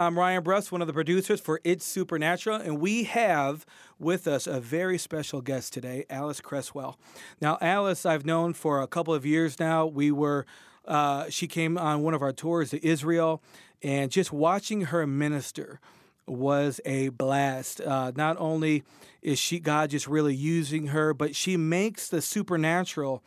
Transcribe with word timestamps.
I'm 0.00 0.16
Ryan 0.16 0.44
Bruss, 0.44 0.70
one 0.70 0.80
of 0.80 0.86
the 0.86 0.92
producers 0.92 1.40
for 1.40 1.60
It's 1.64 1.84
Supernatural, 1.84 2.58
and 2.58 2.78
we 2.78 3.02
have 3.02 3.66
with 3.98 4.28
us 4.28 4.46
a 4.46 4.60
very 4.60 4.96
special 4.96 5.40
guest 5.40 5.72
today, 5.72 6.04
Alice 6.08 6.40
Cresswell. 6.40 6.96
Now, 7.40 7.58
Alice, 7.60 8.06
I've 8.06 8.24
known 8.24 8.52
for 8.52 8.80
a 8.80 8.86
couple 8.86 9.12
of 9.12 9.26
years 9.26 9.58
now. 9.58 9.86
We 9.86 10.12
were, 10.12 10.46
uh, 10.84 11.28
she 11.30 11.48
came 11.48 11.76
on 11.76 12.02
one 12.02 12.14
of 12.14 12.22
our 12.22 12.30
tours 12.30 12.70
to 12.70 12.86
Israel, 12.86 13.42
and 13.82 14.12
just 14.12 14.32
watching 14.32 14.82
her 14.82 15.04
minister 15.04 15.80
was 16.28 16.80
a 16.84 17.08
blast. 17.08 17.80
Uh, 17.80 18.12
not 18.14 18.36
only 18.38 18.84
is 19.20 19.40
she 19.40 19.58
God 19.58 19.90
just 19.90 20.06
really 20.06 20.32
using 20.32 20.88
her, 20.88 21.12
but 21.12 21.34
she 21.34 21.56
makes 21.56 22.08
the 22.08 22.22
supernatural 22.22 23.20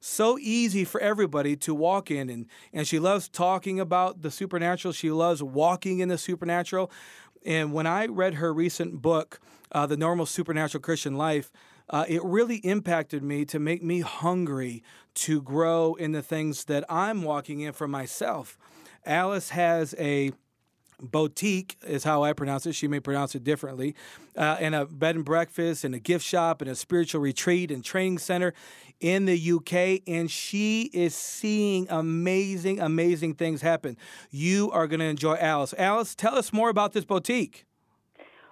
so 0.00 0.38
easy 0.38 0.84
for 0.84 1.00
everybody 1.00 1.56
to 1.56 1.74
walk 1.74 2.10
in 2.10 2.30
and 2.30 2.46
and 2.72 2.86
she 2.86 2.98
loves 2.98 3.28
talking 3.28 3.78
about 3.78 4.22
the 4.22 4.30
supernatural. 4.30 4.92
She 4.92 5.10
loves 5.10 5.42
walking 5.42 6.00
in 6.00 6.08
the 6.08 6.18
supernatural. 6.18 6.90
And 7.44 7.72
when 7.72 7.86
i 7.86 8.06
read 8.06 8.34
her 8.34 8.52
recent 8.52 9.00
book 9.00 9.40
uh, 9.72 9.86
the 9.86 9.96
normal 9.96 10.26
supernatural 10.26 10.82
christian 10.82 11.16
life 11.16 11.50
uh, 11.88 12.04
it 12.08 12.22
really 12.22 12.56
impacted 12.58 13.22
me 13.22 13.44
to 13.46 13.58
make 13.58 13.82
me 13.82 14.00
hungry 14.00 14.82
to 15.14 15.40
grow 15.40 15.94
in 15.94 16.12
the 16.12 16.22
things 16.22 16.64
that 16.66 16.84
i'm 16.90 17.22
walking 17.22 17.60
in 17.60 17.72
for 17.72 17.88
myself. 17.88 18.58
Alice 19.06 19.50
has 19.50 19.94
a 19.98 20.32
boutique 21.00 21.76
is 21.86 22.04
how 22.04 22.22
I 22.22 22.32
pronounce 22.32 22.66
it. 22.66 22.74
She 22.74 22.88
may 22.88 23.00
pronounce 23.00 23.34
it 23.34 23.44
differently. 23.44 23.94
Uh, 24.36 24.56
and 24.60 24.74
a 24.74 24.86
bed 24.86 25.16
and 25.16 25.24
breakfast 25.24 25.84
and 25.84 25.94
a 25.94 25.98
gift 25.98 26.24
shop 26.24 26.60
and 26.60 26.70
a 26.70 26.74
spiritual 26.74 27.20
retreat 27.20 27.70
and 27.70 27.84
training 27.84 28.18
center 28.18 28.54
in 29.00 29.24
the 29.24 29.52
UK. 29.52 30.02
And 30.06 30.30
she 30.30 30.90
is 30.92 31.14
seeing 31.14 31.86
amazing, 31.90 32.80
amazing 32.80 33.34
things 33.34 33.62
happen. 33.62 33.96
You 34.30 34.70
are 34.72 34.86
going 34.86 35.00
to 35.00 35.06
enjoy 35.06 35.36
Alice. 35.36 35.74
Alice, 35.76 36.14
tell 36.14 36.36
us 36.36 36.52
more 36.52 36.68
about 36.68 36.92
this 36.92 37.04
boutique. 37.04 37.66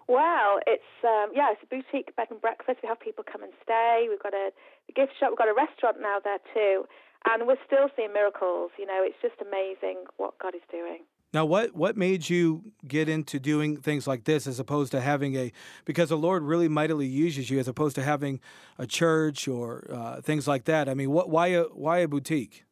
Well, 0.08 0.58
it's 0.66 0.82
um, 1.04 1.30
yeah, 1.34 1.52
it's 1.52 1.62
a 1.62 1.66
boutique 1.66 2.16
bed 2.16 2.28
and 2.30 2.40
breakfast. 2.40 2.80
We 2.83 2.88
have 2.88 2.98
people 2.98 3.24
come 3.30 3.42
and 3.42 3.52
stay. 3.62 4.06
We've 4.08 4.22
got 4.22 4.33
a, 4.33 4.48
a 4.88 4.92
gift 4.92 5.12
shop. 5.20 5.28
We've 5.30 5.38
got 5.38 5.52
a 5.52 5.55
restaurant 5.55 6.00
now 6.00 6.16
there 6.24 6.40
too, 6.55 6.88
and 7.28 7.46
we're 7.46 7.60
still 7.66 7.92
seeing 7.94 8.14
miracles. 8.14 8.70
You 8.78 8.86
know, 8.86 9.05
it's 9.05 9.20
just 9.20 9.36
amazing 9.44 10.08
what 10.16 10.38
God 10.38 10.55
is 10.55 10.64
doing. 10.72 11.05
Now, 11.34 11.44
what 11.44 11.74
what 11.74 11.96
made 11.96 12.30
you 12.30 12.72
get 12.86 13.08
into 13.08 13.38
doing 13.38 13.76
things 13.76 14.06
like 14.06 14.24
this 14.24 14.46
as 14.46 14.58
opposed 14.58 14.92
to 14.92 15.00
having 15.00 15.36
a 15.36 15.52
because 15.84 16.08
the 16.08 16.16
Lord 16.16 16.42
really 16.42 16.68
mightily 16.68 17.06
uses 17.06 17.50
you 17.50 17.58
as 17.58 17.68
opposed 17.68 17.96
to 17.96 18.02
having 18.02 18.40
a 18.78 18.86
church 18.86 19.46
or 19.46 19.84
uh, 19.92 20.22
things 20.22 20.48
like 20.48 20.64
that? 20.64 20.88
I 20.88 20.94
mean, 20.94 21.10
what 21.10 21.28
why 21.28 21.48
a 21.48 21.64
why 21.64 21.98
a 21.98 22.08
boutique? 22.08 22.64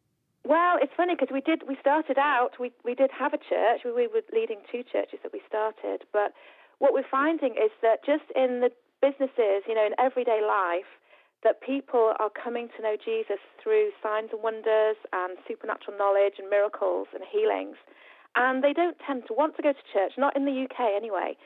Well, 0.45 0.79
it's 0.81 0.93
funny 0.97 1.15
because 1.15 1.29
we 1.31 1.43
did 1.43 1.65
we 1.69 1.77
started 1.81 2.17
out 2.17 2.53
we 2.59 2.73
we 2.83 2.95
did 2.95 3.11
have 3.11 3.35
a 3.35 3.39
church. 3.39 3.83
We, 3.85 3.93
we 3.93 4.07
were 4.07 4.23
leading 4.33 4.61
two 4.73 4.83
churches 4.91 5.19
that 5.23 5.35
we 5.35 5.43
started, 5.47 6.05
but 6.11 6.33
what 6.79 6.95
we're 6.95 7.11
finding 7.11 7.53
is 7.61 7.71
that 7.83 8.07
just 8.07 8.25
in 8.35 8.61
the 8.61 8.71
businesses, 9.03 9.69
you 9.69 9.75
know, 9.75 9.85
in 9.85 9.93
everyday 9.99 10.41
life, 10.41 10.89
that 11.45 11.61
people 11.61 12.15
are 12.19 12.31
coming 12.31 12.69
to 12.77 12.83
know 12.83 12.97
Jesus 12.97 13.41
through 13.63 13.91
signs 14.03 14.31
and 14.33 14.43
wonders 14.43 14.97
and 15.13 15.37
supernatural 15.47 15.99
knowledge 15.99 16.35
and 16.39 16.49
miracles 16.49 17.09
and 17.13 17.23
healings 17.31 17.77
and 18.37 18.63
they 18.63 18.73
don't 18.73 18.97
tend 19.07 19.25
to 19.29 19.35
want 19.35 19.57
to 19.57 19.63
go 19.63 19.73
to 19.73 19.79
church, 19.93 20.13
not 20.19 20.37
in 20.37 20.45
the 20.45 20.65
UK 20.65 20.95
anyway. 20.97 21.37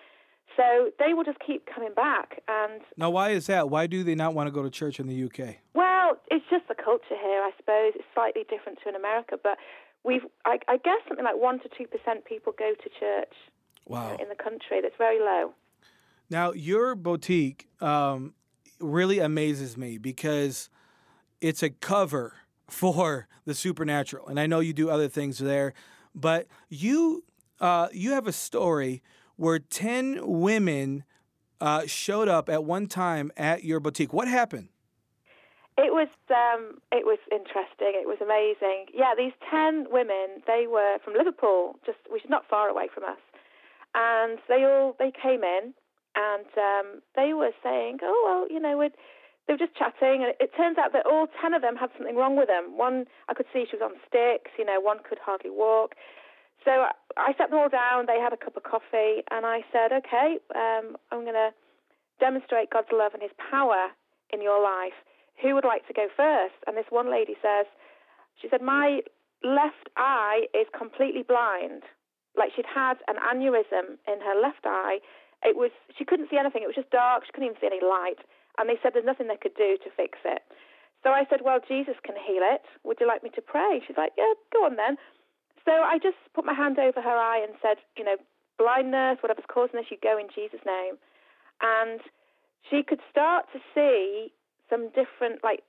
So 0.56 0.90
they 0.98 1.14
will 1.14 1.24
just 1.24 1.38
keep 1.46 1.66
coming 1.72 1.94
back. 1.94 2.42
And 2.48 2.82
now, 2.96 3.10
why 3.10 3.30
is 3.30 3.46
that? 3.46 3.70
Why 3.70 3.86
do 3.86 4.02
they 4.02 4.16
not 4.16 4.34
want 4.34 4.48
to 4.48 4.50
go 4.50 4.62
to 4.62 4.70
church 4.70 4.98
in 4.98 5.06
the 5.06 5.24
UK? 5.24 5.56
Well, 5.74 6.18
it's 6.30 6.44
just 6.50 6.66
the 6.68 6.74
culture 6.74 7.16
here, 7.22 7.40
I 7.40 7.50
suppose. 7.56 7.92
It's 7.94 8.04
slightly 8.14 8.42
different 8.50 8.78
to 8.82 8.88
in 8.88 8.96
America, 8.96 9.36
but 9.40 9.58
we've, 10.04 10.24
I, 10.44 10.58
I 10.68 10.76
guess, 10.78 10.98
something 11.06 11.24
like 11.24 11.40
one 11.40 11.60
to 11.60 11.68
two 11.78 11.86
percent 11.86 12.24
people 12.24 12.52
go 12.58 12.72
to 12.74 12.90
church. 12.98 13.32
Wow. 13.86 14.16
In 14.20 14.28
the 14.28 14.34
country, 14.34 14.80
that's 14.82 14.96
very 14.98 15.20
low. 15.20 15.54
Now, 16.28 16.52
your 16.52 16.94
boutique 16.94 17.68
um, 17.80 18.34
really 18.78 19.18
amazes 19.18 19.76
me 19.76 19.98
because 19.98 20.68
it's 21.40 21.62
a 21.62 21.70
cover 21.70 22.34
for 22.68 23.28
the 23.44 23.54
supernatural, 23.54 24.26
and 24.28 24.38
I 24.38 24.46
know 24.46 24.60
you 24.60 24.72
do 24.72 24.90
other 24.90 25.08
things 25.08 25.38
there. 25.38 25.74
But 26.14 26.46
you 26.68 27.24
uh, 27.60 27.88
you 27.92 28.12
have 28.12 28.26
a 28.26 28.32
story 28.32 29.02
where 29.36 29.58
ten 29.58 30.20
women 30.22 31.04
uh, 31.60 31.86
showed 31.86 32.28
up 32.28 32.48
at 32.48 32.64
one 32.64 32.86
time 32.86 33.30
at 33.36 33.64
your 33.64 33.80
boutique. 33.80 34.12
What 34.12 34.28
happened? 34.28 34.68
It 35.78 35.92
was 35.92 36.08
um, 36.30 36.78
it 36.92 37.06
was 37.06 37.18
interesting. 37.30 37.92
It 37.94 38.06
was 38.06 38.18
amazing. 38.20 38.86
Yeah, 38.94 39.14
these 39.16 39.32
ten 39.50 39.86
women. 39.90 40.42
They 40.46 40.66
were 40.68 40.98
from 41.04 41.14
Liverpool, 41.14 41.76
just 41.86 41.98
which 42.08 42.24
is 42.24 42.30
not 42.30 42.44
far 42.48 42.68
away 42.68 42.88
from 42.92 43.04
us, 43.04 43.20
and 43.94 44.38
they 44.48 44.64
all 44.64 44.96
they 44.98 45.12
came 45.12 45.42
in 45.42 45.74
and 46.16 46.46
um, 46.56 47.02
they 47.16 47.32
were 47.32 47.52
saying, 47.62 47.98
"Oh 48.02 48.22
well, 48.26 48.52
you 48.52 48.60
know, 48.60 48.76
we'd 48.76 48.92
they 49.50 49.58
were 49.58 49.66
just 49.66 49.74
chatting, 49.74 50.22
and 50.22 50.30
it 50.38 50.54
turns 50.54 50.78
out 50.78 50.94
that 50.94 51.10
all 51.10 51.26
ten 51.42 51.58
of 51.58 51.60
them 51.60 51.74
had 51.74 51.90
something 51.98 52.14
wrong 52.14 52.38
with 52.38 52.46
them. 52.46 52.78
One, 52.78 53.10
I 53.26 53.34
could 53.34 53.50
see 53.50 53.66
she 53.66 53.74
was 53.74 53.82
on 53.82 53.98
sticks, 54.06 54.54
you 54.54 54.62
know, 54.62 54.78
one 54.78 55.02
could 55.02 55.18
hardly 55.18 55.50
walk. 55.50 55.98
So 56.62 56.86
I 57.18 57.34
sat 57.34 57.50
them 57.50 57.58
all 57.58 57.68
down, 57.68 58.06
they 58.06 58.22
had 58.22 58.30
a 58.30 58.38
cup 58.38 58.54
of 58.54 58.62
coffee, 58.62 59.26
and 59.26 59.42
I 59.42 59.66
said, 59.74 59.90
okay, 59.90 60.38
um, 60.54 60.94
I'm 61.10 61.26
going 61.26 61.34
to 61.34 61.50
demonstrate 62.22 62.70
God's 62.70 62.94
love 62.94 63.10
and 63.10 63.26
His 63.26 63.34
power 63.50 63.90
in 64.30 64.38
your 64.38 64.62
life. 64.62 64.94
Who 65.42 65.58
would 65.58 65.66
like 65.66 65.82
to 65.88 65.98
go 65.98 66.06
first? 66.14 66.54
And 66.70 66.76
this 66.76 66.86
one 66.94 67.10
lady 67.10 67.34
says, 67.42 67.66
she 68.38 68.46
said, 68.46 68.62
my 68.62 69.02
left 69.42 69.90
eye 69.96 70.46
is 70.54 70.70
completely 70.70 71.26
blind. 71.26 71.82
Like 72.38 72.54
she'd 72.54 72.70
had 72.70 73.02
an 73.10 73.18
aneurysm 73.18 73.98
in 74.06 74.22
her 74.22 74.38
left 74.38 74.62
eye. 74.62 75.02
It 75.42 75.56
was, 75.56 75.72
she 75.98 76.04
couldn't 76.04 76.30
see 76.30 76.38
anything. 76.38 76.62
It 76.62 76.70
was 76.70 76.78
just 76.78 76.94
dark. 76.94 77.26
She 77.26 77.32
couldn't 77.32 77.50
even 77.50 77.58
see 77.58 77.66
any 77.66 77.82
light. 77.82 78.22
And 78.60 78.68
they 78.68 78.76
said 78.82 78.92
there's 78.92 79.08
nothing 79.08 79.28
they 79.32 79.40
could 79.40 79.56
do 79.56 79.80
to 79.80 79.88
fix 79.96 80.20
it. 80.24 80.44
So 81.02 81.10
I 81.10 81.24
said, 81.32 81.40
Well, 81.40 81.64
Jesus 81.64 81.96
can 82.04 82.14
heal 82.14 82.44
it. 82.44 82.60
Would 82.84 83.00
you 83.00 83.08
like 83.08 83.24
me 83.24 83.30
to 83.34 83.42
pray? 83.42 83.80
She's 83.86 83.96
like, 83.96 84.12
Yeah, 84.20 84.36
go 84.52 84.68
on 84.68 84.76
then. 84.76 85.00
So 85.64 85.72
I 85.72 85.96
just 85.96 86.20
put 86.34 86.44
my 86.44 86.54
hand 86.54 86.78
over 86.78 87.00
her 87.00 87.16
eye 87.16 87.40
and 87.40 87.56
said, 87.64 87.80
You 87.96 88.04
know, 88.04 88.16
blindness, 88.60 89.18
whatever's 89.24 89.48
causing 89.48 89.80
this, 89.80 89.88
you 89.90 89.96
go 90.02 90.20
in 90.20 90.28
Jesus' 90.28 90.60
name. 90.68 91.00
And 91.64 92.00
she 92.68 92.84
could 92.84 93.00
start 93.10 93.46
to 93.56 93.60
see 93.74 94.32
some 94.68 94.92
different, 94.92 95.42
like, 95.42 95.64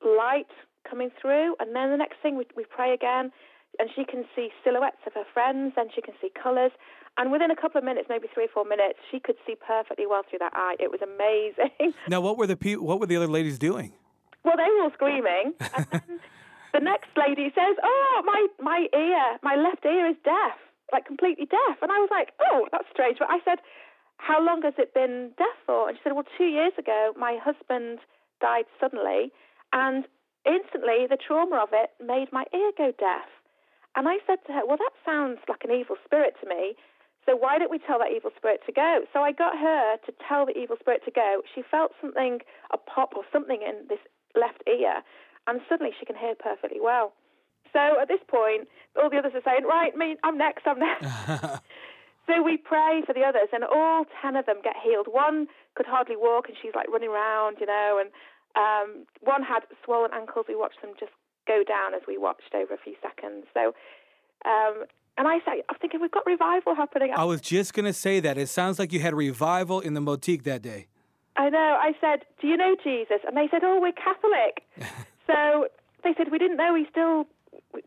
light 0.00 0.50
coming 0.88 1.10
through. 1.20 1.56
And 1.60 1.76
then 1.76 1.90
the 1.90 2.00
next 2.00 2.16
thing, 2.22 2.36
we, 2.36 2.46
we 2.56 2.64
pray 2.64 2.92
again, 2.92 3.30
and 3.78 3.88
she 3.94 4.04
can 4.04 4.24
see 4.34 4.48
silhouettes 4.64 5.04
of 5.06 5.12
her 5.14 5.28
friends, 5.32 5.74
then 5.76 5.88
she 5.94 6.00
can 6.00 6.14
see 6.20 6.30
colours. 6.32 6.72
And 7.20 7.30
within 7.30 7.50
a 7.50 7.54
couple 7.54 7.76
of 7.76 7.84
minutes, 7.84 8.06
maybe 8.08 8.28
three 8.32 8.46
or 8.46 8.48
four 8.48 8.64
minutes, 8.64 8.98
she 9.10 9.20
could 9.20 9.36
see 9.46 9.54
perfectly 9.54 10.06
well 10.08 10.22
through 10.28 10.38
that 10.38 10.54
eye. 10.56 10.76
It 10.80 10.90
was 10.90 11.00
amazing. 11.04 11.92
Now, 12.08 12.22
what 12.22 12.38
were 12.38 12.46
the 12.46 12.56
pe- 12.56 12.76
what 12.76 12.98
were 12.98 13.04
the 13.04 13.16
other 13.16 13.28
ladies 13.28 13.58
doing? 13.58 13.92
Well, 14.42 14.56
they 14.56 14.64
were 14.72 14.84
all 14.84 14.90
screaming. 14.94 15.52
and 15.60 15.86
then 15.92 16.20
the 16.72 16.80
next 16.80 17.10
lady 17.16 17.52
says, 17.54 17.76
"Oh, 17.82 18.22
my 18.24 18.40
my 18.58 18.86
ear, 18.96 19.38
my 19.42 19.54
left 19.54 19.84
ear 19.84 20.08
is 20.08 20.16
deaf, 20.24 20.56
like 20.94 21.04
completely 21.04 21.44
deaf." 21.44 21.76
And 21.82 21.92
I 21.92 21.98
was 21.98 22.08
like, 22.10 22.32
"Oh, 22.40 22.68
that's 22.72 22.88
strange." 22.90 23.18
But 23.18 23.28
I 23.28 23.38
said, 23.44 23.58
"How 24.16 24.42
long 24.42 24.62
has 24.62 24.74
it 24.78 24.94
been 24.94 25.32
deaf 25.36 25.56
for?" 25.66 25.90
And 25.90 25.98
she 25.98 26.02
said, 26.02 26.14
"Well, 26.14 26.24
two 26.38 26.48
years 26.48 26.72
ago, 26.78 27.12
my 27.18 27.36
husband 27.36 27.98
died 28.40 28.64
suddenly, 28.80 29.30
and 29.74 30.06
instantly 30.46 31.04
the 31.04 31.18
trauma 31.20 31.60
of 31.62 31.68
it 31.72 31.90
made 32.00 32.32
my 32.32 32.44
ear 32.54 32.72
go 32.78 32.92
deaf." 32.98 33.28
And 33.96 34.08
I 34.08 34.18
said 34.26 34.38
to 34.46 34.52
her, 34.52 34.64
Well, 34.66 34.78
that 34.78 34.94
sounds 35.04 35.40
like 35.48 35.64
an 35.64 35.72
evil 35.72 35.96
spirit 36.04 36.34
to 36.40 36.48
me. 36.48 36.76
So 37.26 37.36
why 37.36 37.58
don't 37.58 37.70
we 37.70 37.78
tell 37.78 37.98
that 37.98 38.12
evil 38.14 38.30
spirit 38.36 38.60
to 38.66 38.72
go? 38.72 39.04
So 39.12 39.20
I 39.20 39.32
got 39.32 39.58
her 39.58 39.96
to 40.06 40.12
tell 40.26 40.46
the 40.46 40.56
evil 40.56 40.76
spirit 40.80 41.02
to 41.04 41.10
go. 41.10 41.42
She 41.54 41.62
felt 41.62 41.92
something, 42.00 42.40
a 42.72 42.78
pop 42.78 43.12
or 43.16 43.24
something 43.32 43.60
in 43.62 43.86
this 43.88 44.00
left 44.34 44.62
ear, 44.66 45.02
and 45.46 45.60
suddenly 45.68 45.92
she 45.98 46.06
can 46.06 46.16
hear 46.16 46.34
perfectly 46.34 46.80
well. 46.80 47.12
So 47.72 48.00
at 48.00 48.08
this 48.08 48.20
point, 48.26 48.68
all 48.96 49.10
the 49.10 49.18
others 49.18 49.32
are 49.34 49.44
saying, 49.44 49.64
Right, 49.64 49.94
me, 49.94 50.16
I'm 50.24 50.38
next, 50.38 50.66
I'm 50.66 50.78
next. 50.78 51.06
so 52.26 52.42
we 52.42 52.56
pray 52.56 53.02
for 53.06 53.12
the 53.14 53.22
others, 53.22 53.48
and 53.52 53.64
all 53.64 54.04
10 54.22 54.36
of 54.36 54.46
them 54.46 54.58
get 54.62 54.74
healed. 54.82 55.06
One 55.08 55.46
could 55.74 55.86
hardly 55.86 56.16
walk, 56.16 56.48
and 56.48 56.56
she's 56.60 56.74
like 56.74 56.88
running 56.88 57.10
around, 57.10 57.58
you 57.60 57.66
know, 57.66 58.00
and 58.00 58.10
um, 58.56 59.06
one 59.20 59.42
had 59.42 59.60
swollen 59.84 60.10
ankles. 60.12 60.46
We 60.48 60.56
watched 60.56 60.82
them 60.82 60.92
just 60.98 61.12
go 61.46 61.62
down 61.66 61.94
as 61.94 62.02
we 62.06 62.18
watched 62.18 62.54
over 62.54 62.74
a 62.74 62.78
few 62.82 62.94
seconds. 63.00 63.46
So, 63.54 63.74
um, 64.44 64.84
and 65.18 65.28
I 65.28 65.38
say, 65.40 65.62
I'm 65.68 65.76
thinking 65.80 66.00
we've 66.00 66.10
got 66.10 66.24
revival 66.26 66.74
happening. 66.74 67.12
I 67.14 67.24
was 67.24 67.40
just 67.40 67.74
going 67.74 67.84
to 67.86 67.92
say 67.92 68.20
that. 68.20 68.38
It 68.38 68.48
sounds 68.48 68.78
like 68.78 68.92
you 68.92 69.00
had 69.00 69.14
revival 69.14 69.80
in 69.80 69.94
the 69.94 70.00
boutique 70.00 70.44
that 70.44 70.62
day. 70.62 70.86
I 71.36 71.48
know. 71.50 71.76
I 71.80 71.92
said, 72.00 72.24
Do 72.40 72.46
you 72.46 72.56
know 72.56 72.76
Jesus? 72.82 73.18
And 73.26 73.36
they 73.36 73.48
said, 73.50 73.62
Oh, 73.64 73.80
we're 73.80 73.92
Catholic. 73.92 74.64
so 75.26 75.68
they 76.02 76.14
said, 76.16 76.30
We 76.30 76.38
didn't 76.38 76.56
know 76.56 76.74
he 76.74 76.86
still 76.90 77.26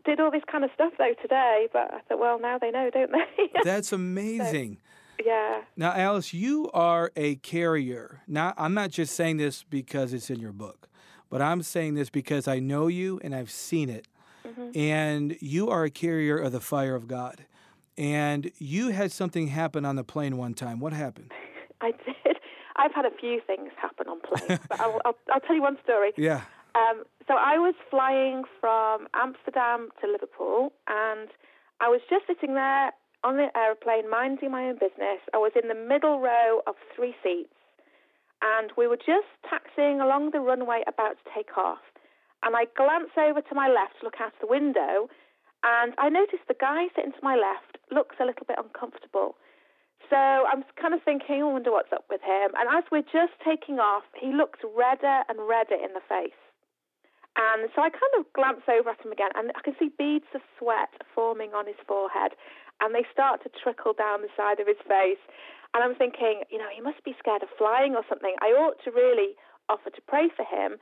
did 0.04 0.20
all 0.20 0.30
this 0.30 0.42
kind 0.50 0.64
of 0.64 0.70
stuff, 0.74 0.92
though, 0.98 1.14
today. 1.20 1.68
But 1.72 1.92
I 1.92 2.00
thought, 2.08 2.18
Well, 2.18 2.40
now 2.40 2.58
they 2.58 2.70
know, 2.70 2.90
don't 2.92 3.12
they? 3.12 3.50
That's 3.64 3.92
amazing. 3.92 4.78
So, 5.18 5.24
yeah. 5.24 5.62
Now, 5.76 5.92
Alice, 5.92 6.32
you 6.34 6.70
are 6.72 7.12
a 7.16 7.36
carrier. 7.36 8.22
Now, 8.26 8.54
I'm 8.56 8.74
not 8.74 8.90
just 8.90 9.14
saying 9.14 9.36
this 9.36 9.62
because 9.62 10.12
it's 10.12 10.30
in 10.30 10.40
your 10.40 10.52
book, 10.52 10.88
but 11.30 11.40
I'm 11.40 11.62
saying 11.62 11.94
this 11.94 12.10
because 12.10 12.48
I 12.48 12.58
know 12.58 12.88
you 12.88 13.20
and 13.22 13.34
I've 13.34 13.50
seen 13.50 13.88
it. 13.88 14.08
Mm-hmm. 14.58 14.78
And 14.78 15.36
you 15.40 15.68
are 15.68 15.84
a 15.84 15.90
carrier 15.90 16.38
of 16.38 16.52
the 16.52 16.60
fire 16.60 16.94
of 16.94 17.08
God. 17.08 17.46
and 17.96 18.50
you 18.58 18.88
had 18.88 19.12
something 19.12 19.48
happen 19.48 19.84
on 19.84 19.96
the 19.96 20.04
plane 20.04 20.36
one 20.36 20.54
time. 20.54 20.80
What 20.80 20.92
happened? 20.92 21.30
I 21.80 21.92
did. 21.92 22.36
I've 22.76 22.92
had 22.92 23.04
a 23.04 23.10
few 23.20 23.40
things 23.46 23.70
happen 23.80 24.08
on 24.08 24.20
planes, 24.20 24.60
but 24.68 24.80
I'll, 24.80 25.00
I'll, 25.04 25.16
I'll, 25.32 25.40
tell 25.40 25.54
you 25.54 25.62
one 25.62 25.78
story. 25.84 26.10
Yeah. 26.16 26.42
Um, 26.74 27.04
so 27.28 27.34
I 27.34 27.56
was 27.58 27.74
flying 27.88 28.42
from 28.60 29.06
Amsterdam 29.14 29.90
to 30.00 30.10
Liverpool, 30.10 30.72
and 30.88 31.28
I 31.80 31.88
was 31.88 32.00
just 32.10 32.26
sitting 32.26 32.54
there 32.54 32.90
on 33.22 33.36
the 33.36 33.48
aeroplane, 33.56 34.10
minding 34.10 34.50
my 34.50 34.64
own 34.64 34.74
business. 34.74 35.22
I 35.32 35.38
was 35.38 35.52
in 35.60 35.68
the 35.68 35.74
middle 35.74 36.20
row 36.20 36.62
of 36.66 36.74
three 36.94 37.14
seats, 37.22 37.54
and 38.42 38.70
we 38.76 38.88
were 38.88 38.98
just 38.98 39.30
taxiing 39.48 40.00
along 40.00 40.32
the 40.32 40.40
runway 40.40 40.82
about 40.88 41.16
to 41.22 41.30
take 41.34 41.56
off. 41.56 41.78
And 42.44 42.54
I 42.54 42.66
glance 42.76 43.10
over 43.16 43.40
to 43.40 43.54
my 43.54 43.68
left 43.68 43.98
to 44.00 44.04
look 44.04 44.20
out 44.20 44.32
the 44.40 44.46
window, 44.46 45.08
and 45.64 45.94
I 45.96 46.12
notice 46.12 46.44
the 46.46 46.54
guy 46.60 46.92
sitting 46.94 47.12
to 47.12 47.24
my 47.24 47.36
left 47.36 47.80
looks 47.90 48.16
a 48.20 48.28
little 48.28 48.44
bit 48.46 48.60
uncomfortable. 48.60 49.36
So 50.12 50.20
I'm 50.20 50.62
kind 50.76 50.92
of 50.92 51.00
thinking, 51.02 51.40
oh, 51.40 51.50
I 51.50 51.52
wonder 51.56 51.72
what's 51.72 51.92
up 51.92 52.04
with 52.12 52.20
him. 52.20 52.52
And 52.60 52.68
as 52.68 52.84
we're 52.92 53.08
just 53.08 53.32
taking 53.40 53.80
off, 53.80 54.04
he 54.12 54.36
looks 54.36 54.60
redder 54.60 55.24
and 55.32 55.40
redder 55.48 55.80
in 55.80 55.96
the 55.96 56.04
face. 56.04 56.36
And 57.40 57.66
so 57.74 57.80
I 57.80 57.88
kind 57.88 58.14
of 58.20 58.28
glance 58.36 58.62
over 58.68 58.92
at 58.92 59.00
him 59.00 59.10
again, 59.10 59.32
and 59.34 59.50
I 59.56 59.60
can 59.64 59.74
see 59.80 59.90
beads 59.96 60.28
of 60.36 60.42
sweat 60.60 60.92
forming 61.16 61.56
on 61.56 61.66
his 61.66 61.80
forehead, 61.88 62.36
and 62.84 62.94
they 62.94 63.08
start 63.10 63.42
to 63.42 63.50
trickle 63.50 63.96
down 63.96 64.20
the 64.22 64.30
side 64.36 64.60
of 64.60 64.68
his 64.68 64.78
face. 64.86 65.22
And 65.72 65.82
I'm 65.82 65.96
thinking, 65.96 66.44
you 66.52 66.58
know, 66.58 66.70
he 66.70 66.84
must 66.84 67.02
be 67.02 67.16
scared 67.18 67.42
of 67.42 67.48
flying 67.58 67.96
or 67.96 68.04
something. 68.06 68.36
I 68.38 68.54
ought 68.54 68.78
to 68.84 68.92
really 68.92 69.34
offer 69.68 69.90
to 69.90 70.02
pray 70.06 70.28
for 70.30 70.44
him. 70.44 70.78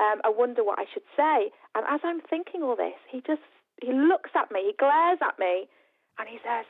Um, 0.00 0.20
I 0.24 0.30
wonder 0.32 0.64
what 0.64 0.78
I 0.78 0.86
should 0.92 1.04
say. 1.16 1.52
And 1.74 1.84
as 1.88 2.00
I'm 2.02 2.20
thinking 2.20 2.62
all 2.62 2.76
this, 2.76 2.96
he 3.10 3.20
just 3.20 3.44
he 3.82 3.92
looks 3.92 4.30
at 4.34 4.50
me, 4.50 4.72
he 4.72 4.74
glares 4.78 5.18
at 5.22 5.38
me, 5.38 5.68
and 6.18 6.28
he 6.28 6.38
says, 6.42 6.64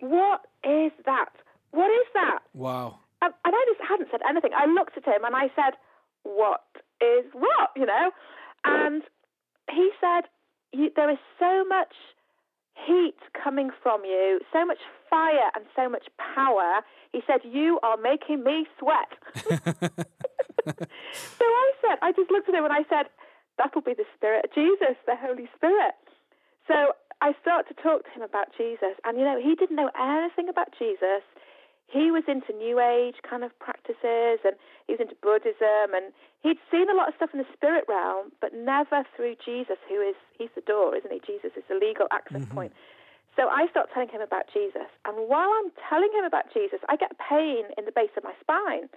"What 0.00 0.42
is 0.64 0.92
that? 1.06 1.30
What 1.70 1.90
is 1.90 2.06
that?" 2.14 2.40
Wow. 2.54 2.98
And, 3.22 3.32
and 3.44 3.54
I 3.54 3.64
just 3.70 3.80
hadn't 3.88 4.08
said 4.10 4.20
anything. 4.28 4.50
I 4.56 4.66
looked 4.66 4.96
at 4.96 5.06
him 5.06 5.24
and 5.24 5.34
I 5.34 5.46
said, 5.54 5.78
"What 6.24 6.66
is 7.00 7.24
what?" 7.32 7.70
You 7.76 7.86
know. 7.86 8.10
And 8.64 9.02
he 9.70 9.90
said, 10.00 10.28
There 10.72 11.10
is 11.10 11.18
so 11.38 11.64
much 11.68 11.94
heat 12.86 13.16
coming 13.42 13.70
from 13.82 14.04
you, 14.04 14.40
so 14.52 14.64
much 14.64 14.78
fire 15.08 15.50
and 15.54 15.64
so 15.76 15.88
much 15.88 16.04
power. 16.34 16.80
He 17.12 17.20
said, 17.26 17.40
You 17.44 17.78
are 17.82 17.96
making 17.96 18.44
me 18.44 18.66
sweat. 18.78 20.06
so 21.38 21.44
I 21.44 21.68
said, 21.80 21.98
I 22.02 22.12
just 22.12 22.30
looked 22.30 22.48
at 22.48 22.54
him 22.54 22.64
and 22.64 22.72
I 22.72 22.84
said, 22.88 23.06
That'll 23.58 23.82
be 23.82 23.94
the 23.94 24.08
Spirit 24.16 24.46
of 24.46 24.54
Jesus, 24.54 24.96
the 25.06 25.16
Holy 25.16 25.48
Spirit. 25.56 25.94
So 26.66 26.96
I 27.20 27.36
start 27.42 27.68
to 27.68 27.74
talk 27.74 28.04
to 28.04 28.10
him 28.10 28.22
about 28.22 28.48
Jesus. 28.56 28.96
And, 29.04 29.18
you 29.18 29.24
know, 29.24 29.38
he 29.38 29.54
didn't 29.54 29.76
know 29.76 29.90
anything 29.92 30.48
about 30.48 30.72
Jesus 30.78 31.20
he 31.92 32.10
was 32.10 32.24
into 32.26 32.56
New 32.56 32.80
Age 32.80 33.20
kind 33.20 33.44
of 33.44 33.52
practices 33.60 34.40
and 34.48 34.56
he 34.88 34.96
was 34.96 35.00
into 35.04 35.14
Buddhism 35.20 35.92
and 35.92 36.08
he'd 36.40 36.56
seen 36.72 36.88
a 36.88 36.96
lot 36.96 37.08
of 37.08 37.14
stuff 37.20 37.30
in 37.36 37.38
the 37.38 37.50
spirit 37.52 37.84
realm, 37.86 38.32
but 38.40 38.56
never 38.56 39.04
through 39.14 39.36
Jesus, 39.44 39.76
who 39.88 40.00
is, 40.00 40.16
he's 40.40 40.48
the 40.56 40.64
door, 40.64 40.96
isn't 40.96 41.12
he? 41.12 41.20
Jesus 41.20 41.52
is 41.52 41.62
the 41.68 41.76
legal 41.76 42.08
access 42.10 42.48
mm-hmm. 42.48 42.56
point. 42.56 42.72
So 43.36 43.48
I 43.48 43.68
start 43.68 43.92
telling 43.92 44.08
him 44.08 44.24
about 44.24 44.48
Jesus. 44.52 44.88
And 45.04 45.28
while 45.28 45.52
I'm 45.52 45.68
telling 45.88 46.12
him 46.16 46.24
about 46.24 46.48
Jesus, 46.52 46.80
I 46.88 46.96
get 46.96 47.12
pain 47.20 47.68
in 47.76 47.84
the 47.84 47.92
base 47.92 48.12
of 48.16 48.24
my 48.24 48.32
spine. 48.40 48.88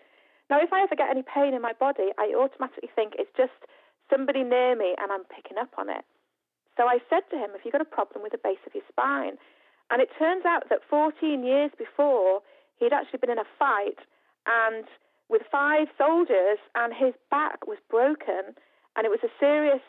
Now, 0.50 0.62
if 0.62 0.72
I 0.72 0.84
ever 0.84 0.96
get 0.96 1.10
any 1.10 1.24
pain 1.24 1.54
in 1.54 1.62
my 1.62 1.74
body, 1.74 2.14
I 2.18 2.34
automatically 2.38 2.90
think 2.94 3.14
it's 3.18 3.32
just 3.36 3.58
somebody 4.10 4.44
near 4.44 4.76
me 4.76 4.94
and 5.02 5.12
I'm 5.12 5.26
picking 5.26 5.58
up 5.58 5.74
on 5.78 5.90
it. 5.90 6.06
So 6.78 6.86
I 6.86 7.00
said 7.10 7.24
to 7.32 7.38
him, 7.38 7.52
Have 7.52 7.62
you 7.64 7.72
got 7.72 7.82
a 7.82 7.88
problem 7.88 8.22
with 8.22 8.32
the 8.32 8.42
base 8.44 8.62
of 8.68 8.76
your 8.76 8.84
spine? 8.90 9.38
And 9.90 10.02
it 10.02 10.10
turns 10.20 10.46
out 10.46 10.70
that 10.70 10.82
14 10.90 11.44
years 11.44 11.72
before, 11.78 12.42
he'd 12.78 12.94
actually 12.94 13.20
been 13.20 13.32
in 13.32 13.40
a 13.40 13.50
fight 13.58 13.98
and 14.46 14.86
with 15.30 15.42
five 15.52 15.88
soldiers, 15.98 16.60
and 16.76 16.94
his 16.94 17.14
back 17.32 17.66
was 17.66 17.78
broken, 17.90 18.54
and 18.96 19.06
it 19.06 19.10
was 19.10 19.24
a 19.24 19.34
serious 19.40 19.82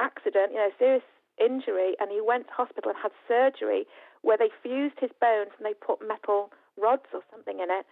accident, 0.00 0.52
you 0.52 0.58
know, 0.58 0.70
serious 0.78 1.04
injury, 1.36 1.94
and 2.00 2.10
he 2.10 2.20
went 2.20 2.46
to 2.48 2.52
hospital 2.54 2.90
and 2.90 2.98
had 3.00 3.12
surgery 3.28 3.84
where 4.22 4.38
they 4.38 4.50
fused 4.62 4.98
his 4.98 5.10
bones 5.20 5.52
and 5.56 5.66
they 5.66 5.74
put 5.74 6.00
metal 6.00 6.50
rods 6.80 7.06
or 7.12 7.20
something 7.30 7.60
in 7.60 7.70
it. 7.70 7.86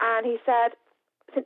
And 0.00 0.26
he 0.26 0.38
said, 0.44 0.74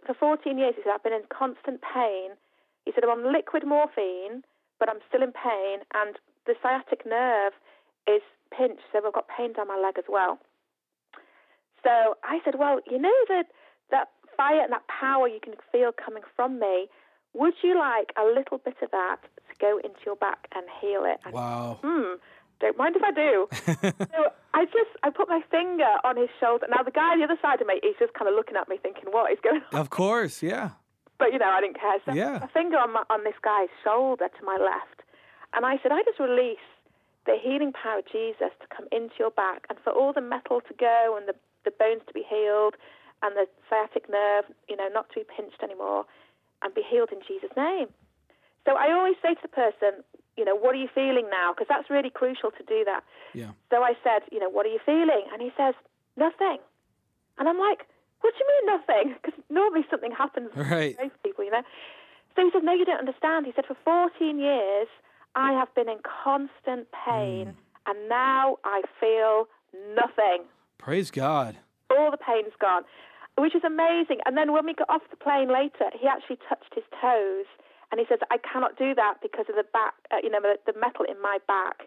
for 0.06 0.14
14 0.14 0.58
years, 0.58 0.74
he 0.76 0.82
said, 0.82 0.92
I've 0.94 1.02
been 1.02 1.12
in 1.12 1.26
constant 1.30 1.80
pain. 1.82 2.36
He 2.84 2.92
said, 2.92 3.04
I'm 3.04 3.10
on 3.10 3.32
liquid 3.32 3.66
morphine, 3.66 4.42
but 4.78 4.88
I'm 4.88 5.00
still 5.08 5.22
in 5.22 5.32
pain, 5.32 5.80
and 5.94 6.16
the 6.46 6.54
sciatic 6.62 7.06
nerve 7.06 7.52
is 8.06 8.22
pinched, 8.50 8.82
so 8.92 9.00
I've 9.06 9.12
got 9.12 9.26
pain 9.28 9.52
down 9.52 9.68
my 9.68 9.78
leg 9.78 9.96
as 9.98 10.04
well. 10.08 10.38
So 11.82 12.16
I 12.24 12.40
said, 12.44 12.54
well, 12.58 12.80
you 12.90 12.98
know 12.98 13.14
that 13.28 13.46
that 13.90 14.08
fire 14.36 14.62
and 14.62 14.72
that 14.72 14.86
power 14.88 15.28
you 15.28 15.40
can 15.42 15.54
feel 15.70 15.92
coming 15.92 16.22
from 16.34 16.58
me. 16.58 16.88
Would 17.34 17.54
you 17.62 17.78
like 17.78 18.12
a 18.16 18.24
little 18.24 18.58
bit 18.58 18.76
of 18.82 18.90
that 18.90 19.18
to 19.22 19.54
go 19.60 19.78
into 19.78 20.00
your 20.06 20.16
back 20.16 20.48
and 20.54 20.66
heal 20.80 21.04
it? 21.04 21.20
And, 21.24 21.34
wow. 21.34 21.78
Hmm. 21.82 22.14
Don't 22.64 22.78
mind 22.80 22.96
if 22.96 23.04
I 23.04 23.12
do. 23.12 23.46
so 24.08 24.32
I 24.56 24.64
just 24.64 24.88
I 25.02 25.10
put 25.10 25.28
my 25.28 25.44
finger 25.50 26.00
on 26.02 26.16
his 26.16 26.32
shoulder. 26.40 26.64
Now 26.72 26.82
the 26.82 26.90
guy 26.90 27.12
on 27.12 27.18
the 27.20 27.24
other 27.28 27.36
side 27.44 27.60
of 27.60 27.66
me, 27.66 27.76
he's 27.82 28.00
just 28.00 28.14
kind 28.14 28.24
of 28.24 28.34
looking 28.34 28.56
at 28.56 28.72
me, 28.72 28.80
thinking, 28.80 29.12
"What 29.12 29.30
is 29.30 29.38
going 29.44 29.60
on?" 29.68 29.78
Of 29.78 29.90
course, 29.90 30.42
yeah. 30.42 30.80
But 31.18 31.36
you 31.36 31.38
know, 31.38 31.52
I 31.52 31.60
didn't 31.60 31.78
care. 31.78 32.00
So 32.08 32.16
yeah. 32.16 32.40
a 32.42 32.48
finger 32.48 32.80
on 32.80 32.94
my, 32.94 33.04
on 33.10 33.22
this 33.22 33.36
guy's 33.44 33.68
shoulder 33.84 34.32
to 34.32 34.42
my 34.48 34.56
left, 34.56 35.04
and 35.52 35.66
I 35.68 35.76
said, 35.82 35.92
"I 35.92 36.00
just 36.08 36.18
release 36.18 36.64
the 37.28 37.36
healing 37.36 37.72
power 37.76 38.00
of 38.00 38.08
Jesus 38.08 38.56
to 38.64 38.66
come 38.74 38.88
into 38.90 39.12
your 39.20 39.30
back, 39.30 39.68
and 39.68 39.76
for 39.84 39.92
all 39.92 40.14
the 40.14 40.24
metal 40.24 40.62
to 40.64 40.74
go 40.80 41.20
and 41.20 41.28
the 41.28 41.36
the 41.68 41.72
bones 41.76 42.00
to 42.08 42.14
be 42.16 42.24
healed 42.24 42.80
and 43.20 43.36
the 43.36 43.44
sciatic 43.68 44.08
nerve, 44.08 44.44
you 44.68 44.76
know, 44.76 44.88
not 44.88 45.08
to 45.12 45.20
be 45.20 45.26
pinched 45.28 45.62
anymore 45.62 46.04
and 46.62 46.72
be 46.72 46.82
healed 46.84 47.12
in 47.12 47.20
Jesus' 47.28 47.52
name. 47.56 47.88
So 48.64 48.76
I 48.76 48.92
always 48.92 49.16
say 49.20 49.34
to 49.34 49.44
the 49.44 49.52
person, 49.52 50.04
you 50.36 50.44
know, 50.44 50.56
what 50.56 50.74
are 50.74 50.78
you 50.78 50.88
feeling 50.94 51.28
now? 51.30 51.52
Because 51.52 51.66
that's 51.68 51.90
really 51.90 52.10
crucial 52.10 52.50
to 52.50 52.62
do 52.64 52.84
that. 52.84 53.02
Yeah. 53.34 53.52
So 53.70 53.82
I 53.82 53.94
said, 54.02 54.22
you 54.32 54.40
know, 54.40 54.48
what 54.48 54.66
are 54.66 54.70
you 54.70 54.80
feeling? 54.84 55.24
And 55.32 55.40
he 55.40 55.50
says, 55.56 55.74
nothing. 56.16 56.58
And 57.38 57.48
I'm 57.48 57.58
like, 57.58 57.86
what 58.20 58.34
do 58.34 58.40
you 58.40 58.48
mean 58.48 58.78
nothing? 58.78 59.16
Because 59.20 59.38
normally 59.50 59.84
something 59.90 60.12
happens 60.12 60.50
right. 60.56 60.96
most 61.00 61.14
people, 61.22 61.44
you 61.44 61.50
know. 61.50 61.62
So 62.36 62.42
he 62.42 62.50
said, 62.52 62.64
no, 62.64 62.72
you 62.72 62.84
don't 62.84 62.98
understand. 62.98 63.46
He 63.46 63.52
said, 63.54 63.66
for 63.66 63.76
14 63.84 64.38
years, 64.38 64.88
I 65.34 65.52
have 65.52 65.72
been 65.74 65.88
in 65.88 65.98
constant 66.02 66.88
pain, 66.92 67.46
mm. 67.46 67.54
and 67.86 68.08
now 68.08 68.56
I 68.64 68.82
feel 68.98 69.46
nothing. 69.94 70.46
Praise 70.78 71.10
God. 71.10 71.58
All 71.90 72.10
the 72.10 72.16
pain's 72.16 72.54
gone, 72.60 72.82
which 73.38 73.54
is 73.54 73.62
amazing. 73.64 74.18
And 74.26 74.36
then 74.36 74.52
when 74.52 74.64
we 74.66 74.74
got 74.74 74.88
off 74.88 75.02
the 75.10 75.16
plane 75.16 75.52
later, 75.52 75.90
he 75.98 76.06
actually 76.06 76.38
touched 76.48 76.74
his 76.74 76.84
toes 77.00 77.46
and 77.94 78.02
he 78.02 78.06
says, 78.10 78.18
I 78.28 78.38
cannot 78.42 78.76
do 78.76 78.92
that 78.96 79.22
because 79.22 79.46
of 79.48 79.54
the 79.54 79.62
back, 79.72 79.94
uh, 80.10 80.16
you 80.20 80.28
know, 80.28 80.42
the, 80.42 80.58
the 80.66 80.76
metal 80.76 81.06
in 81.06 81.14
my 81.22 81.38
back. 81.46 81.86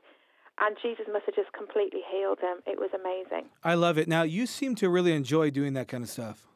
And 0.55 0.77
Jesus 0.81 1.03
must 1.11 1.25
have 1.25 1.35
just 1.35 1.51
completely 1.51 1.99
healed 2.09 2.39
him. 2.39 2.63
It 2.65 2.79
was 2.79 2.95
amazing. 2.95 3.51
I 3.61 3.73
love 3.75 3.97
it. 3.97 4.07
Now, 4.07 4.23
you 4.23 4.47
seem 4.47 4.73
to 4.75 4.87
really 4.87 5.11
enjoy 5.11 5.51
doing 5.51 5.73
that 5.73 5.89
kind 5.89 6.05
of 6.05 6.09
stuff. 6.09 6.47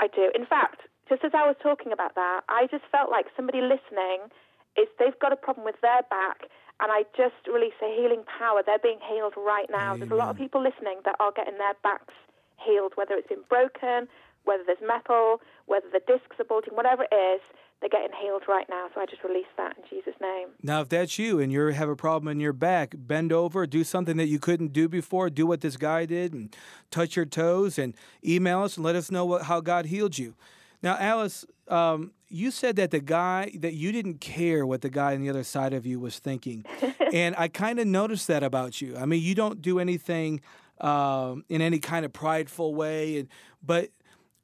I 0.00 0.08
do. 0.08 0.32
In 0.34 0.44
fact, 0.44 0.90
just 1.08 1.22
as 1.22 1.30
I 1.38 1.46
was 1.46 1.54
talking 1.62 1.92
about 1.92 2.16
that, 2.16 2.40
I 2.48 2.66
just 2.68 2.82
felt 2.90 3.08
like 3.08 3.26
somebody 3.36 3.62
listening 3.62 4.26
is 4.74 4.90
they've 4.98 5.16
got 5.22 5.32
a 5.32 5.38
problem 5.38 5.64
with 5.64 5.78
their 5.82 6.02
back 6.10 6.50
and 6.82 6.90
I 6.90 7.06
just 7.16 7.38
release 7.46 7.78
a 7.78 7.94
healing 7.94 8.26
power. 8.26 8.66
They're 8.66 8.82
being 8.82 8.98
healed 9.06 9.34
right 9.38 9.70
now. 9.70 9.94
Amen. 9.94 10.00
There's 10.00 10.18
a 10.18 10.18
lot 10.18 10.30
of 10.30 10.36
people 10.36 10.58
listening 10.60 10.98
that 11.06 11.14
are 11.22 11.30
getting 11.30 11.62
their 11.62 11.78
backs 11.80 12.18
healed, 12.58 12.98
whether 12.98 13.14
it's 13.14 13.30
been 13.30 13.46
broken, 13.48 14.10
whether 14.42 14.66
there's 14.66 14.82
metal, 14.82 15.38
whether 15.70 15.86
the 15.94 16.02
discs 16.10 16.42
are 16.42 16.44
bulging, 16.44 16.74
whatever 16.74 17.06
it 17.06 17.14
is, 17.14 17.40
they're 17.80 17.90
getting 17.90 18.16
healed 18.20 18.42
right 18.48 18.66
now. 18.68 18.88
So 18.94 19.00
I 19.00 19.06
just 19.06 19.22
release 19.22 19.46
that 19.56 19.76
in 19.76 19.84
Jesus' 19.88 20.14
name. 20.20 20.48
Now, 20.62 20.80
if 20.80 20.88
that's 20.88 21.18
you 21.18 21.40
and 21.40 21.52
you 21.52 21.66
have 21.66 21.88
a 21.88 21.96
problem 21.96 22.28
in 22.28 22.40
your 22.40 22.52
back, 22.52 22.94
bend 22.96 23.32
over, 23.32 23.66
do 23.66 23.84
something 23.84 24.16
that 24.16 24.28
you 24.28 24.38
couldn't 24.38 24.72
do 24.72 24.88
before. 24.88 25.28
Do 25.28 25.46
what 25.46 25.60
this 25.60 25.76
guy 25.76 26.06
did 26.06 26.32
and 26.32 26.56
touch 26.90 27.16
your 27.16 27.26
toes 27.26 27.78
and 27.78 27.94
email 28.24 28.62
us 28.62 28.76
and 28.76 28.84
let 28.84 28.96
us 28.96 29.10
know 29.10 29.24
what, 29.24 29.42
how 29.42 29.60
God 29.60 29.86
healed 29.86 30.16
you. 30.18 30.34
Now, 30.82 30.96
Alice, 30.98 31.44
um, 31.68 32.12
you 32.28 32.50
said 32.50 32.76
that 32.76 32.90
the 32.90 33.00
guy 33.00 33.52
that 33.58 33.74
you 33.74 33.92
didn't 33.92 34.20
care 34.20 34.66
what 34.66 34.82
the 34.82 34.90
guy 34.90 35.14
on 35.14 35.22
the 35.22 35.30
other 35.30 35.44
side 35.44 35.72
of 35.72 35.86
you 35.86 36.00
was 36.00 36.18
thinking, 36.18 36.64
and 37.12 37.34
I 37.36 37.48
kind 37.48 37.78
of 37.78 37.86
noticed 37.86 38.28
that 38.28 38.42
about 38.42 38.80
you. 38.80 38.96
I 38.96 39.06
mean, 39.06 39.22
you 39.22 39.34
don't 39.34 39.62
do 39.62 39.78
anything 39.78 40.40
um, 40.80 41.44
in 41.48 41.62
any 41.62 41.78
kind 41.78 42.04
of 42.04 42.12
prideful 42.12 42.74
way, 42.74 43.18
and 43.18 43.28
but 43.64 43.90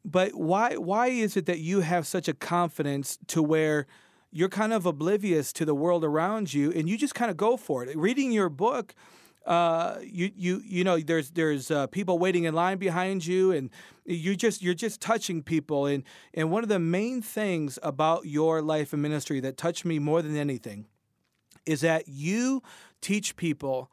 but 0.05 0.35
why 0.35 0.77
why 0.77 1.09
is 1.09 1.37
it 1.37 1.47
that 1.47 1.59
you 1.59 1.81
have 1.81 2.07
such 2.07 2.29
a 2.29 2.35
confidence 2.35 3.19
to 3.29 3.43
where 3.43 3.87
you're 4.31 4.49
kind 4.49 4.73
of 4.73 4.87
oblivious 4.87 5.53
to 5.53 5.65
the 5.65 5.75
world 5.75 6.05
around 6.05 6.53
you, 6.55 6.73
and 6.73 6.89
you 6.89 6.97
just 6.97 7.15
kind 7.15 7.31
of 7.31 7.37
go 7.37 7.57
for 7.57 7.85
it? 7.85 7.97
Reading 7.97 8.33
your 8.33 8.49
book 8.49 8.95
uh, 9.47 9.99
you 10.03 10.31
you 10.37 10.63
you 10.65 10.85
know 10.85 10.99
there's 10.99 11.31
there's 11.31 11.71
uh, 11.71 11.87
people 11.89 12.19
waiting 12.19 12.45
in 12.45 12.55
line 12.55 12.79
behind 12.79 13.27
you 13.27 13.51
and 13.51 13.71
you 14.05 14.37
just 14.37 14.63
you're 14.63 14.75
just 14.75 15.01
touching 15.01 15.43
people 15.43 15.87
and 15.87 16.05
and 16.35 16.51
one 16.51 16.63
of 16.63 16.69
the 16.69 16.79
main 16.79 17.21
things 17.21 17.79
about 17.83 18.27
your 18.27 18.63
life 18.63 18.93
and 18.93 19.03
ministry 19.03 19.41
that 19.41 19.57
touched 19.57 19.85
me 19.85 19.99
more 19.99 20.23
than 20.23 20.37
anything 20.37 20.87
is 21.67 21.81
that 21.81 22.09
you 22.09 22.63
teach 23.01 23.37
people 23.37 23.91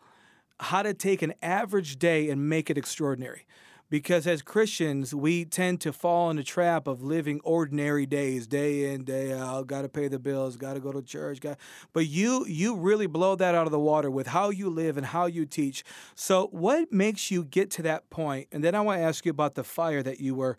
how 0.59 0.83
to 0.83 0.93
take 0.93 1.21
an 1.21 1.33
average 1.41 1.97
day 1.97 2.29
and 2.29 2.49
make 2.49 2.69
it 2.69 2.77
extraordinary. 2.77 3.45
Because 3.89 4.27
as 4.27 4.43
Christians, 4.43 5.15
we 5.15 5.45
tend 5.45 5.81
to 5.81 5.91
fall 5.91 6.29
in 6.29 6.37
the 6.37 6.43
trap 6.43 6.85
of 6.85 7.01
living 7.01 7.41
ordinary 7.43 8.05
days, 8.05 8.45
day 8.45 8.93
in, 8.93 9.03
day 9.03 9.33
out. 9.33 9.65
Got 9.65 9.81
to 9.81 9.89
pay 9.89 10.07
the 10.07 10.19
bills, 10.19 10.57
got 10.57 10.75
to 10.75 10.79
go 10.79 10.91
to 10.91 11.01
church. 11.01 11.41
Got, 11.41 11.57
but 11.91 12.05
you 12.07 12.45
you 12.45 12.75
really 12.75 13.07
blow 13.07 13.35
that 13.35 13.55
out 13.55 13.65
of 13.65 13.71
the 13.71 13.79
water 13.79 14.11
with 14.11 14.27
how 14.27 14.51
you 14.51 14.69
live 14.69 14.95
and 14.97 15.07
how 15.07 15.25
you 15.25 15.45
teach. 15.45 15.83
So, 16.13 16.47
what 16.51 16.91
makes 16.91 17.31
you 17.31 17.43
get 17.43 17.71
to 17.71 17.81
that 17.83 18.09
point? 18.11 18.47
And 18.51 18.63
then 18.63 18.75
I 18.75 18.81
want 18.81 18.99
to 18.99 19.03
ask 19.03 19.25
you 19.25 19.31
about 19.31 19.55
the 19.55 19.63
fire 19.63 20.03
that 20.03 20.19
you 20.19 20.35
were, 20.35 20.57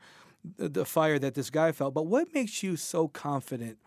the 0.56 0.84
fire 0.84 1.18
that 1.20 1.34
this 1.34 1.50
guy 1.50 1.70
felt. 1.70 1.94
But 1.94 2.06
what 2.06 2.34
makes 2.34 2.62
you 2.62 2.76
so 2.76 3.08
confident? 3.08 3.78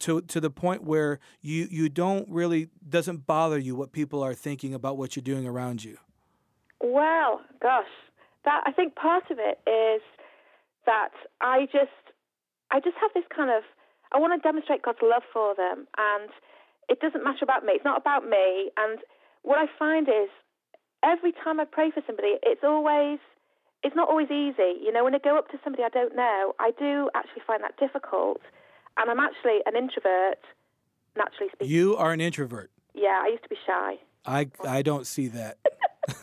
to 0.00 0.20
to 0.20 0.40
the 0.40 0.50
point 0.50 0.84
where 0.84 1.18
you 1.40 1.66
you 1.70 1.88
don't 1.88 2.28
really 2.28 2.68
doesn't 2.86 3.26
bother 3.26 3.58
you 3.58 3.74
what 3.74 3.92
people 3.92 4.22
are 4.22 4.34
thinking 4.34 4.74
about 4.74 4.98
what 4.98 5.16
you're 5.16 5.22
doing 5.22 5.46
around 5.46 5.82
you? 5.82 5.96
Well, 6.80 7.40
gosh, 7.60 7.86
that 8.48 8.64
I 8.64 8.72
think 8.72 8.96
part 8.96 9.30
of 9.30 9.36
it 9.38 9.60
is 9.68 10.00
that 10.86 11.12
I 11.44 11.68
just 11.68 12.00
I 12.72 12.80
just 12.80 12.96
have 12.96 13.12
this 13.12 13.28
kind 13.28 13.52
of 13.52 13.62
I 14.10 14.18
want 14.18 14.32
to 14.32 14.40
demonstrate 14.40 14.80
God's 14.80 15.04
love 15.04 15.22
for 15.30 15.54
them, 15.54 15.86
and 16.00 16.32
it 16.88 17.00
doesn't 17.00 17.22
matter 17.22 17.44
about 17.44 17.62
me. 17.62 17.76
It's 17.76 17.84
not 17.84 18.00
about 18.00 18.24
me. 18.24 18.72
And 18.80 18.98
what 19.42 19.58
I 19.58 19.66
find 19.78 20.08
is 20.08 20.32
every 21.04 21.32
time 21.32 21.60
I 21.60 21.66
pray 21.66 21.90
for 21.92 22.02
somebody, 22.06 22.40
it's 22.42 22.64
always 22.64 23.20
it's 23.84 23.94
not 23.94 24.08
always 24.08 24.30
easy. 24.32 24.80
You 24.80 24.92
know, 24.92 25.04
when 25.04 25.14
I 25.14 25.18
go 25.18 25.36
up 25.36 25.48
to 25.52 25.58
somebody 25.62 25.84
I 25.84 25.92
don't 25.92 26.16
know, 26.16 26.54
I 26.58 26.72
do 26.78 27.10
actually 27.14 27.42
find 27.46 27.62
that 27.62 27.76
difficult. 27.76 28.40
And 28.96 29.10
I'm 29.10 29.20
actually 29.20 29.60
an 29.66 29.76
introvert, 29.76 30.40
naturally 31.16 31.52
speaking. 31.52 31.68
You 31.68 31.96
are 31.96 32.12
an 32.12 32.22
introvert. 32.22 32.70
Yeah, 32.94 33.20
I 33.22 33.28
used 33.28 33.42
to 33.42 33.48
be 33.50 33.60
shy. 33.66 34.00
I 34.24 34.48
I 34.64 34.80
don't 34.80 35.06
see 35.06 35.28
that. 35.28 35.58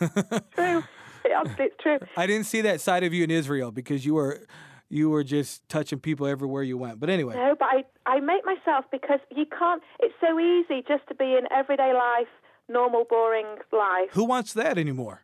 true. 0.56 0.82
Honestly, 1.32 1.66
it's 1.66 1.76
true. 1.82 1.98
I 2.16 2.26
didn't 2.26 2.46
see 2.46 2.60
that 2.62 2.80
side 2.80 3.04
of 3.04 3.12
you 3.14 3.24
in 3.24 3.30
Israel 3.30 3.70
because 3.70 4.04
you 4.04 4.14
were 4.14 4.46
you 4.88 5.10
were 5.10 5.24
just 5.24 5.68
touching 5.68 5.98
people 5.98 6.26
everywhere 6.26 6.62
you 6.62 6.78
went. 6.78 7.00
But 7.00 7.10
anyway. 7.10 7.34
No, 7.34 7.54
but 7.58 7.66
I, 7.66 7.84
I 8.06 8.20
make 8.20 8.44
myself 8.44 8.84
because 8.90 9.20
you 9.34 9.44
can't, 9.46 9.82
it's 10.00 10.14
so 10.20 10.38
easy 10.38 10.84
just 10.86 11.06
to 11.08 11.14
be 11.14 11.36
in 11.36 11.50
everyday 11.50 11.92
life, 11.92 12.28
normal, 12.68 13.04
boring 13.08 13.46
life. 13.72 14.10
Who 14.12 14.24
wants 14.24 14.52
that 14.52 14.78
anymore? 14.78 15.22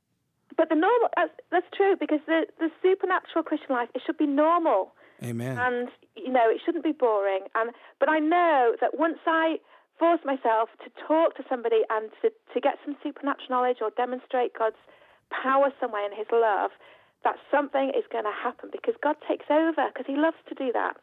But 0.56 0.68
the 0.68 0.74
normal, 0.74 1.08
that's, 1.16 1.32
that's 1.50 1.66
true 1.74 1.96
because 1.98 2.20
the, 2.26 2.46
the 2.58 2.68
supernatural 2.82 3.44
Christian 3.44 3.70
life, 3.70 3.88
it 3.94 4.02
should 4.04 4.18
be 4.18 4.26
normal. 4.26 4.92
Amen. 5.22 5.56
And, 5.56 5.88
you 6.16 6.32
know, 6.32 6.50
it 6.50 6.60
shouldn't 6.64 6.84
be 6.84 6.92
boring. 6.92 7.44
And 7.54 7.70
But 8.00 8.08
I 8.08 8.18
know 8.18 8.74
that 8.80 8.98
once 8.98 9.18
I 9.26 9.60
force 9.98 10.20
myself 10.24 10.68
to 10.84 10.90
talk 11.06 11.36
to 11.36 11.44
somebody 11.48 11.82
and 11.88 12.10
to, 12.20 12.30
to 12.52 12.60
get 12.60 12.74
some 12.84 12.96
supernatural 13.02 13.46
knowledge 13.48 13.78
or 13.80 13.90
demonstrate 13.96 14.58
God's 14.58 14.76
power 15.42 15.72
somewhere 15.80 16.04
in 16.04 16.16
his 16.16 16.26
love, 16.32 16.70
that 17.24 17.36
something 17.50 17.90
is 17.96 18.04
going 18.10 18.24
to 18.24 18.32
happen 18.32 18.70
because 18.72 18.94
God 19.02 19.16
takes 19.28 19.46
over 19.50 19.88
because 19.88 20.06
he 20.06 20.16
loves 20.16 20.36
to 20.48 20.54
do 20.54 20.72
that. 20.72 20.96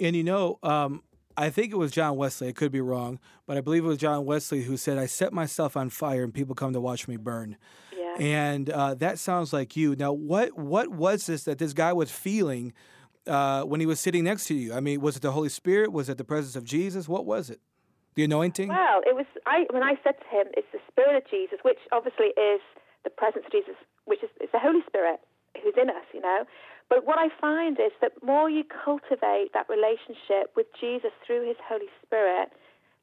And 0.00 0.14
you 0.16 0.24
know, 0.24 0.58
um, 0.62 1.02
I 1.36 1.50
think 1.50 1.72
it 1.72 1.76
was 1.76 1.92
John 1.92 2.16
Wesley. 2.16 2.48
I 2.48 2.52
could 2.52 2.72
be 2.72 2.80
wrong, 2.80 3.20
but 3.46 3.56
I 3.56 3.60
believe 3.60 3.84
it 3.84 3.88
was 3.88 3.98
John 3.98 4.24
Wesley 4.24 4.62
who 4.62 4.76
said, 4.76 4.98
"I 4.98 5.06
set 5.06 5.32
myself 5.32 5.76
on 5.76 5.90
fire, 5.90 6.24
and 6.24 6.34
people 6.34 6.54
come 6.54 6.72
to 6.72 6.80
watch 6.80 7.06
me 7.06 7.16
burn." 7.16 7.56
Yeah. 7.96 8.16
And 8.18 8.70
uh, 8.70 8.94
that 8.94 9.18
sounds 9.18 9.52
like 9.52 9.76
you. 9.76 9.94
Now, 9.96 10.12
what 10.12 10.58
what 10.58 10.88
was 10.88 11.26
this 11.26 11.44
that 11.44 11.58
this 11.58 11.72
guy 11.72 11.92
was 11.92 12.10
feeling 12.10 12.72
uh, 13.26 13.62
when 13.62 13.80
he 13.80 13.86
was 13.86 14.00
sitting 14.00 14.24
next 14.24 14.46
to 14.46 14.54
you? 14.54 14.74
I 14.74 14.80
mean, 14.80 15.00
was 15.00 15.16
it 15.16 15.22
the 15.22 15.32
Holy 15.32 15.48
Spirit? 15.48 15.92
Was 15.92 16.08
it 16.08 16.18
the 16.18 16.24
presence 16.24 16.56
of 16.56 16.64
Jesus? 16.64 17.08
What 17.08 17.26
was 17.26 17.50
it? 17.50 17.60
The 18.14 18.24
anointing? 18.24 18.68
Well, 18.68 19.00
it 19.06 19.14
was. 19.14 19.26
I 19.46 19.64
when 19.70 19.82
I 19.82 19.94
said 20.02 20.14
to 20.18 20.36
him, 20.36 20.46
"It's 20.56 20.66
the 20.72 20.80
Spirit 20.90 21.16
of 21.16 21.30
Jesus," 21.30 21.58
which 21.62 21.78
obviously 21.92 22.28
is 22.36 22.60
the 23.04 23.10
presence 23.10 23.44
of 23.46 23.52
Jesus, 23.52 23.76
which 24.04 24.22
is 24.22 24.30
it's 24.40 24.52
the 24.52 24.58
Holy 24.58 24.80
Spirit 24.86 25.20
who's 25.62 25.74
in 25.80 25.90
us, 25.90 26.06
you 26.12 26.20
know. 26.20 26.44
But 26.88 27.04
what 27.04 27.18
I 27.18 27.28
find 27.40 27.78
is 27.78 27.92
that 28.00 28.12
more 28.22 28.48
you 28.48 28.64
cultivate 28.64 29.52
that 29.52 29.68
relationship 29.68 30.52
with 30.56 30.66
Jesus 30.80 31.12
through 31.26 31.46
his 31.46 31.56
Holy 31.68 31.90
Spirit, 32.04 32.48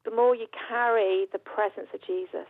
the 0.05 0.11
more 0.11 0.35
you 0.35 0.47
carry 0.69 1.25
the 1.31 1.39
presence 1.39 1.87
of 1.93 2.01
Jesus. 2.01 2.49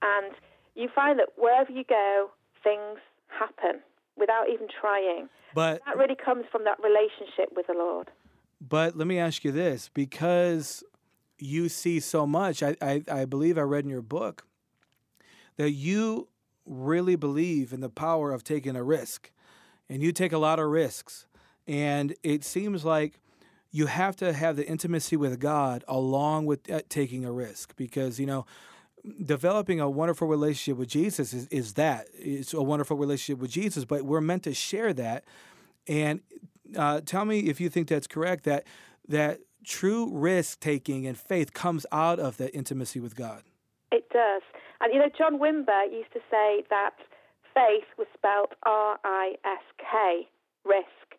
And 0.00 0.32
you 0.74 0.88
find 0.94 1.18
that 1.18 1.28
wherever 1.36 1.70
you 1.70 1.84
go, 1.84 2.30
things 2.62 2.98
happen 3.28 3.80
without 4.16 4.48
even 4.48 4.68
trying. 4.80 5.28
But 5.54 5.82
that 5.86 5.96
really 5.96 6.16
comes 6.16 6.44
from 6.50 6.64
that 6.64 6.78
relationship 6.82 7.50
with 7.54 7.66
the 7.66 7.74
Lord. 7.74 8.10
But 8.60 8.96
let 8.96 9.06
me 9.06 9.18
ask 9.18 9.44
you 9.44 9.52
this 9.52 9.90
because 9.92 10.82
you 11.38 11.68
see 11.68 12.00
so 12.00 12.26
much, 12.26 12.62
I, 12.62 12.76
I, 12.80 13.02
I 13.10 13.24
believe 13.24 13.58
I 13.58 13.62
read 13.62 13.84
in 13.84 13.90
your 13.90 14.02
book 14.02 14.46
that 15.56 15.72
you 15.72 16.28
really 16.68 17.16
believe 17.16 17.72
in 17.72 17.80
the 17.80 17.88
power 17.88 18.32
of 18.32 18.44
taking 18.44 18.76
a 18.76 18.82
risk. 18.82 19.30
And 19.88 20.02
you 20.02 20.12
take 20.12 20.32
a 20.32 20.38
lot 20.38 20.58
of 20.58 20.68
risks. 20.68 21.26
And 21.66 22.14
it 22.22 22.44
seems 22.44 22.84
like 22.84 23.20
you 23.70 23.86
have 23.86 24.16
to 24.16 24.32
have 24.32 24.56
the 24.56 24.66
intimacy 24.66 25.16
with 25.16 25.38
God 25.40 25.84
along 25.88 26.46
with 26.46 26.70
uh, 26.70 26.80
taking 26.88 27.24
a 27.24 27.32
risk 27.32 27.76
because, 27.76 28.18
you 28.18 28.26
know, 28.26 28.46
developing 29.24 29.80
a 29.80 29.88
wonderful 29.88 30.28
relationship 30.28 30.78
with 30.78 30.88
Jesus 30.88 31.32
is, 31.32 31.46
is 31.48 31.74
that. 31.74 32.06
It's 32.14 32.54
a 32.54 32.62
wonderful 32.62 32.96
relationship 32.96 33.40
with 33.40 33.50
Jesus, 33.50 33.84
but 33.84 34.02
we're 34.02 34.20
meant 34.20 34.42
to 34.44 34.54
share 34.54 34.92
that. 34.94 35.24
And 35.86 36.20
uh, 36.76 37.00
tell 37.04 37.24
me 37.24 37.40
if 37.40 37.60
you 37.60 37.68
think 37.68 37.88
that's 37.88 38.06
correct 38.06 38.44
that 38.44 38.66
that 39.08 39.40
true 39.64 40.10
risk 40.12 40.60
taking 40.60 41.06
and 41.06 41.18
faith 41.18 41.52
comes 41.52 41.86
out 41.92 42.18
of 42.18 42.36
that 42.38 42.54
intimacy 42.54 43.00
with 43.00 43.16
God. 43.16 43.42
It 43.90 44.08
does. 44.10 44.42
And 44.80 44.94
you 44.94 44.98
know, 44.98 45.10
John 45.10 45.38
Wimber 45.38 45.90
used 45.90 46.12
to 46.12 46.22
say 46.30 46.62
that 46.70 46.94
faith 47.54 47.88
was 47.98 48.06
spelled 48.14 48.54
R 48.62 48.98
I 49.04 49.34
S 49.44 49.64
K, 49.78 50.28
risk. 50.64 51.18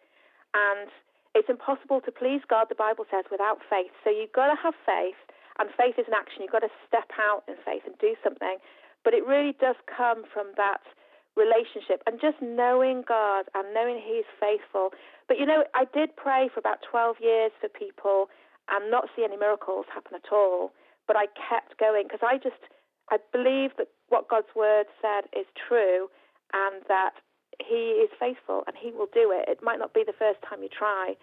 And 0.54 0.90
it's 1.36 1.50
impossible 1.50 2.02
to 2.02 2.12
please 2.12 2.42
God, 2.50 2.68
the 2.70 2.80
Bible 2.80 3.06
says, 3.12 3.26
without 3.30 3.60
faith. 3.70 3.92
So 4.04 4.10
you've 4.10 4.34
got 4.34 4.50
to 4.50 4.58
have 4.58 4.74
faith, 4.86 5.20
and 5.60 5.70
faith 5.78 6.00
is 6.00 6.08
an 6.08 6.16
action. 6.16 6.42
You've 6.42 6.56
got 6.56 6.66
to 6.66 6.74
step 6.88 7.12
out 7.20 7.44
in 7.48 7.56
faith 7.66 7.84
and 7.86 7.94
do 8.00 8.16
something. 8.24 8.58
But 9.04 9.14
it 9.14 9.26
really 9.26 9.54
does 9.60 9.76
come 9.86 10.24
from 10.26 10.52
that 10.58 10.82
relationship 11.36 12.04
and 12.08 12.20
just 12.20 12.42
knowing 12.42 13.04
God 13.08 13.46
and 13.54 13.74
knowing 13.74 14.02
He's 14.02 14.28
faithful. 14.40 14.92
But 15.28 15.38
you 15.38 15.46
know, 15.46 15.64
I 15.76 15.86
did 15.94 16.16
pray 16.16 16.50
for 16.52 16.60
about 16.60 16.80
12 16.90 17.18
years 17.22 17.52
for 17.62 17.70
people 17.70 18.28
and 18.68 18.90
not 18.90 19.10
see 19.16 19.24
any 19.24 19.38
miracles 19.38 19.86
happen 19.94 20.16
at 20.16 20.32
all. 20.32 20.72
But 21.08 21.16
I 21.16 21.28
kept 21.38 21.78
going 21.78 22.06
because 22.08 22.24
I 22.24 22.38
just 22.38 22.62
I 23.12 23.18
believe 23.32 23.72
that 23.78 23.88
what 24.10 24.28
God's 24.28 24.48
word 24.56 24.86
said 25.02 25.30
is 25.38 25.46
true 25.68 26.10
and 26.54 26.84
that 26.88 27.12
He 27.60 28.02
is 28.04 28.10
faithful 28.20 28.64
and 28.68 28.76
He 28.80 28.92
will 28.92 29.10
do 29.14 29.32
it. 29.34 29.50
It 29.50 29.60
might 29.64 29.80
not 29.80 29.94
be 29.94 30.04
the 30.06 30.14
first 30.14 30.40
time 30.48 30.64
you 30.64 30.70
try, 30.70 31.16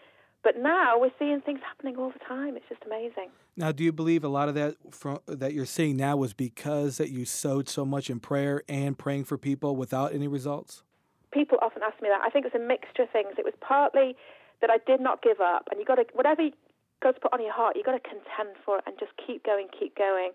but 0.42 0.58
now 0.58 0.98
we're 0.98 1.10
seeing 1.18 1.40
things 1.40 1.60
happening 1.66 1.96
all 1.96 2.10
the 2.10 2.24
time. 2.26 2.56
It's 2.56 2.68
just 2.68 2.82
amazing. 2.84 3.30
Now, 3.56 3.72
do 3.72 3.82
you 3.82 3.92
believe 3.92 4.22
a 4.22 4.28
lot 4.28 4.48
of 4.48 4.54
that 4.54 4.76
from, 4.90 5.18
that 5.26 5.54
you're 5.54 5.66
seeing 5.66 5.96
now 5.96 6.16
was 6.16 6.32
because 6.32 6.98
that 6.98 7.10
you 7.10 7.24
sowed 7.24 7.68
so 7.68 7.84
much 7.84 8.10
in 8.10 8.20
prayer 8.20 8.62
and 8.68 8.98
praying 8.98 9.24
for 9.24 9.38
people 9.38 9.76
without 9.76 10.14
any 10.14 10.28
results? 10.28 10.82
People 11.32 11.58
often 11.62 11.82
ask 11.82 12.00
me 12.02 12.08
that. 12.08 12.20
I 12.24 12.30
think 12.30 12.46
it's 12.46 12.54
a 12.54 12.60
mixture 12.60 13.02
of 13.02 13.10
things. 13.10 13.34
It 13.38 13.44
was 13.44 13.54
partly 13.60 14.16
that 14.60 14.70
I 14.70 14.78
did 14.86 15.00
not 15.00 15.22
give 15.22 15.40
up, 15.40 15.68
and 15.70 15.80
you 15.80 15.86
got 15.86 15.96
to 15.96 16.04
whatever 16.14 16.42
God's 17.02 17.18
put 17.20 17.32
on 17.32 17.42
your 17.42 17.52
heart, 17.52 17.76
you 17.76 17.82
got 17.82 17.92
to 17.92 18.00
contend 18.00 18.56
for 18.64 18.78
it 18.78 18.84
and 18.86 18.96
just 18.98 19.12
keep 19.26 19.44
going, 19.44 19.68
keep 19.78 19.96
going. 19.96 20.32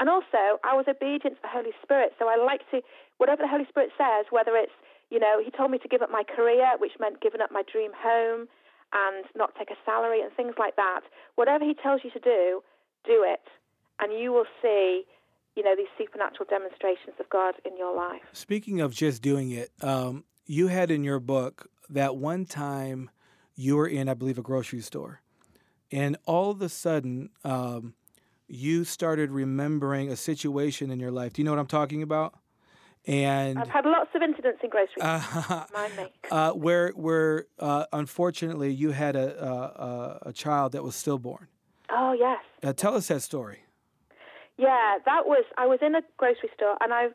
And 0.00 0.08
also, 0.08 0.62
I 0.62 0.74
was 0.74 0.86
obedient 0.88 1.36
to 1.36 1.42
the 1.42 1.48
Holy 1.48 1.74
Spirit. 1.82 2.12
So 2.18 2.28
I 2.28 2.36
like 2.36 2.62
to, 2.70 2.80
whatever 3.18 3.42
the 3.42 3.48
Holy 3.48 3.66
Spirit 3.68 3.90
says, 3.98 4.26
whether 4.30 4.54
it's, 4.54 4.72
you 5.10 5.18
know, 5.18 5.42
He 5.44 5.50
told 5.50 5.70
me 5.70 5.78
to 5.78 5.88
give 5.88 6.02
up 6.02 6.10
my 6.10 6.22
career, 6.22 6.66
which 6.78 6.92
meant 7.00 7.20
giving 7.20 7.40
up 7.40 7.50
my 7.50 7.62
dream 7.70 7.90
home 7.96 8.46
and 8.92 9.24
not 9.36 9.54
take 9.58 9.70
a 9.70 9.78
salary 9.84 10.20
and 10.20 10.32
things 10.32 10.54
like 10.58 10.76
that. 10.76 11.00
Whatever 11.34 11.64
He 11.64 11.74
tells 11.74 12.02
you 12.04 12.10
to 12.12 12.20
do, 12.20 12.62
do 13.04 13.24
it. 13.26 13.42
And 14.00 14.12
you 14.12 14.32
will 14.32 14.46
see, 14.62 15.02
you 15.56 15.64
know, 15.64 15.74
these 15.74 15.90
supernatural 15.98 16.46
demonstrations 16.48 17.16
of 17.18 17.28
God 17.30 17.54
in 17.64 17.76
your 17.76 17.94
life. 17.94 18.22
Speaking 18.32 18.80
of 18.80 18.94
just 18.94 19.22
doing 19.22 19.50
it, 19.50 19.70
um, 19.82 20.24
you 20.46 20.68
had 20.68 20.90
in 20.90 21.02
your 21.02 21.18
book 21.18 21.68
that 21.90 22.16
one 22.16 22.44
time 22.44 23.10
you 23.56 23.76
were 23.76 23.88
in, 23.88 24.08
I 24.08 24.14
believe, 24.14 24.38
a 24.38 24.42
grocery 24.42 24.80
store. 24.80 25.20
And 25.90 26.16
all 26.26 26.50
of 26.50 26.62
a 26.62 26.68
sudden, 26.68 27.30
um, 27.44 27.94
you 28.48 28.84
started 28.84 29.30
remembering 29.30 30.10
a 30.10 30.16
situation 30.16 30.90
in 30.90 30.98
your 30.98 31.10
life. 31.10 31.34
Do 31.34 31.42
you 31.42 31.44
know 31.44 31.52
what 31.52 31.60
I'm 31.60 31.66
talking 31.66 32.02
about? 32.02 32.34
And 33.06 33.58
I've 33.58 33.68
had 33.68 33.86
lots 33.86 34.10
of 34.14 34.22
incidents 34.22 34.58
in 34.62 34.70
grocery. 34.70 35.00
Uh, 35.00 35.64
Mind 35.72 35.96
me. 35.96 36.12
Uh, 36.30 36.52
where 36.52 36.90
where 36.90 37.46
uh, 37.58 37.86
unfortunately 37.92 38.72
you 38.72 38.90
had 38.90 39.16
a, 39.16 39.44
a, 40.24 40.28
a 40.30 40.32
child 40.32 40.72
that 40.72 40.82
was 40.82 40.94
stillborn. 40.94 41.48
Oh 41.90 42.12
yes. 42.12 42.40
Uh, 42.62 42.72
tell 42.72 42.94
us 42.94 43.08
that 43.08 43.22
story. 43.22 43.60
Yeah, 44.58 44.98
that 45.06 45.26
was. 45.26 45.44
I 45.56 45.66
was 45.66 45.78
in 45.80 45.94
a 45.94 46.02
grocery 46.16 46.50
store, 46.54 46.76
and 46.80 46.92
I, 46.92 47.06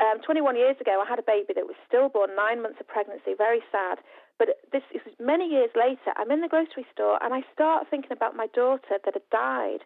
um, 0.00 0.22
21 0.24 0.56
years 0.56 0.76
ago, 0.80 1.02
I 1.04 1.08
had 1.08 1.18
a 1.18 1.26
baby 1.26 1.52
that 1.56 1.66
was 1.66 1.74
stillborn, 1.88 2.36
nine 2.36 2.62
months 2.62 2.78
of 2.80 2.86
pregnancy, 2.86 3.34
very 3.36 3.60
sad. 3.72 3.98
But 4.38 4.48
this 4.70 4.82
is 4.94 5.02
many 5.20 5.48
years 5.48 5.70
later. 5.74 6.14
I'm 6.16 6.30
in 6.30 6.40
the 6.40 6.48
grocery 6.48 6.86
store, 6.92 7.18
and 7.22 7.34
I 7.34 7.42
start 7.52 7.88
thinking 7.90 8.12
about 8.12 8.36
my 8.36 8.46
daughter 8.54 8.96
that 9.04 9.14
had 9.14 9.28
died 9.30 9.82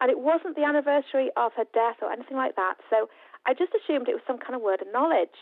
and 0.00 0.10
it 0.10 0.18
wasn't 0.18 0.56
the 0.56 0.64
anniversary 0.64 1.30
of 1.36 1.52
her 1.56 1.66
death 1.74 1.98
or 2.02 2.12
anything 2.12 2.36
like 2.36 2.56
that. 2.56 2.76
So 2.90 3.08
I 3.46 3.54
just 3.54 3.72
assumed 3.74 4.08
it 4.08 4.14
was 4.14 4.26
some 4.26 4.38
kind 4.38 4.54
of 4.54 4.62
word 4.62 4.82
of 4.82 4.88
knowledge, 4.92 5.38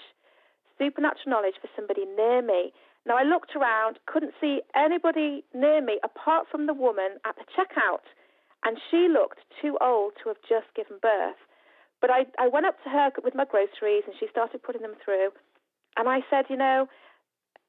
supernatural 0.79 1.29
knowledge 1.31 1.57
for 1.61 1.69
somebody 1.77 2.05
near 2.05 2.43
me. 2.43 2.73
Now 3.07 3.17
I 3.17 3.23
looked 3.23 3.55
around, 3.55 3.99
couldn't 4.07 4.35
see 4.41 4.61
anybody 4.75 5.45
near 5.55 5.81
me 5.81 6.01
apart 6.03 6.47
from 6.51 6.67
the 6.67 6.75
woman 6.75 7.23
at 7.25 7.37
the 7.37 7.47
checkout, 7.55 8.05
and 8.65 8.79
she 8.91 9.09
looked 9.09 9.41
too 9.63 9.79
old 9.81 10.13
to 10.23 10.29
have 10.31 10.41
just 10.49 10.73
given 10.75 10.99
birth. 11.01 11.39
But 12.01 12.11
I, 12.11 12.27
I 12.39 12.49
went 12.49 12.67
up 12.67 12.83
to 12.85 12.91
her 12.91 13.11
with 13.23 13.35
my 13.35 13.45
groceries 13.45 14.05
and 14.07 14.15
she 14.19 14.27
started 14.31 14.63
putting 14.63 14.83
them 14.83 14.97
through. 15.05 15.31
And 15.97 16.09
I 16.09 16.21
said, 16.29 16.45
you 16.51 16.57
know, 16.57 16.89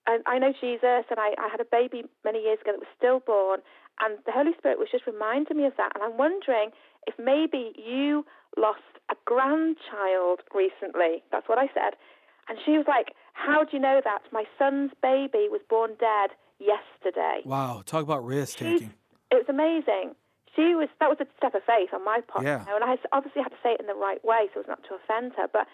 I, 0.08 0.20
I 0.26 0.40
know 0.40 0.54
Jesus 0.54 1.06
and 1.12 1.20
I, 1.20 1.36
I 1.38 1.50
had 1.52 1.60
a 1.60 1.70
baby 1.70 2.04
many 2.24 2.40
years 2.40 2.60
ago 2.62 2.72
that 2.72 2.80
was 2.80 2.94
stillborn. 2.98 3.60
And 4.00 4.18
the 4.26 4.32
Holy 4.32 4.52
Spirit 4.58 4.80
was 4.80 4.88
just 4.92 5.06
reminding 5.06 5.58
me 5.58 5.66
of 5.66 5.74
that. 5.78 5.92
And 5.96 6.04
I'm 6.04 6.18
wondering 6.18 6.72
if 7.06 7.16
maybe 7.20 7.74
you 7.76 8.26
lost 8.56 8.82
a 9.12 9.16
grandchild 9.26 10.42
recently. 10.54 11.24
That's 11.32 11.50
what 11.50 11.58
I 11.58 11.68
said. 11.74 12.00
And 12.48 12.58
she 12.66 12.78
was 12.78 12.86
like, 12.88 13.14
How 13.34 13.64
do 13.64 13.72
you 13.74 13.80
know 13.80 14.02
that? 14.04 14.22
My 14.32 14.46
son's 14.58 14.92
baby 15.02 15.50
was 15.50 15.62
born 15.70 15.92
dead 16.00 16.32
yesterday. 16.60 17.42
Wow. 17.44 17.84
Talk 17.86 18.04
about 18.04 18.24
risk 18.24 18.60
taking. 18.60 18.94
It 19.32 19.36
was 19.36 19.50
amazing 19.50 20.16
she 20.58 20.74
was 20.74 20.90
that 21.00 21.08
was 21.08 21.22
a 21.22 21.30
step 21.38 21.54
of 21.54 21.62
faith 21.70 21.94
on 21.94 22.04
my 22.04 22.20
part. 22.26 22.44
Yeah. 22.44 22.66
You 22.66 22.74
know, 22.74 22.76
and 22.82 22.84
I 22.84 22.98
obviously 23.14 23.46
had 23.46 23.54
to 23.54 23.62
say 23.62 23.78
it 23.78 23.80
in 23.80 23.86
the 23.86 23.94
right 23.94 24.18
way 24.26 24.50
so 24.54 24.62
as 24.62 24.68
not 24.68 24.82
to 24.90 24.98
offend 24.98 25.38
her. 25.38 25.46
But 25.46 25.70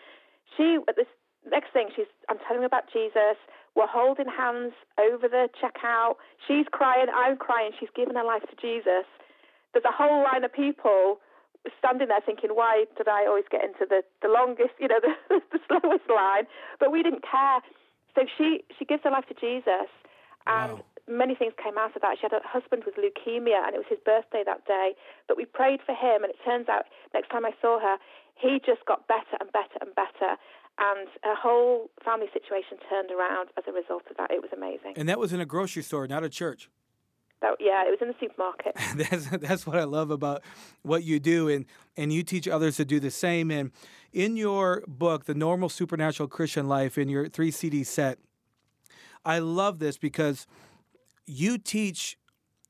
she 0.58 0.78
at 0.88 1.00
this 1.00 1.08
next 1.50 1.74
thing 1.74 1.90
she's 1.96 2.10
I'm 2.30 2.38
telling 2.48 2.62
her 2.62 2.68
about 2.68 2.92
Jesus. 2.92 3.38
We're 3.76 3.90
holding 3.90 4.28
hands 4.28 4.74
over 5.00 5.28
the 5.28 5.50
checkout. 5.58 6.22
She's 6.48 6.66
crying, 6.72 7.08
I'm 7.14 7.38
crying. 7.38 7.72
She's 7.80 7.90
given 7.96 8.16
her 8.16 8.24
life 8.24 8.44
to 8.50 8.56
Jesus. 8.62 9.10
There's 9.74 9.86
a 9.86 9.92
whole 9.92 10.24
line 10.24 10.44
of 10.44 10.54
people 10.54 11.18
standing 11.80 12.10
there 12.10 12.22
thinking, 12.24 12.52
why 12.54 12.86
did 12.98 13.08
I 13.08 13.26
always 13.26 13.46
get 13.50 13.64
into 13.64 13.90
the, 13.90 14.04
the 14.22 14.28
longest, 14.28 14.78
you 14.80 14.88
know, 14.88 15.02
the, 15.30 15.42
the 15.52 15.60
slowest 15.66 16.06
line? 16.06 16.46
But 16.80 16.92
we 16.92 17.02
didn't 17.02 17.24
care. 17.26 17.62
So 18.14 18.30
she, 18.38 18.64
she 18.78 18.86
gives 18.86 19.02
her 19.06 19.12
life 19.12 19.26
to 19.30 19.34
Jesus. 19.34 19.90
And 20.46 20.78
wow 20.78 20.84
many 21.08 21.36
things 21.36 21.54
came 21.62 21.78
out 21.78 21.96
of 21.96 22.02
that. 22.02 22.18
She 22.20 22.24
had 22.24 22.34
a 22.34 22.42
husband 22.46 22.84
with 22.86 22.96
leukemia, 22.96 23.68
and 23.68 23.76
it 23.76 23.80
was 23.84 23.90
his 23.90 24.00
birthday 24.06 24.44
that 24.46 24.66
day. 24.66 24.96
But 25.28 25.38
we 25.38 25.46
prayed 25.46 25.82
for 25.86 25.94
him, 25.94 26.24
and 26.24 26.32
it 26.32 26.40
turns 26.46 26.70
out 26.70 26.86
next 27.14 27.30
time 27.30 27.46
I 27.46 27.52
saw 27.62 27.80
her, 27.80 27.98
he 28.36 28.60
just 28.64 28.86
got 28.86 29.08
better 29.08 29.38
and 29.40 29.52
better 29.52 29.78
and 29.82 29.94
better. 29.96 30.40
And 30.80 31.08
her 31.24 31.36
whole 31.36 31.92
family 32.04 32.28
situation 32.34 32.78
turned 32.90 33.12
around 33.12 33.50
as 33.58 33.64
a 33.68 33.72
result 33.72 34.04
of 34.10 34.18
that. 34.18 34.32
It 34.32 34.42
was 34.42 34.52
amazing. 34.56 34.94
And 34.96 35.08
that 35.08 35.20
was 35.20 35.32
in 35.32 35.40
a 35.40 35.46
grocery 35.46 35.84
store, 35.84 36.08
not 36.08 36.24
a 36.24 36.30
church. 36.30 36.70
That, 37.42 37.58
yeah, 37.60 37.84
it 37.86 37.90
was 37.90 38.00
in 38.02 38.08
the 38.08 38.16
supermarket. 38.22 38.74
that's 38.96 39.28
that's 39.46 39.68
what 39.68 39.78
I 39.78 39.84
love 39.84 40.12
about 40.12 40.44
what 40.82 41.04
you 41.04 41.20
do, 41.20 41.50
and 41.50 41.66
and 41.98 42.12
you 42.12 42.24
teach 42.24 42.48
others 42.48 42.78
to 42.78 42.86
do 42.86 43.02
the 43.02 43.12
same. 43.12 43.52
And 43.52 43.72
in 44.14 44.38
your 44.38 44.84
book, 44.88 45.26
The 45.26 45.36
Normal 45.36 45.68
Supernatural 45.68 46.30
Christian 46.30 46.70
Life, 46.70 46.98
in 46.98 47.10
your 47.10 47.28
three 47.28 47.52
CD 47.52 47.84
set, 47.84 48.18
I 49.26 49.40
love 49.40 49.80
this 49.80 49.98
because 49.98 50.48
you 51.26 51.58
teach 51.58 52.18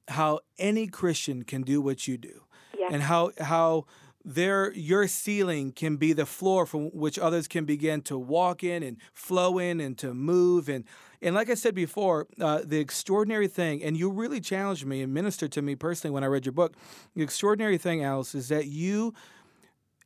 how 0.07 0.39
any 0.57 0.87
Christian 0.87 1.43
can 1.43 1.61
do 1.61 1.79
what 1.79 2.07
you 2.07 2.17
do, 2.17 2.41
yes. 2.77 2.91
and 2.91 3.03
how 3.03 3.31
how 3.39 3.85
their 4.25 4.71
your 4.73 5.07
ceiling 5.07 5.71
can 5.71 5.97
be 5.97 6.13
the 6.13 6.25
floor 6.25 6.65
from 6.65 6.85
which 6.91 7.19
others 7.19 7.47
can 7.47 7.65
begin 7.65 8.01
to 8.03 8.17
walk 8.17 8.63
in 8.63 8.81
and 8.83 8.97
flow 9.13 9.57
in 9.57 9.79
and 9.79 9.97
to 9.97 10.13
move 10.13 10.69
and 10.69 10.85
and 11.23 11.35
like 11.35 11.49
I 11.49 11.53
said 11.53 11.73
before, 11.73 12.27
uh, 12.41 12.63
the 12.65 12.79
extraordinary 12.79 13.47
thing, 13.47 13.81
and 13.81 13.95
you 13.95 14.09
really 14.09 14.41
challenged 14.41 14.85
me 14.85 15.01
and 15.01 15.13
ministered 15.13 15.53
to 15.53 15.61
me 15.61 15.73
personally 15.73 16.13
when 16.13 16.21
I 16.21 16.27
read 16.27 16.45
your 16.45 16.51
book. 16.51 16.75
The 17.15 17.23
extraordinary 17.23 17.77
thing, 17.77 18.03
Alice, 18.03 18.35
is 18.35 18.49
that 18.49 18.65
you 18.65 19.13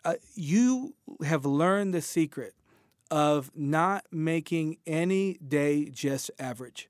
uh, 0.06 0.14
you 0.36 0.94
have 1.26 1.44
learned 1.44 1.94
the 1.94 2.04
secret 2.04 2.54
of 3.10 3.50
not 3.56 4.06
making 4.12 4.78
any 4.86 5.40
day 5.46 5.90
just 5.90 6.30
average. 6.38 6.88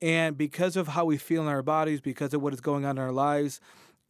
And 0.00 0.38
because 0.38 0.76
of 0.76 0.88
how 0.88 1.04
we 1.04 1.16
feel 1.16 1.42
in 1.42 1.48
our 1.48 1.62
bodies, 1.62 2.00
because 2.00 2.32
of 2.32 2.42
what 2.42 2.52
is 2.52 2.60
going 2.60 2.84
on 2.84 2.92
in 2.92 3.02
our 3.02 3.12
lives, 3.12 3.60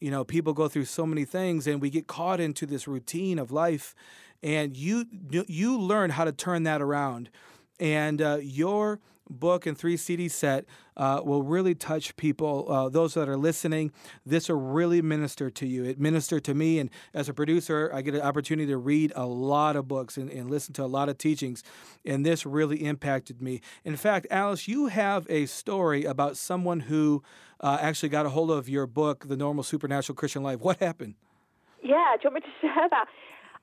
you 0.01 0.11
know, 0.11 0.25
people 0.25 0.53
go 0.53 0.69
through 0.69 0.85
so 0.85 1.07
many 1.07 1.25
things 1.25 1.67
and 1.67 1.81
we 1.81 1.91
get 1.91 2.07
caught 2.07 2.41
into 2.41 2.67
this 2.67 2.87
routine 2.87 3.39
of 3.39 3.51
life. 3.51 3.95
And 4.43 4.77
you 4.77 5.07
you 5.31 5.81
learn 5.81 6.11
how 6.11 6.25
to 6.25 6.33
turn 6.33 6.65
that 6.65 6.83
around. 6.83 7.31
And 7.81 8.21
uh, 8.21 8.39
your 8.43 9.01
book 9.29 9.67
and 9.67 9.77
three 9.77 9.97
CD 9.97 10.29
set 10.29 10.65
uh, 10.97 11.21
will 11.25 11.43
really 11.43 11.75
touch 11.75 12.17
people, 12.17 12.71
uh, 12.71 12.89
those 12.89 13.15
that 13.15 13.29
are 13.29 13.37
listening. 13.37 13.93
This 14.25 14.49
will 14.49 14.61
really 14.61 15.03
minister 15.03 15.51
to 15.51 15.67
you. 15.67 15.85
It 15.85 15.99
ministered 15.99 16.45
to 16.45 16.55
me, 16.55 16.79
and 16.79 16.91
as 17.13 17.29
a 17.29 17.35
producer, 17.35 17.91
I 17.93 18.03
get 18.03 18.15
an 18.15 18.21
opportunity 18.21 18.71
to 18.71 18.77
read 18.77 19.13
a 19.17 19.27
lot 19.27 19.77
of 19.77 19.89
books 19.89 20.17
and, 20.17 20.31
and 20.31 20.51
listen 20.51 20.75
to 20.75 20.85
a 20.85 20.87
lot 20.87 21.09
of 21.09 21.19
teachings, 21.19 21.63
and 22.05 22.25
this 22.25 22.47
really 22.47 22.85
impacted 22.85 23.43
me. 23.43 23.61
In 23.85 23.97
fact, 23.97 24.27
Alice, 24.31 24.69
you 24.69 24.87
have 24.87 25.27
a 25.29 25.47
story 25.47 26.05
about 26.05 26.37
someone 26.37 26.81
who 26.81 27.23
uh, 27.65 27.79
actually 27.81 28.11
got 28.11 28.27
a 28.27 28.29
hold 28.29 28.51
of 28.51 28.69
your 28.69 28.87
book, 28.87 29.27
The 29.27 29.37
Normal 29.37 29.65
Supernatural 29.65 30.15
Christian 30.15 30.43
Life. 30.43 30.61
What 30.61 30.79
happened? 30.81 31.15
Yeah, 31.83 32.13
do 32.21 32.29
you 32.29 32.31
want 32.31 32.35
me 32.35 32.41
to 32.43 32.55
share 32.61 32.89
that? 32.91 33.07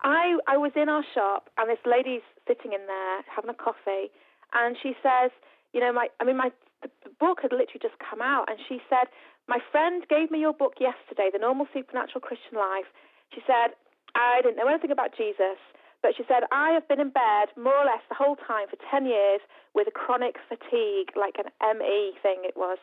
I, 0.02 0.38
I 0.48 0.58
was 0.58 0.72
in 0.76 0.90
our 0.90 1.06
shop, 1.14 1.52
and 1.60 1.70
this 1.70 1.78
lady's 1.86 2.26
sitting 2.48 2.74
in 2.74 2.82
there 2.88 3.22
having 3.30 3.52
a 3.52 3.54
coffee, 3.54 4.10
and 4.58 4.76
she 4.82 4.98
says, 5.06 5.30
you 5.72 5.80
know, 5.80 5.94
my 5.94 6.10
I 6.20 6.26
mean, 6.26 6.36
my 6.36 6.50
the 6.82 6.90
book 7.22 7.46
had 7.46 7.54
literally 7.54 7.78
just 7.80 7.94
come 8.02 8.26
out, 8.26 8.50
and 8.50 8.58
she 8.68 8.82
said, 8.90 9.06
my 9.48 9.60
friend 9.70 10.02
gave 10.10 10.32
me 10.32 10.42
your 10.42 10.54
book 10.54 10.82
yesterday, 10.82 11.30
The 11.32 11.38
Normal 11.38 11.68
Supernatural 11.70 12.22
Christian 12.22 12.58
Life. 12.58 12.90
She 13.30 13.42
said, 13.46 13.78
I 14.18 14.42
didn't 14.42 14.58
know 14.58 14.68
anything 14.68 14.90
about 14.90 15.14
Jesus. 15.16 15.62
But 16.02 16.18
she 16.18 16.26
said, 16.28 16.50
I 16.52 16.74
have 16.74 16.88
been 16.90 17.00
in 17.00 17.14
bed 17.14 17.54
more 17.54 17.78
or 17.78 17.86
less 17.86 18.02
the 18.10 18.18
whole 18.18 18.36
time 18.36 18.66
for 18.66 18.78
10 18.90 19.06
years 19.06 19.40
with 19.76 19.88
a 19.88 19.94
chronic 19.94 20.42
fatigue, 20.50 21.14
like 21.14 21.38
an 21.38 21.54
ME 21.78 22.18
thing 22.26 22.42
it 22.42 22.58
was. 22.58 22.80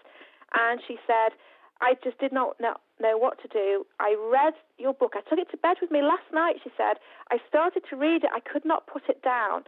And 0.55 0.81
she 0.87 0.97
said, 1.07 1.37
I 1.81 1.95
just 2.03 2.19
did 2.19 2.33
not 2.33 2.59
know, 2.61 2.75
know 3.01 3.17
what 3.19 3.41
to 3.43 3.49
do. 3.49 3.87
I 4.01 4.17
read 4.19 4.55
your 4.79 4.95
book. 4.95 5.15
I 5.15 5.23
took 5.29 5.39
it 5.39 5.51
to 5.51 5.57
bed 5.57 5.77
with 5.81 5.91
me 5.91 6.03
last 6.03 6.27
night, 6.33 6.57
she 6.63 6.71
said. 6.77 6.99
I 7.31 7.39
started 7.49 7.85
to 7.91 7.97
read 7.97 8.25
it. 8.25 8.31
I 8.35 8.41
could 8.41 8.65
not 8.65 8.87
put 8.87 9.09
it 9.09 9.23
down. 9.23 9.65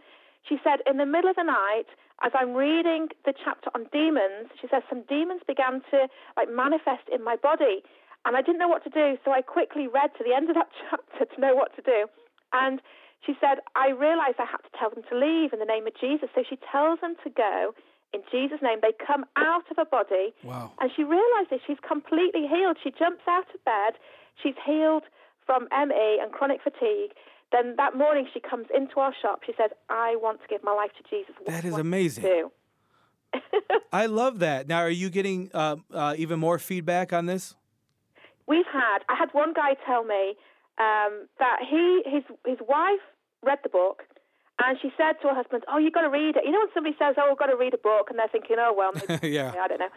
She 0.47 0.57
said, 0.63 0.81
in 0.89 0.97
the 0.97 1.05
middle 1.05 1.29
of 1.29 1.35
the 1.37 1.43
night, 1.43 1.87
as 2.23 2.31
I'm 2.35 2.53
reading 2.53 3.09
the 3.25 3.33
chapter 3.33 3.69
on 3.73 3.85
demons, 3.93 4.49
she 4.59 4.67
says 4.67 4.83
some 4.89 5.03
demons 5.07 5.41
began 5.47 5.81
to 5.91 6.09
like 6.35 6.49
manifest 6.49 7.07
in 7.13 7.23
my 7.23 7.35
body, 7.35 7.81
and 8.25 8.35
I 8.35 8.41
didn't 8.41 8.59
know 8.59 8.67
what 8.67 8.83
to 8.83 8.89
do. 8.89 9.17
So 9.23 9.31
I 9.31 9.41
quickly 9.41 9.87
read 9.87 10.11
to 10.17 10.23
the 10.25 10.33
end 10.33 10.49
of 10.49 10.55
that 10.55 10.69
chapter 10.89 11.25
to 11.25 11.41
know 11.41 11.55
what 11.55 11.75
to 11.75 11.81
do. 11.81 12.07
And 12.53 12.81
she 13.25 13.33
said, 13.39 13.61
I 13.75 13.89
realized 13.89 14.37
I 14.41 14.49
had 14.49 14.65
to 14.65 14.73
tell 14.77 14.89
them 14.89 15.03
to 15.09 15.15
leave 15.17 15.53
in 15.53 15.59
the 15.59 15.69
name 15.69 15.85
of 15.85 15.93
Jesus. 15.95 16.29
So 16.33 16.43
she 16.47 16.57
tells 16.71 16.99
them 17.01 17.15
to 17.23 17.29
go 17.29 17.73
in 18.13 18.21
Jesus' 18.31 18.59
name. 18.61 18.79
They 18.81 18.93
come 19.05 19.25
out 19.35 19.63
of 19.69 19.77
her 19.77 19.85
body. 19.85 20.33
Wow. 20.43 20.71
And 20.79 20.91
she 20.95 21.03
realizes 21.03 21.59
she's 21.65 21.79
completely 21.87 22.47
healed. 22.47 22.77
She 22.83 22.91
jumps 22.91 23.23
out 23.27 23.45
of 23.53 23.63
bed. 23.65 23.99
She's 24.41 24.55
healed 24.65 25.03
from 25.45 25.67
ME 25.71 26.19
and 26.21 26.31
chronic 26.31 26.61
fatigue. 26.61 27.11
Then 27.51 27.75
that 27.77 27.95
morning 27.95 28.27
she 28.33 28.39
comes 28.39 28.67
into 28.75 28.99
our 28.99 29.13
shop. 29.21 29.41
She 29.45 29.53
says, 29.57 29.71
I 29.89 30.15
want 30.17 30.41
to 30.41 30.47
give 30.47 30.63
my 30.63 30.73
life 30.73 30.91
to 30.97 31.03
Jesus. 31.09 31.35
What 31.37 31.47
that 31.47 31.65
is 31.65 31.77
amazing. 31.77 32.49
I 33.93 34.05
love 34.05 34.39
that. 34.39 34.67
Now, 34.67 34.79
are 34.79 34.89
you 34.89 35.09
getting 35.09 35.49
uh, 35.53 35.77
uh, 35.93 36.15
even 36.17 36.39
more 36.39 36.59
feedback 36.59 37.13
on 37.13 37.25
this? 37.25 37.55
We've 38.47 38.65
had. 38.71 38.99
I 39.09 39.15
had 39.15 39.29
one 39.33 39.53
guy 39.53 39.75
tell 39.85 40.03
me 40.03 40.35
um, 40.77 41.27
that 41.39 41.57
he 41.69 42.01
his 42.05 42.23
his 42.45 42.57
wife 42.67 42.99
read 43.43 43.59
the 43.63 43.69
book, 43.69 44.03
and 44.63 44.77
she 44.81 44.91
said 44.97 45.17
to 45.21 45.29
her 45.29 45.35
husband, 45.35 45.63
"Oh, 45.67 45.77
you've 45.77 45.93
got 45.93 46.07
to 46.07 46.13
read 46.13 46.35
it." 46.37 46.45
You 46.45 46.51
know 46.51 46.59
when 46.59 46.73
somebody 46.73 46.95
says, 46.97 47.15
"Oh, 47.17 47.31
I've 47.31 47.39
got 47.39 47.47
to 47.47 47.57
read 47.57 47.73
a 47.73 47.81
book," 47.81 48.09
and 48.09 48.19
they're 48.19 48.31
thinking, 48.31 48.57
"Oh, 48.59 48.73
well, 48.75 48.91
maybe, 48.93 49.29
yeah, 49.35 49.53
I 49.57 49.67
don't 49.67 49.79
know." 49.79 49.93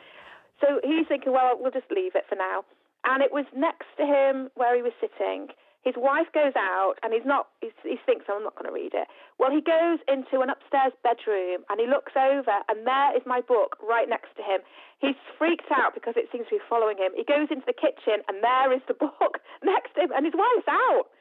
So 0.61 0.81
he's 0.83 1.07
thinking, 1.07 1.33
"Well, 1.33 1.59
we'll 1.59 1.75
just 1.75 1.91
leave 1.91 2.15
it 2.15 2.25
for 2.29 2.37
now." 2.37 2.65
And 3.05 3.23
it 3.23 3.33
was 3.33 3.45
next 3.55 3.89
to 3.99 4.05
him 4.07 4.49
where 4.57 4.75
he 4.75 4.81
was 4.81 4.97
sitting, 4.97 5.53
his 5.85 6.01
wife 6.01 6.33
goes 6.33 6.57
out 6.57 6.97
and 7.05 7.13
he's 7.13 7.29
not, 7.29 7.53
he's, 7.61 7.77
he 7.85 8.01
thinks, 8.09 8.25
oh, 8.33 8.41
I'm 8.41 8.43
not 8.43 8.57
going 8.57 8.65
to 8.65 8.73
read 8.73 8.97
it. 8.97 9.05
Well, 9.37 9.53
he 9.53 9.61
goes 9.61 10.01
into 10.09 10.41
an 10.41 10.49
upstairs 10.49 10.97
bedroom 11.05 11.69
and 11.69 11.77
he 11.77 11.85
looks 11.85 12.17
over 12.17 12.65
and 12.73 12.89
there 12.89 13.13
is 13.13 13.21
my 13.29 13.45
book 13.45 13.77
right 13.85 14.09
next 14.09 14.33
to 14.41 14.43
him. 14.43 14.65
He's 15.05 15.21
freaked 15.37 15.69
out 15.69 15.93
because 15.93 16.17
it 16.17 16.33
seems 16.33 16.49
to 16.49 16.57
be 16.57 16.65
following 16.65 16.97
him. 16.97 17.13
He 17.13 17.29
goes 17.29 17.53
into 17.53 17.69
the 17.69 17.77
kitchen 17.77 18.25
and 18.33 18.41
there 18.41 18.73
is 18.73 18.81
the 18.89 18.97
book 19.05 19.45
next 19.61 19.93
to 20.01 20.09
him 20.09 20.11
and 20.17 20.25
his 20.25 20.33
wife's 20.33 20.73
out. 20.73 21.13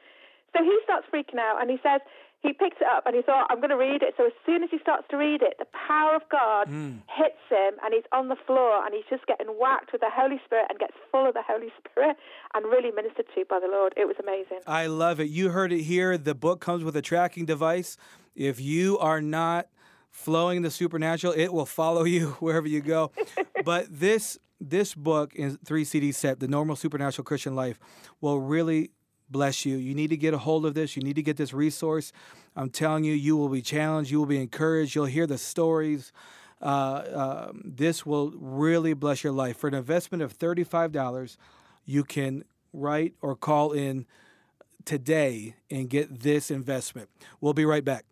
So 0.56 0.64
he 0.64 0.72
starts 0.88 1.04
freaking 1.12 1.36
out 1.36 1.60
and 1.60 1.68
he 1.68 1.76
says, 1.84 2.00
he 2.44 2.52
picked 2.52 2.82
it 2.82 2.86
up 2.86 3.06
and 3.06 3.16
he 3.16 3.22
thought, 3.22 3.46
I'm 3.48 3.56
going 3.56 3.70
to 3.70 3.76
read 3.76 4.02
it. 4.02 4.12
So 4.18 4.26
as 4.26 4.32
soon 4.44 4.62
as 4.62 4.68
he 4.70 4.78
starts 4.78 5.08
to 5.10 5.16
read 5.16 5.40
it, 5.40 5.56
the 5.58 5.66
power 5.72 6.14
of 6.14 6.22
God 6.30 6.68
mm. 6.68 7.00
hits 7.08 7.40
him 7.48 7.80
and 7.82 7.94
he's 7.94 8.04
on 8.12 8.28
the 8.28 8.36
floor 8.46 8.84
and 8.84 8.94
he's 8.94 9.08
just 9.08 9.26
getting 9.26 9.46
whacked 9.48 9.92
with 9.92 10.02
the 10.02 10.12
Holy 10.12 10.38
Spirit 10.44 10.66
and 10.68 10.78
gets 10.78 10.92
full 11.10 11.26
of 11.26 11.32
the 11.32 11.42
Holy 11.42 11.72
Spirit 11.80 12.16
and 12.52 12.66
really 12.66 12.90
ministered 12.90 13.26
to 13.34 13.44
by 13.48 13.58
the 13.58 13.66
Lord. 13.66 13.94
It 13.96 14.04
was 14.04 14.16
amazing. 14.20 14.60
I 14.66 14.86
love 14.86 15.20
it. 15.20 15.30
You 15.30 15.48
heard 15.48 15.72
it 15.72 15.82
here. 15.82 16.18
The 16.18 16.34
book 16.34 16.60
comes 16.60 16.84
with 16.84 16.94
a 16.96 17.02
tracking 17.02 17.46
device. 17.46 17.96
If 18.36 18.60
you 18.60 18.98
are 18.98 19.22
not 19.22 19.68
flowing 20.10 20.60
the 20.60 20.70
supernatural, 20.70 21.32
it 21.34 21.48
will 21.48 21.66
follow 21.66 22.04
you 22.04 22.28
wherever 22.40 22.68
you 22.68 22.82
go. 22.82 23.10
but 23.64 23.86
this 23.90 24.38
this 24.60 24.94
book 24.94 25.34
in 25.34 25.56
three 25.64 25.84
CD 25.84 26.12
set, 26.12 26.40
The 26.40 26.48
Normal 26.48 26.76
Supernatural 26.76 27.24
Christian 27.24 27.54
Life, 27.54 27.78
will 28.20 28.40
really 28.40 28.92
bless 29.30 29.64
you. 29.64 29.76
You 29.76 29.94
need 29.94 30.10
to 30.10 30.16
get 30.16 30.34
a 30.34 30.38
hold 30.38 30.66
of 30.66 30.74
this. 30.74 30.96
You 30.96 31.02
need 31.02 31.16
to 31.16 31.22
get 31.22 31.36
this 31.36 31.52
resource. 31.52 32.12
I'm 32.56 32.70
telling 32.70 33.04
you, 33.04 33.14
you 33.14 33.36
will 33.36 33.48
be 33.48 33.62
challenged. 33.62 34.10
You 34.10 34.18
will 34.18 34.26
be 34.26 34.40
encouraged. 34.40 34.94
You'll 34.94 35.06
hear 35.06 35.26
the 35.26 35.38
stories. 35.38 36.12
Uh, 36.62 36.64
uh, 36.64 37.52
this 37.64 38.06
will 38.06 38.32
really 38.36 38.94
bless 38.94 39.24
your 39.24 39.32
life. 39.32 39.56
For 39.58 39.68
an 39.68 39.74
investment 39.74 40.22
of 40.22 40.38
$35, 40.38 41.36
you 41.84 42.04
can 42.04 42.44
write 42.72 43.14
or 43.20 43.36
call 43.36 43.72
in 43.72 44.06
today 44.84 45.56
and 45.70 45.88
get 45.88 46.20
this 46.20 46.50
investment. 46.50 47.08
We'll 47.40 47.54
be 47.54 47.64
right 47.64 47.84
back. 47.84 48.04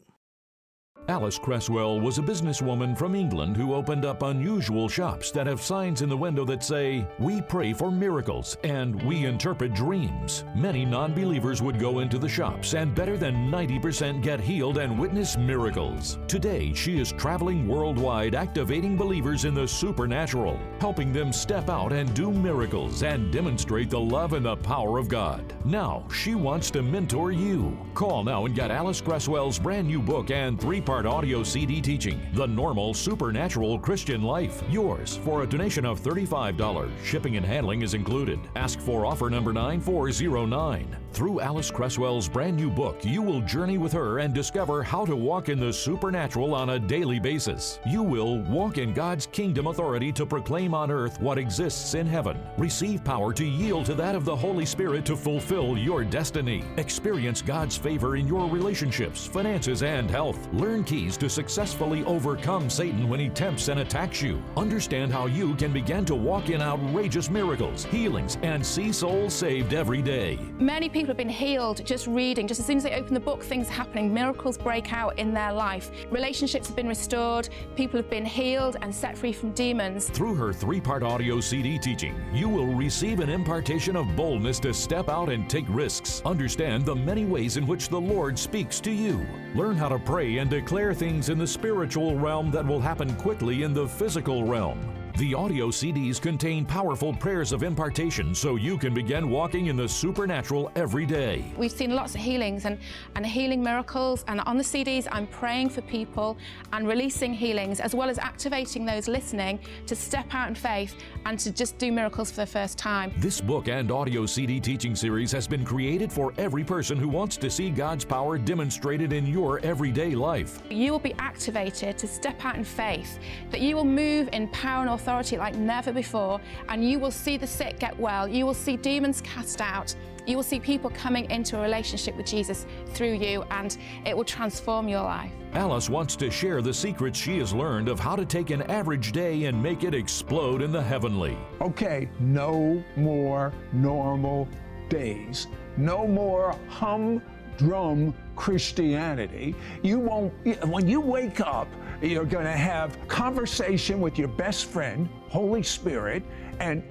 Alice 1.09 1.37
Cresswell 1.37 2.01
was 2.01 2.19
a 2.19 2.23
businesswoman 2.23 2.97
from 2.97 3.17
England 3.17 3.57
who 3.57 3.75
opened 3.75 4.05
up 4.05 4.23
unusual 4.23 4.89
shops 4.89 5.33
that 5.33 5.49
have 5.49 5.61
signs 5.61 6.01
in 6.01 6.09
the 6.09 6.17
window 6.17 6.45
that 6.45 6.63
say, 6.63 7.05
We 7.19 7.43
pray 7.43 7.73
for 7.73 7.91
miracles 7.91 8.57
and 8.63 9.03
we 9.03 9.25
interpret 9.25 9.75
dreams. 9.75 10.45
Many 10.55 10.85
non 10.85 11.13
believers 11.13 11.61
would 11.61 11.81
go 11.81 11.99
into 11.99 12.21
the 12.21 12.29
shops 12.29 12.75
and 12.75 12.95
better 12.95 13.17
than 13.17 13.51
90% 13.51 14.23
get 14.23 14.39
healed 14.41 14.79
and 14.79 14.97
witness 14.97 15.37
miracles. 15.37 16.19
Today, 16.29 16.73
she 16.73 17.01
is 17.01 17.11
traveling 17.11 17.67
worldwide, 17.67 18.37
activating 18.37 18.97
believers 18.97 19.45
in 19.45 19.55
the 19.55 19.67
supernatural, 19.67 20.57
helping 20.79 21.13
them 21.13 21.33
step 21.33 21.69
out 21.69 21.93
and 21.93 22.15
do 22.15 22.31
miracles 22.31 23.03
and 23.03 23.33
demonstrate 23.33 23.91
the 23.91 23.99
love 24.01 24.35
and 24.35 24.47
the 24.47 24.57
power 24.57 24.99
of 24.99 25.09
God. 25.09 25.53
Now, 25.65 26.07
she 26.15 26.37
wants 26.37 26.71
to 26.71 26.83
mentor 26.83 27.33
you. 27.33 27.77
Call 27.95 28.23
now 28.23 28.47
and 28.47 28.55
get 28.55 28.71
Alice 28.71 29.01
Cresswell's 29.01 29.59
brand 29.59 29.89
new 29.89 30.01
book 30.01 30.31
and 30.31 30.61
three 30.61 30.81
part 30.81 30.92
part 30.93 31.07
audio 31.07 31.43
CD 31.43 31.81
teaching, 31.81 32.21
The 32.35 32.47
Normal 32.47 32.93
Supernatural 32.93 33.79
Christian 33.79 34.23
Life. 34.23 34.63
Yours 34.69 35.17
for 35.25 35.43
a 35.43 35.47
donation 35.47 35.87
of 35.87 36.03
$35. 36.03 36.91
Shipping 37.03 37.39
and 37.39 37.47
handling 37.47 37.81
is 37.81 37.95
included. 37.95 38.39
Ask 38.57 38.79
for 38.79 39.07
offer 39.07 39.31
number 39.31 39.55
9409. 39.55 40.95
Through 41.13 41.41
Alice 41.41 41.71
Cresswell's 41.71 42.27
brand 42.27 42.57
new 42.57 42.71
book, 42.71 43.05
you 43.05 43.21
will 43.21 43.43
journey 43.43 43.77
with 43.77 43.93
her 43.93 44.21
and 44.21 44.33
discover 44.33 44.83
how 44.83 45.05
to 45.05 45.15
walk 45.15 45.51
in 45.51 45.61
the 45.61 45.71
supernatural 45.71 46.55
on 46.55 46.71
a 46.71 46.79
daily 46.79 47.21
basis. 47.21 47.79
You 47.87 48.03
will 48.03 48.39
walk 48.45 48.79
in 48.79 48.95
God's 48.95 49.27
kingdom 49.27 49.67
authority 49.67 50.11
to 50.13 50.25
proclaim 50.25 50.73
on 50.73 50.91
earth 50.91 51.21
what 51.21 51.37
exists 51.37 51.93
in 51.93 52.07
heaven. 52.07 52.39
Receive 52.57 53.05
power 53.05 53.35
to 53.35 53.45
yield 53.45 53.85
to 53.87 53.95
that 53.95 54.15
of 54.15 54.25
the 54.25 54.35
Holy 54.35 54.65
Spirit 54.65 55.05
to 55.05 55.17
fulfill 55.17 55.77
your 55.77 56.03
destiny. 56.03 56.65
Experience 56.79 57.43
God's 57.43 57.77
favor 57.77 58.17
in 58.17 58.27
your 58.27 58.49
relationships, 58.49 59.27
finances, 59.27 59.83
and 59.83 60.11
health. 60.11 60.49
Learn 60.55 60.82
keys 60.85 61.17
to 61.19 61.29
successfully 61.29 62.05
overcome 62.05 62.69
Satan 62.69 63.09
when 63.09 63.21
he 63.21 63.29
tempts 63.29 63.69
and 63.69 63.81
attacks 63.81 64.21
you. 64.21 64.43
Understand 64.57 65.13
how 65.13 65.27
you 65.27 65.55
can 65.55 65.73
begin 65.73 66.05
to 66.07 66.15
walk 66.15 66.51
in 66.51 66.61
outrageous 66.61 67.31
miracles, 67.31 67.85
healings, 67.85 68.39
and 68.43 68.65
see 68.65 68.93
souls 68.93 69.33
saved 69.33 69.73
every 69.73 70.03
day. 70.03 70.39
Many 70.59 70.89
people 70.89 71.09
have 71.09 71.17
been 71.17 71.29
healed 71.29 71.85
just 71.85 72.07
reading. 72.07 72.47
Just 72.47 72.61
as 72.61 72.67
soon 72.67 72.77
as 72.77 72.83
they 72.83 72.95
open 72.95 73.15
the 73.15 73.21
book, 73.21 73.43
things 73.43 73.69
are 73.69 73.73
happening. 73.73 74.13
Miracles 74.13 74.59
break 74.59 74.93
out 74.93 75.19
in 75.19 75.33
their 75.33 75.53
life. 75.53 75.91
Relationships 76.11 76.67
have 76.67 76.77
been 76.77 76.89
restored. 76.89 77.49
People 77.77 77.99
have 77.99 78.11
been 78.11 78.25
healed 78.25 78.77
and 78.83 78.95
set 78.95 79.17
free 79.17 79.33
from 79.33 79.53
demons. 79.53 80.11
Through 80.11 80.35
her 80.35 80.53
three 80.53 80.81
part 80.81 81.03
audio 81.03 81.41
CD 81.41 81.79
teaching, 81.79 82.15
you 82.33 82.49
will 82.49 82.75
receive 82.75 83.21
an 83.21 83.29
impartation 83.29 83.97
of 83.97 84.17
boldness 84.17 84.59
to 84.61 84.75
step 84.75 85.09
out 85.09 85.29
and 85.29 85.49
take 85.49 85.67
risks. 85.69 86.23
Understand 86.25 86.85
the 86.85 86.95
many 86.95 87.25
ways 87.25 87.57
in 87.57 87.67
which 87.67 87.89
the 87.89 88.01
Lord 88.01 88.39
speaks 88.39 88.81
to 88.81 88.91
you. 88.91 89.27
Learn 89.55 89.77
how 89.77 89.89
to 89.89 89.99
pray 89.99 90.39
and 90.39 90.49
declare 90.49 90.72
things 90.73 91.29
in 91.29 91.37
the 91.37 91.47
spiritual 91.47 92.17
realm 92.17 92.51
that 92.51 92.67
will 92.67 92.81
happen 92.81 93.15
quickly 93.17 93.63
in 93.63 93.75
the 93.75 93.87
physical 93.87 94.43
realm. 94.45 94.81
The 95.19 95.35
audio 95.35 95.69
CDs 95.69 96.19
contain 96.19 96.65
powerful 96.65 97.13
prayers 97.13 97.53
of 97.53 97.63
impartation 97.63 98.35
so 98.35 98.57
you 98.57 98.79
can 98.79 98.95
begin 98.95 99.29
walking 99.29 99.67
in 99.67 99.77
the 99.77 99.87
supernatural 99.87 100.73
every 100.75 101.05
day. 101.05 101.45
We've 101.59 101.71
seen 101.71 101.95
lots 101.95 102.15
of 102.15 102.23
healings 102.23 102.65
and, 102.65 102.79
and 103.15 103.27
healing 103.27 103.63
miracles, 103.63 104.25
and 104.29 104.41
on 104.41 104.57
the 104.57 104.65
CDs, 104.65 105.07
I'm 105.13 105.27
praying 105.27 105.69
for 105.69 105.83
people 105.83 106.39
and 106.73 106.89
releasing 106.89 107.35
healings, 107.35 107.79
as 107.79 107.95
well 107.95 108.09
as 108.09 108.19
activating 108.19 108.87
those 108.87 109.07
listening 109.07 109.61
to 109.87 109.95
step 109.95 110.35
out 110.35 110.49
in 110.49 110.55
faith 110.55 110.97
and 111.27 111.39
to 111.39 111.53
just 111.53 111.79
do 111.79 111.93
miracles 111.93 112.31
for 112.31 112.43
the 112.43 112.47
first 112.47 112.79
time. 112.79 113.13
This 113.19 113.41
book 113.41 113.69
and 113.69 113.91
audio 113.91 114.27
CD 114.27 114.61
teaching 114.61 114.95
series 114.95 115.33
has 115.33 115.47
been 115.47 115.65
created 115.65 116.13
for 116.13 116.33
every 116.39 116.65
person 116.65 116.99
who 116.99 117.09
wants 117.09 117.37
to 117.39 117.51
see 117.51 117.71
God's 117.71 118.05
power 118.05 118.39
demonstrated 118.39 119.13
in 119.13 119.27
your 119.27 119.61
everyday 119.61 120.15
life. 120.15 120.63
You 120.71 120.93
will 120.93 120.99
be 120.99 121.15
activated 121.19 121.99
to 121.99 122.07
step 122.07 122.45
out 122.45 122.57
in 122.57 122.65
faith, 122.65 123.19
that 123.51 123.61
you 123.61 123.77
will 123.77 123.85
move 123.85 124.29
in 124.33 124.49
power 124.49 124.83
and 124.83 124.91
authority 124.91 125.37
like 125.37 125.55
never 125.55 125.93
before, 125.93 126.41
and 126.69 126.89
you 126.89 126.99
will 126.99 127.11
see 127.11 127.37
the 127.37 127.47
sick 127.47 127.79
get 127.79 127.99
well. 127.99 128.27
You 128.27 128.47
will 128.47 128.55
see 128.55 128.77
demons 128.77 129.21
cast 129.21 129.61
out. 129.61 129.95
You 130.27 130.37
will 130.37 130.45
see 130.45 130.61
people 130.61 130.91
coming 130.91 131.29
into 131.31 131.59
a 131.59 131.63
relationship 131.63 132.17
with 132.17 132.27
Jesus 132.27 132.67
through 132.89 133.15
you, 133.15 133.43
and 133.51 133.77
it 134.07 134.17
will 134.17 134.25
transform 134.25 134.89
your 134.89 135.03
life. 135.03 135.33
Alice 135.55 135.91
wants 135.91 136.17
to 136.17 136.31
share 136.31 136.63
the 136.63 136.73
secrets 136.73 137.19
she 137.19 137.39
has 137.39 137.53
learned 137.53 137.89
of 137.89 137.99
how 137.99 138.15
to 138.17 138.25
take 138.25 138.51
an 138.51 138.63
average 138.63 139.13
day 139.13 139.45
and 139.45 139.61
make 139.61 139.83
it 139.85 139.95
explode 139.95 140.63
in 140.63 140.71
the 140.71 140.83
heavenly. 140.83 141.37
Okay, 141.61 142.09
no 142.21 142.83
more 142.97 143.53
normal 143.73 144.49
days. 144.89 145.49
No 145.77 146.07
more 146.07 146.57
humdrum 146.69 148.15
Christianity. 148.37 149.55
You 149.83 149.99
won't, 149.99 150.33
when 150.67 150.89
you 150.89 151.01
wake 151.01 151.41
up, 151.41 151.69
you're 152.01 152.25
going 152.25 152.45
to 152.45 152.51
have 152.53 152.97
conversation 153.09 154.01
with 154.01 154.19
your 154.19 154.29
best 154.29 154.67
friend, 154.67 155.09
Holy 155.29 155.63
Spirit, 155.63 156.23
and 156.61 156.83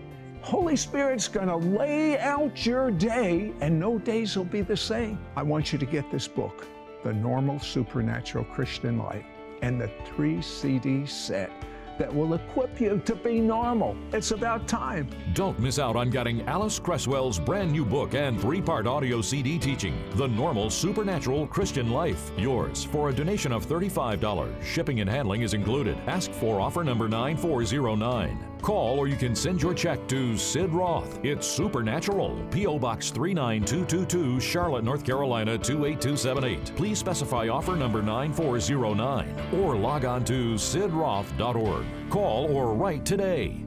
Holy 0.41 0.75
Spirit's 0.75 1.27
going 1.27 1.47
to 1.47 1.55
lay 1.55 2.17
out 2.17 2.65
your 2.65 2.89
day, 2.89 3.53
and 3.61 3.79
no 3.79 3.99
days 3.99 4.35
will 4.35 4.43
be 4.43 4.61
the 4.61 4.75
same. 4.75 5.19
I 5.35 5.43
want 5.43 5.71
you 5.71 5.77
to 5.77 5.85
get 5.85 6.11
this 6.11 6.27
book, 6.27 6.67
The 7.03 7.13
Normal 7.13 7.59
Supernatural 7.59 8.45
Christian 8.45 8.97
Life, 8.97 9.25
and 9.61 9.79
the 9.79 9.91
three 10.05 10.41
CD 10.41 11.05
set 11.05 11.51
that 11.99 12.13
will 12.13 12.33
equip 12.33 12.81
you 12.81 12.99
to 13.05 13.15
be 13.15 13.39
normal. 13.39 13.95
It's 14.11 14.31
about 14.31 14.67
time. 14.67 15.07
Don't 15.33 15.59
miss 15.59 15.77
out 15.77 15.95
on 15.95 16.09
getting 16.09 16.41
Alice 16.47 16.79
Cresswell's 16.79 17.37
brand 17.37 17.71
new 17.71 17.85
book 17.85 18.15
and 18.15 18.41
three 18.41 18.61
part 18.61 18.87
audio 18.87 19.21
CD 19.21 19.59
teaching, 19.59 19.93
The 20.15 20.27
Normal 20.27 20.71
Supernatural 20.71 21.45
Christian 21.45 21.91
Life. 21.91 22.31
Yours 22.37 22.83
for 22.83 23.09
a 23.09 23.13
donation 23.13 23.51
of 23.51 23.67
$35. 23.67 24.63
Shipping 24.63 25.01
and 25.01 25.09
handling 25.09 25.43
is 25.43 25.53
included. 25.53 25.95
Ask 26.07 26.31
for 26.31 26.59
offer 26.59 26.83
number 26.83 27.07
9409. 27.07 28.50
Call 28.61 28.99
or 28.99 29.07
you 29.07 29.15
can 29.15 29.35
send 29.35 29.61
your 29.61 29.73
check 29.73 30.07
to 30.07 30.37
Sid 30.37 30.71
Roth. 30.71 31.19
It's 31.23 31.47
Supernatural. 31.47 32.39
P.O. 32.51 32.77
Box 32.77 33.09
39222, 33.09 34.39
Charlotte, 34.39 34.83
North 34.83 35.03
Carolina 35.03 35.57
28278. 35.57 36.75
Please 36.75 36.99
specify 36.99 37.47
offer 37.47 37.75
number 37.75 38.01
9409 38.01 39.35
or 39.53 39.75
log 39.75 40.05
on 40.05 40.23
to 40.25 40.53
sidroth.org. 40.53 41.85
Call 42.09 42.55
or 42.55 42.75
write 42.75 43.05
today. 43.05 43.65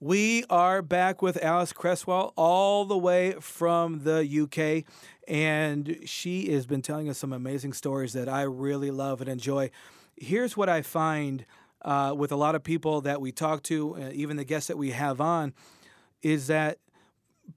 We 0.00 0.44
are 0.50 0.82
back 0.82 1.22
with 1.22 1.42
Alice 1.42 1.72
Cresswell 1.72 2.34
all 2.36 2.84
the 2.84 2.98
way 2.98 3.36
from 3.40 4.04
the 4.04 4.20
UK, 4.42 4.84
and 5.26 5.96
she 6.04 6.52
has 6.52 6.66
been 6.66 6.82
telling 6.82 7.08
us 7.08 7.16
some 7.16 7.32
amazing 7.32 7.72
stories 7.72 8.12
that 8.12 8.28
I 8.28 8.42
really 8.42 8.90
love 8.90 9.22
and 9.22 9.30
enjoy. 9.30 9.70
Here's 10.16 10.58
what 10.58 10.68
I 10.68 10.82
find 10.82 11.46
uh, 11.84 12.14
with 12.16 12.32
a 12.32 12.36
lot 12.36 12.54
of 12.54 12.64
people 12.64 13.02
that 13.02 13.20
we 13.20 13.30
talk 13.30 13.62
to, 13.64 13.96
uh, 13.96 14.10
even 14.12 14.36
the 14.36 14.44
guests 14.44 14.68
that 14.68 14.78
we 14.78 14.92
have 14.92 15.20
on, 15.20 15.52
is 16.22 16.46
that 16.46 16.78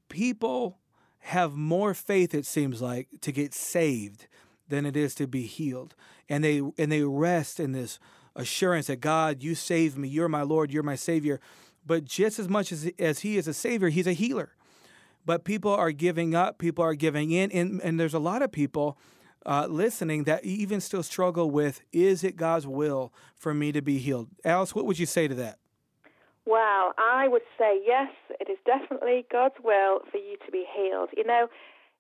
people 0.10 0.78
have 1.20 1.54
more 1.54 1.94
faith, 1.94 2.34
it 2.34 2.46
seems 2.46 2.82
like, 2.82 3.08
to 3.22 3.32
get 3.32 3.54
saved 3.54 4.28
than 4.68 4.86
it 4.86 4.98
is 4.98 5.16
to 5.16 5.28
be 5.28 5.44
healed. 5.44 5.96
And 6.30 6.44
they 6.44 6.58
and 6.78 6.92
they 6.92 7.04
rest 7.04 7.60
in 7.60 7.72
this 7.72 8.00
assurance 8.36 8.88
that 8.88 9.00
God, 9.00 9.42
you 9.42 9.56
saved 9.56 9.98
me, 9.98 10.08
you're 10.08 10.30
my 10.30 10.42
Lord, 10.42 10.72
you're 10.72 10.84
my 10.84 10.96
Savior. 10.96 11.40
But 11.86 12.04
just 12.04 12.38
as 12.38 12.50
much 12.50 12.72
as, 12.72 12.92
as 13.00 13.20
He 13.20 13.38
is 13.38 13.48
a 13.48 13.54
Savior, 13.54 13.90
He's 13.90 14.08
a 14.08 14.14
healer. 14.14 14.52
But 15.26 15.44
people 15.44 15.74
are 15.74 15.92
giving 15.92 16.36
up, 16.36 16.58
people 16.58 16.84
are 16.84 16.96
giving 16.96 17.32
in, 17.32 17.52
and, 17.52 17.82
and 17.82 18.00
there's 18.00 18.14
a 18.14 18.20
lot 18.20 18.42
of 18.42 18.52
people 18.52 18.98
uh, 19.46 19.68
listening 19.70 20.24
that 20.26 20.44
even 20.44 20.82
still 20.82 21.04
struggle 21.04 21.50
with 21.50 21.82
is 21.92 22.24
it 22.24 22.36
God's 22.36 22.68
will 22.68 23.14
for 23.36 23.54
me 23.54 23.72
to 23.72 23.82
be 23.82 23.98
healed? 23.98 24.28
Alice, 24.44 24.76
what 24.76 24.86
would 24.86 25.00
you 25.00 25.06
say 25.06 25.28
to 25.28 25.36
that? 25.36 25.60
Well, 26.46 26.94
I 26.98 27.28
would 27.28 27.44
say 27.58 27.82
yes, 27.86 28.10
it 28.40 28.50
is 28.50 28.58
definitely 28.66 29.26
God's 29.32 29.56
will 29.64 30.00
for 30.10 30.18
you 30.18 30.38
to 30.46 30.52
be 30.52 30.66
healed. 30.74 31.10
You 31.16 31.26
know, 31.26 31.48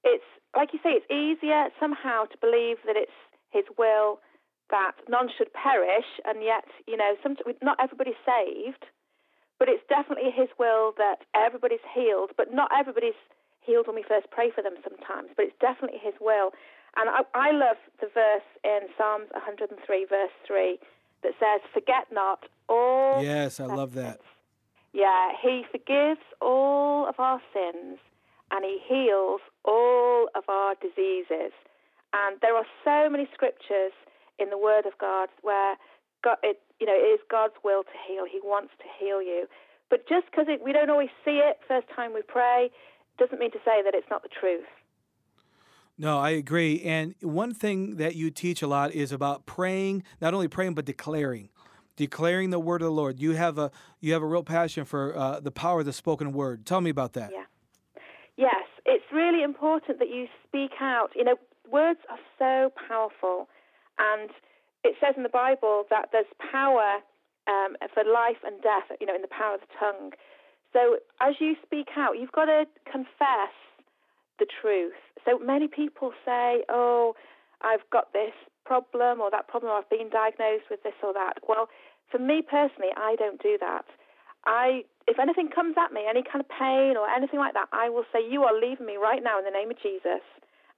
it's 0.04 0.24
like 0.56 0.72
you 0.72 0.80
say, 0.82 0.96
it's 0.96 1.12
easier 1.12 1.68
somehow 1.80 2.26
to 2.26 2.38
believe 2.40 2.78
that 2.86 2.96
it's 2.96 3.12
His 3.52 3.66
will 3.78 4.20
that 4.70 4.96
none 5.08 5.30
should 5.38 5.52
perish, 5.54 6.08
and 6.26 6.44
yet, 6.44 6.66
you 6.88 6.98
know, 6.98 7.16
some, 7.24 7.36
not 7.62 7.78
everybody's 7.82 8.20
saved, 8.26 8.86
but 9.60 9.68
it's 9.70 9.84
definitely 9.88 10.32
His 10.32 10.50
will 10.60 10.94
that 10.98 11.24
everybody's 11.36 11.84
healed, 11.94 12.32
but 12.36 12.54
not 12.54 12.72
everybody's 12.72 13.20
healed 13.62 13.88
when 13.88 13.96
we 13.96 14.04
first 14.08 14.32
pray 14.32 14.52
for 14.52 14.64
them 14.64 14.76
sometimes, 14.84 15.30
but 15.36 15.46
it's 15.46 15.60
definitely 15.60 16.00
His 16.00 16.16
will. 16.20 16.52
And 16.96 17.10
I, 17.10 17.22
I 17.34 17.52
love 17.52 17.78
the 18.00 18.08
verse 18.14 18.48
in 18.64 18.88
Psalms 18.98 19.28
103, 19.32 20.06
verse 20.10 20.32
3, 20.48 20.80
that 21.24 21.34
says, 21.40 21.62
Forget 21.74 22.08
not 22.12 22.46
all. 22.70 23.22
Yes, 23.22 23.60
I 23.60 23.66
love 23.66 23.94
that. 23.94 24.20
Yeah, 24.94 25.30
He 25.42 25.64
forgives 25.70 26.22
all 26.42 27.08
of 27.08 27.16
our 27.20 27.42
sins 27.54 28.00
and 28.52 28.66
He 28.66 28.80
heals 28.88 29.42
all 29.66 30.28
of 30.34 30.44
our 30.48 30.76
diseases. 30.82 31.52
And 32.14 32.40
there 32.42 32.56
are 32.56 32.66
so 32.84 33.10
many 33.10 33.28
scriptures 33.34 33.92
in 34.40 34.50
the 34.50 34.58
Word 34.58 34.86
of 34.86 34.98
God 34.98 35.30
where 35.42 35.76
God, 36.24 36.38
it, 36.42 36.62
you 36.80 36.88
know, 36.88 36.96
it 36.96 37.14
is 37.14 37.20
God's 37.30 37.54
will 37.64 37.84
to 37.84 37.98
heal. 38.08 38.26
He 38.26 38.40
wants 38.44 38.72
to 38.80 38.86
heal 38.98 39.22
you. 39.22 39.46
But 39.90 40.08
just 40.08 40.26
because 40.32 40.48
we 40.64 40.74
don't 40.74 40.90
always 40.90 41.14
see 41.24 41.40
it 41.44 41.60
first 41.68 41.88
time 41.96 42.14
we 42.14 42.22
pray, 42.22 42.72
doesn't 43.18 43.40
mean 43.40 43.52
to 43.52 43.62
say 43.64 43.82
that 43.84 43.94
it's 43.94 44.10
not 44.10 44.24
the 44.24 44.30
truth. 44.30 44.68
No, 45.98 46.20
I 46.20 46.32
agree. 46.32 46.82
And 46.84 47.16
one 47.22 47.54
thing 47.54 47.98
that 47.98 48.16
you 48.16 48.30
teach 48.30 48.62
a 48.62 48.68
lot 48.68 48.94
is 48.94 49.12
about 49.12 49.46
praying, 49.46 50.04
not 50.22 50.34
only 50.34 50.48
praying 50.48 50.76
but 50.76 50.86
declaring, 50.86 51.50
declaring 51.96 52.52
the 52.52 52.60
word 52.60 52.82
of 52.82 52.86
the 52.86 52.92
Lord. 52.92 53.20
You 53.20 53.32
have 53.32 53.58
a 53.58 53.72
you 54.00 54.14
have 54.14 54.22
a 54.22 54.26
real 54.26 54.44
passion 54.44 54.86
for 54.86 55.18
uh, 55.18 55.40
the 55.40 55.52
power 55.52 55.80
of 55.80 55.86
the 55.86 55.94
spoken 55.94 56.34
word. 56.34 56.66
Tell 56.66 56.82
me 56.82 56.92
about 56.92 57.14
that. 57.14 57.32
Yeah. 57.34 57.44
Yes, 58.38 58.66
it's 58.86 59.06
really 59.12 59.42
important 59.42 59.98
that 59.98 60.10
you 60.10 60.28
speak 60.48 60.72
out. 60.80 61.10
You 61.16 61.24
know, 61.24 61.36
words 61.72 62.00
are 62.10 62.20
so 62.38 62.72
powerful, 62.88 63.50
and 63.98 64.30
it 64.84 64.96
says 65.02 65.16
in 65.18 65.24
the 65.24 65.30
Bible 65.30 65.86
that 65.90 66.10
there's 66.12 66.30
power 66.52 67.02
um, 67.48 67.76
for 67.96 68.04
life 68.04 68.38
and 68.46 68.62
death. 68.62 68.96
You 69.02 69.08
know, 69.08 69.16
in 69.16 69.24
the 69.24 69.28
power 69.28 69.56
of 69.56 69.62
the 69.62 69.74
tongue. 69.80 70.12
So 70.74 70.98
as 71.20 71.36
you 71.40 71.56
speak 71.66 71.88
out, 71.98 72.20
you've 72.20 72.32
got 72.32 72.46
to 72.46 72.66
confess 72.86 73.56
the 74.38 74.46
truth. 74.62 74.94
So 75.28 75.38
many 75.40 75.68
people 75.68 76.14
say, 76.24 76.64
"Oh, 76.70 77.16
I've 77.62 77.84
got 77.92 78.14
this 78.14 78.34
problem 78.66 79.20
or 79.20 79.30
that 79.32 79.48
problem, 79.48 79.72
or 79.72 79.78
I've 79.80 79.90
been 79.90 80.10
diagnosed 80.10 80.70
with 80.72 80.84
this 80.84 80.96
or 81.04 81.12
that." 81.14 81.40
Well, 81.48 81.68
for 82.10 82.20
me 82.20 82.42
personally, 82.42 82.92
I 82.96 83.16
don't 83.18 83.42
do 83.42 83.58
that. 83.60 83.86
I, 84.46 84.86
if 85.08 85.20
anything 85.20 85.50
comes 85.50 85.76
at 85.78 85.92
me, 85.92 86.06
any 86.08 86.24
kind 86.24 86.40
of 86.40 86.48
pain 86.48 86.96
or 86.96 87.10
anything 87.10 87.40
like 87.40 87.54
that, 87.54 87.68
I 87.74 87.90
will 87.90 88.06
say, 88.14 88.24
"You 88.24 88.44
are 88.46 88.58
leaving 88.58 88.86
me 88.86 88.96
right 88.96 89.22
now 89.22 89.38
in 89.38 89.44
the 89.44 89.52
name 89.52 89.70
of 89.70 89.78
Jesus," 89.82 90.24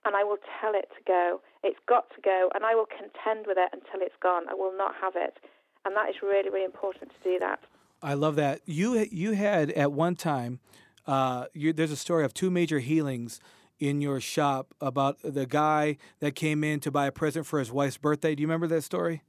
and 0.06 0.16
I 0.16 0.24
will 0.24 0.40
tell 0.60 0.74
it 0.74 0.90
to 0.98 1.02
go. 1.06 1.42
It's 1.64 1.80
got 1.88 2.10
to 2.16 2.22
go, 2.22 2.50
and 2.56 2.66
I 2.66 2.74
will 2.74 2.88
contend 2.88 3.46
with 3.46 3.58
it 3.60 3.70
until 3.72 4.02
it's 4.02 4.18
gone. 4.22 4.50
I 4.50 4.56
will 4.56 4.76
not 4.76 4.96
have 4.96 5.14
it, 5.16 5.38
and 5.86 5.96
that 5.96 6.10
is 6.10 6.24
really, 6.24 6.50
really 6.50 6.66
important 6.66 7.12
to 7.12 7.20
do 7.24 7.38
that. 7.40 7.60
I 8.02 8.16
love 8.16 8.36
that. 8.38 8.62
You 8.66 9.06
you 9.12 9.34
had 9.34 9.70
at 9.72 9.92
one 9.92 10.16
time 10.16 10.60
uh, 11.06 11.46
you, 11.54 11.74
there's 11.74 11.92
a 11.92 11.98
story 11.98 12.26
of 12.26 12.34
two 12.34 12.50
major 12.50 12.80
healings 12.80 13.40
in 13.80 14.02
your 14.02 14.20
shop 14.20 14.74
about 14.82 15.18
the 15.24 15.46
guy 15.46 15.98
that 16.20 16.36
came 16.36 16.63
in 16.63 16.80
to 16.82 16.92
buy 16.92 17.08
a 17.08 17.12
present 17.12 17.46
for 17.46 17.60
his 17.60 17.72
wife's 17.72 17.98
birthday. 17.98 18.36
Do 18.36 18.42
you 18.42 18.48
remember 18.48 18.68
that 18.68 18.84
story? 18.84 19.24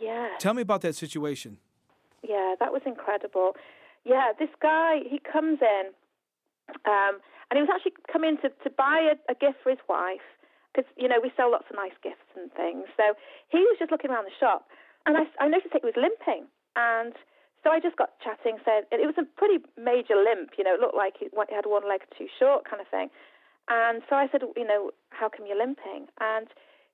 Yeah. 0.00 0.28
Tell 0.38 0.54
me 0.54 0.62
about 0.62 0.80
that 0.82 0.94
situation. 0.94 1.58
Yeah, 2.22 2.54
that 2.60 2.72
was 2.72 2.82
incredible. 2.86 3.52
Yeah, 4.04 4.32
this 4.38 4.50
guy, 4.60 5.00
he 5.08 5.20
comes 5.20 5.58
in, 5.62 5.84
um, 6.86 7.20
and 7.50 7.54
he 7.54 7.62
was 7.62 7.70
actually 7.72 7.94
coming 8.10 8.36
to, 8.42 8.48
to 8.48 8.70
buy 8.70 9.12
a, 9.12 9.32
a 9.32 9.34
gift 9.34 9.62
for 9.62 9.70
his 9.70 9.82
wife, 9.88 10.26
because, 10.72 10.90
you 10.96 11.06
know, 11.06 11.20
we 11.22 11.30
sell 11.36 11.50
lots 11.50 11.66
of 11.70 11.76
nice 11.76 11.94
gifts 12.02 12.26
and 12.34 12.50
things. 12.54 12.88
So 12.96 13.14
he 13.50 13.58
was 13.58 13.76
just 13.78 13.92
looking 13.92 14.10
around 14.10 14.24
the 14.24 14.34
shop, 14.40 14.66
and 15.06 15.16
I, 15.16 15.28
I 15.38 15.48
noticed 15.48 15.72
that 15.72 15.82
he 15.82 15.90
was 15.90 15.98
limping. 15.98 16.48
And 16.74 17.12
so 17.62 17.70
I 17.70 17.78
just 17.78 17.94
got 17.94 18.18
chatting, 18.24 18.58
said 18.64 18.90
it 18.90 19.06
was 19.06 19.18
a 19.18 19.26
pretty 19.38 19.62
major 19.76 20.16
limp, 20.18 20.58
you 20.58 20.64
know, 20.64 20.74
it 20.74 20.80
looked 20.80 20.96
like 20.96 21.14
he 21.20 21.28
had 21.30 21.66
one 21.66 21.86
leg 21.86 22.00
too 22.16 22.26
short 22.38 22.64
kind 22.64 22.80
of 22.80 22.88
thing. 22.88 23.10
And 23.68 24.02
so 24.08 24.16
I 24.16 24.28
said, 24.30 24.42
you 24.56 24.66
know, 24.66 24.90
how 25.10 25.28
come 25.28 25.46
you're 25.46 25.58
limping? 25.58 26.06
And 26.20 26.48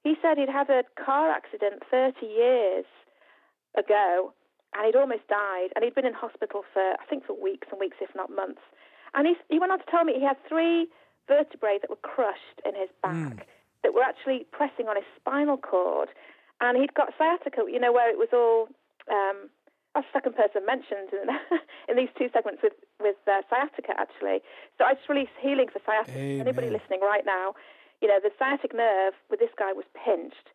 he 0.05 0.15
said 0.21 0.39
he'd 0.39 0.49
had 0.49 0.71
a 0.71 0.85
car 1.03 1.31
accident 1.31 1.83
30 1.91 2.27
years 2.27 2.85
ago 3.77 4.33
and 4.75 4.87
he'd 4.87 4.97
almost 4.97 5.27
died 5.29 5.69
and 5.75 5.85
he'd 5.85 5.95
been 5.95 6.07
in 6.07 6.15
hospital 6.15 6.63
for, 6.73 6.83
I 6.83 7.05
think, 7.09 7.27
for 7.27 7.33
weeks 7.41 7.69
and 7.71 7.81
weeks, 7.81 7.97
if 8.01 8.15
not 8.15 8.31
months. 8.31 8.61
And 9.15 9.27
he, 9.27 9.35
he 9.49 9.59
went 9.59 9.73
on 9.73 9.79
to 9.79 9.85
tell 9.91 10.05
me 10.05 10.15
he 10.15 10.25
had 10.25 10.37
three 10.49 10.89
vertebrae 11.27 11.79
that 11.81 11.91
were 11.91 11.97
crushed 12.03 12.61
in 12.65 12.75
his 12.75 12.89
back 13.03 13.15
mm. 13.15 13.43
that 13.83 13.95
were 13.95 14.03
actually 14.03 14.47
pressing 14.53 14.89
on 14.89 14.97
his 14.97 15.05
spinal 15.17 15.57
cord. 15.57 16.09
And 16.61 16.77
he'd 16.77 16.95
got 16.95 17.13
sciatica, 17.17 17.63
you 17.71 17.81
know, 17.81 17.93
where 17.93 18.11
it 18.11 18.19
was 18.19 18.29
all 18.33 18.69
um, 19.11 19.49
a 20.05 20.13
second 20.13 20.37
person 20.37 20.65
mentioned 20.67 21.11
in, 21.13 21.27
in 21.89 21.97
these 21.97 22.13
two 22.17 22.29
segments 22.33 22.63
with 22.63 22.75
with 23.01 23.17
uh, 23.27 23.43
sciatica 23.51 23.95
actually. 23.97 24.41
So 24.77 24.85
I 24.85 24.95
just 24.95 25.09
released 25.09 25.35
healing 25.41 25.69
for 25.73 25.81
sciatica. 25.85 26.19
Amen. 26.19 26.41
Anybody 26.47 26.71
listening 26.71 27.01
right 27.01 27.25
now, 27.25 27.55
you 28.01 28.09
know 28.09 28.19
the 28.23 28.31
sciatic 28.39 28.75
nerve 28.75 29.15
with 29.31 29.41
this 29.41 29.53
guy 29.59 29.73
was 29.73 29.87
pinched. 29.93 30.55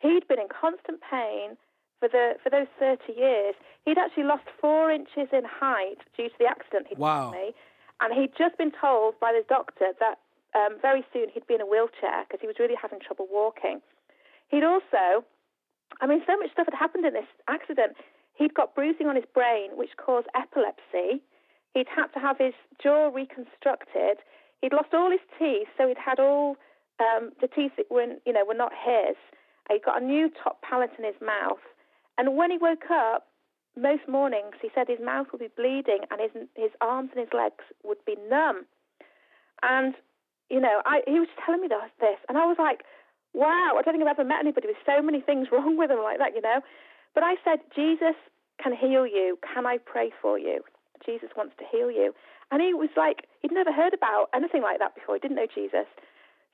He'd 0.00 0.26
been 0.28 0.40
in 0.40 0.48
constant 0.48 1.00
pain 1.04 1.56
for 2.00 2.08
the 2.08 2.34
for 2.42 2.50
those 2.50 2.68
30 2.78 3.12
years. 3.12 3.54
He'd 3.84 3.98
actually 3.98 4.24
lost 4.24 4.44
four 4.60 4.90
inches 4.90 5.28
in 5.32 5.44
height 5.44 6.00
due 6.16 6.28
to 6.28 6.36
the 6.38 6.46
accident 6.46 6.86
he'd 6.88 6.98
wow. 6.98 7.30
me, 7.30 7.52
and 8.00 8.12
he'd 8.12 8.32
just 8.36 8.56
been 8.58 8.72
told 8.72 9.20
by 9.20 9.32
the 9.32 9.44
doctor 9.48 9.92
that 10.00 10.18
um, 10.54 10.78
very 10.80 11.04
soon 11.12 11.28
he'd 11.32 11.46
be 11.46 11.54
in 11.54 11.60
a 11.60 11.66
wheelchair 11.66 12.24
because 12.26 12.40
he 12.40 12.46
was 12.46 12.56
really 12.58 12.74
having 12.74 12.98
trouble 12.98 13.28
walking. 13.30 13.80
He'd 14.48 14.64
also, 14.64 15.22
I 16.00 16.06
mean, 16.06 16.22
so 16.26 16.36
much 16.36 16.50
stuff 16.52 16.66
had 16.66 16.74
happened 16.74 17.06
in 17.06 17.14
this 17.14 17.28
accident. 17.46 17.96
He'd 18.40 18.54
got 18.54 18.74
bruising 18.74 19.06
on 19.06 19.16
his 19.16 19.26
brain, 19.34 19.76
which 19.76 19.90
caused 19.98 20.26
epilepsy. 20.34 21.20
He'd 21.74 21.92
had 21.94 22.06
to 22.14 22.18
have 22.18 22.38
his 22.38 22.54
jaw 22.82 23.10
reconstructed. 23.12 24.16
He'd 24.62 24.72
lost 24.72 24.94
all 24.94 25.10
his 25.10 25.20
teeth, 25.38 25.68
so 25.76 25.86
he'd 25.86 26.00
had 26.00 26.18
all 26.18 26.56
um, 27.00 27.32
the 27.42 27.48
teeth 27.48 27.72
that 27.76 27.90
were, 27.90 28.06
you 28.24 28.32
know, 28.32 28.46
were 28.46 28.54
not 28.54 28.72
his. 28.72 29.14
He 29.68 29.78
got 29.78 30.00
a 30.00 30.04
new 30.04 30.30
top 30.42 30.62
palate 30.62 30.92
in 30.98 31.04
his 31.04 31.20
mouth. 31.20 31.60
And 32.16 32.34
when 32.34 32.50
he 32.50 32.56
woke 32.56 32.90
up, 32.90 33.26
most 33.76 34.08
mornings 34.08 34.56
he 34.62 34.70
said 34.74 34.88
his 34.88 35.04
mouth 35.04 35.26
would 35.32 35.40
be 35.40 35.52
bleeding 35.54 36.00
and 36.10 36.20
his 36.20 36.32
his 36.56 36.72
arms 36.80 37.10
and 37.12 37.20
his 37.20 37.32
legs 37.32 37.62
would 37.84 38.02
be 38.06 38.16
numb. 38.28 38.64
And 39.62 39.94
you 40.48 40.60
know, 40.60 40.80
I, 40.86 41.02
he 41.06 41.20
was 41.20 41.28
telling 41.44 41.60
me 41.60 41.68
this, 41.68 42.18
and 42.28 42.38
I 42.38 42.46
was 42.46 42.56
like, 42.58 42.82
"Wow! 43.34 43.76
I 43.76 43.82
don't 43.82 43.94
think 43.94 44.02
I've 44.02 44.18
ever 44.18 44.26
met 44.26 44.40
anybody 44.40 44.66
with 44.66 44.80
so 44.84 45.02
many 45.02 45.20
things 45.20 45.48
wrong 45.52 45.76
with 45.76 45.90
them 45.90 46.02
like 46.02 46.18
that." 46.18 46.34
You 46.34 46.40
know, 46.40 46.60
but 47.14 47.22
I 47.22 47.34
said, 47.44 47.60
Jesus 47.74 48.16
can 48.62 48.74
heal 48.74 49.06
you. 49.06 49.38
Can 49.54 49.66
I 49.66 49.78
pray 49.78 50.10
for 50.20 50.38
you? 50.38 50.62
Jesus 51.04 51.30
wants 51.36 51.54
to 51.58 51.64
heal 51.70 51.90
you. 51.90 52.12
And 52.50 52.60
he 52.60 52.74
was 52.74 52.90
like, 52.96 53.26
he'd 53.40 53.52
never 53.52 53.72
heard 53.72 53.94
about 53.94 54.28
anything 54.34 54.62
like 54.62 54.78
that 54.78 54.94
before. 54.94 55.14
He 55.14 55.20
didn't 55.20 55.36
know 55.36 55.46
Jesus. 55.52 55.86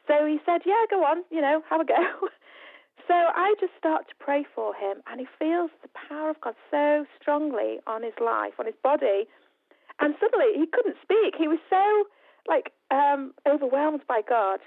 So 0.06 0.26
he 0.26 0.38
said, 0.46 0.62
Yeah, 0.64 0.86
go 0.88 1.02
on, 1.04 1.24
you 1.30 1.40
know, 1.40 1.62
have 1.68 1.80
a 1.80 1.84
go. 1.84 2.28
so 3.08 3.14
I 3.14 3.54
just 3.60 3.72
start 3.78 4.08
to 4.08 4.14
pray 4.20 4.46
for 4.54 4.74
him, 4.74 5.02
and 5.10 5.18
he 5.20 5.26
feels 5.38 5.70
the 5.82 5.90
power 6.08 6.30
of 6.30 6.40
God 6.40 6.54
so 6.70 7.06
strongly 7.20 7.78
on 7.86 8.02
his 8.02 8.14
life, 8.22 8.54
on 8.58 8.66
his 8.66 8.78
body. 8.82 9.26
And 9.98 10.14
suddenly 10.20 10.54
he 10.54 10.66
couldn't 10.66 10.96
speak. 11.02 11.34
He 11.36 11.48
was 11.48 11.58
so 11.70 12.04
like 12.48 12.72
um, 12.90 13.32
overwhelmed 13.48 14.02
by 14.06 14.20
God. 14.26 14.60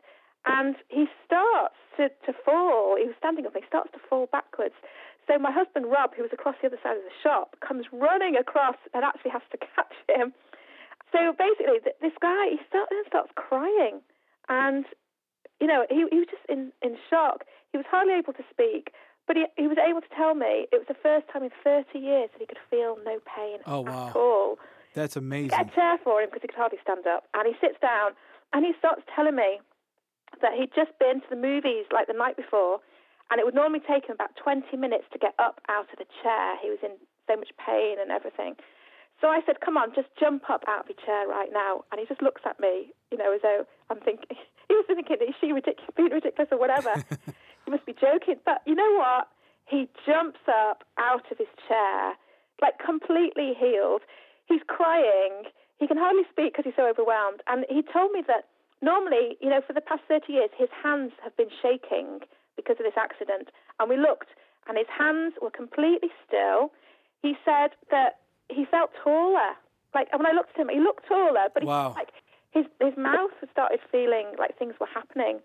And 0.45 0.75
he 0.87 1.05
starts 1.25 1.75
to, 1.97 2.09
to 2.25 2.33
fall. 2.45 2.95
He 2.97 3.05
was 3.05 3.15
standing 3.17 3.45
up, 3.45 3.53
he 3.55 3.63
starts 3.67 3.91
to 3.93 3.99
fall 4.09 4.27
backwards. 4.31 4.75
So 5.29 5.37
my 5.37 5.51
husband 5.53 5.85
Rob, 5.85 6.17
who 6.17 6.23
was 6.25 6.33
across 6.33 6.55
the 6.59 6.73
other 6.73 6.81
side 6.81 6.97
of 6.97 7.05
the 7.05 7.13
shop, 7.21 7.53
comes 7.61 7.85
running 7.93 8.35
across 8.35 8.81
and 8.95 9.05
actually 9.05 9.29
has 9.29 9.45
to 9.53 9.61
catch 9.61 9.93
him. 10.09 10.33
So 11.13 11.37
basically, 11.37 11.77
this 12.01 12.17
guy 12.17 12.49
he 12.49 12.57
starts, 12.65 12.89
starts 13.05 13.29
crying, 13.37 14.01
and 14.49 14.85
you 15.61 15.67
know 15.67 15.85
he, 15.89 16.09
he 16.09 16.17
was 16.25 16.29
just 16.33 16.41
in, 16.49 16.73
in 16.81 16.97
shock. 17.09 17.45
He 17.71 17.77
was 17.77 17.85
hardly 17.85 18.17
able 18.17 18.33
to 18.33 18.45
speak, 18.49 18.89
but 19.29 19.37
he, 19.37 19.45
he 19.55 19.69
was 19.69 19.77
able 19.77 20.01
to 20.01 20.09
tell 20.17 20.33
me 20.33 20.65
it 20.73 20.81
was 20.81 20.89
the 20.89 20.97
first 20.97 21.29
time 21.29 21.45
in 21.45 21.53
30 21.63 21.93
years 21.99 22.33
that 22.33 22.41
he 22.41 22.49
could 22.49 22.61
feel 22.65 22.97
no 23.05 23.21
pain 23.29 23.61
oh, 23.69 23.81
wow. 23.81 24.09
at 24.09 24.15
all. 24.15 24.57
That's 24.97 25.15
amazing. 25.15 25.53
Get 25.53 25.69
a 25.69 25.75
chair 25.77 25.97
for 26.03 26.21
him 26.21 26.29
because 26.33 26.41
he 26.41 26.49
could 26.49 26.57
hardly 26.57 26.81
stand 26.81 27.05
up, 27.05 27.29
and 27.37 27.45
he 27.45 27.53
sits 27.61 27.77
down 27.81 28.17
and 28.53 28.65
he 28.65 28.73
starts 28.81 29.05
telling 29.13 29.37
me 29.37 29.61
that 30.41 30.57
he'd 30.57 30.73
just 30.73 30.97
been 30.97 31.21
to 31.21 31.29
the 31.29 31.37
movies 31.37 31.85
like 31.93 32.07
the 32.09 32.17
night 32.17 32.33
before 32.37 32.81
and 33.29 33.39
it 33.39 33.45
would 33.45 33.55
normally 33.55 33.81
take 33.81 34.05
him 34.05 34.15
about 34.15 34.35
20 34.41 34.75
minutes 34.77 35.05
to 35.13 35.19
get 35.19 35.33
up 35.37 35.61
out 35.69 35.87
of 35.93 35.97
the 35.97 36.09
chair. 36.21 36.57
He 36.61 36.69
was 36.69 36.79
in 36.81 36.97
so 37.27 37.37
much 37.37 37.49
pain 37.61 37.97
and 38.01 38.11
everything. 38.11 38.55
So 39.21 39.27
I 39.27 39.41
said, 39.45 39.59
"Come 39.59 39.77
on, 39.77 39.93
just 39.93 40.07
jump 40.19 40.49
up 40.49 40.63
out 40.67 40.81
of 40.81 40.89
your 40.89 40.97
chair 41.05 41.27
right 41.27 41.51
now." 41.51 41.83
And 41.91 41.99
he 41.99 42.07
just 42.07 42.21
looks 42.21 42.41
at 42.45 42.59
me, 42.59 42.93
you 43.11 43.17
know, 43.17 43.33
as 43.33 43.41
though 43.41 43.67
I'm 43.89 43.99
thinking 43.99 44.25
he 44.67 44.73
was 44.73 44.85
thinking, 44.87 45.17
"Is 45.21 45.35
she 45.39 45.51
ridiculous, 45.51 45.91
being 45.95 46.11
ridiculous 46.11 46.49
or 46.51 46.57
whatever?" 46.57 46.93
he 47.65 47.71
must 47.71 47.85
be 47.85 47.93
joking. 47.93 48.39
But 48.45 48.61
you 48.65 48.75
know 48.75 48.97
what? 48.97 49.27
He 49.65 49.87
jumps 50.05 50.41
up 50.47 50.83
out 50.97 51.29
of 51.31 51.37
his 51.37 51.51
chair, 51.67 52.15
like 52.61 52.79
completely 52.79 53.53
healed. 53.53 54.01
He's 54.47 54.61
crying. 54.65 55.45
He 55.77 55.87
can 55.87 55.97
hardly 55.97 56.23
speak 56.31 56.53
because 56.53 56.65
he's 56.65 56.75
so 56.75 56.87
overwhelmed. 56.87 57.43
And 57.45 57.65
he 57.69 57.83
told 57.83 58.11
me 58.11 58.23
that 58.27 58.47
normally, 58.81 59.37
you 59.39 59.49
know, 59.49 59.61
for 59.61 59.73
the 59.73 59.81
past 59.81 60.01
30 60.07 60.33
years, 60.33 60.49
his 60.57 60.69
hands 60.83 61.11
have 61.23 61.37
been 61.37 61.51
shaking 61.61 62.21
because 62.59 62.77
of 62.79 62.85
this 62.85 62.97
accident. 62.97 63.49
And 63.79 63.89
we 63.89 63.97
looked, 63.97 64.29
and 64.67 64.77
his 64.77 64.91
hands 64.91 65.33
were 65.41 65.51
completely 65.51 66.09
still. 66.27 66.71
He 67.21 67.35
said 67.43 67.71
that 67.91 68.19
he 68.49 68.65
felt 68.65 68.91
taller. 69.03 69.55
Like 69.95 70.11
when 70.11 70.25
I 70.25 70.31
looked 70.31 70.51
at 70.55 70.61
him, 70.61 70.69
he 70.69 70.79
looked 70.79 71.07
taller, 71.07 71.47
but 71.53 71.63
wow. 71.63 71.89
he, 71.89 71.95
like 71.95 72.13
his 72.51 72.65
his 72.79 72.95
mouth 72.97 73.31
started 73.51 73.79
feeling 73.91 74.27
like 74.37 74.57
things 74.57 74.75
were 74.79 74.91
happening 74.93 75.39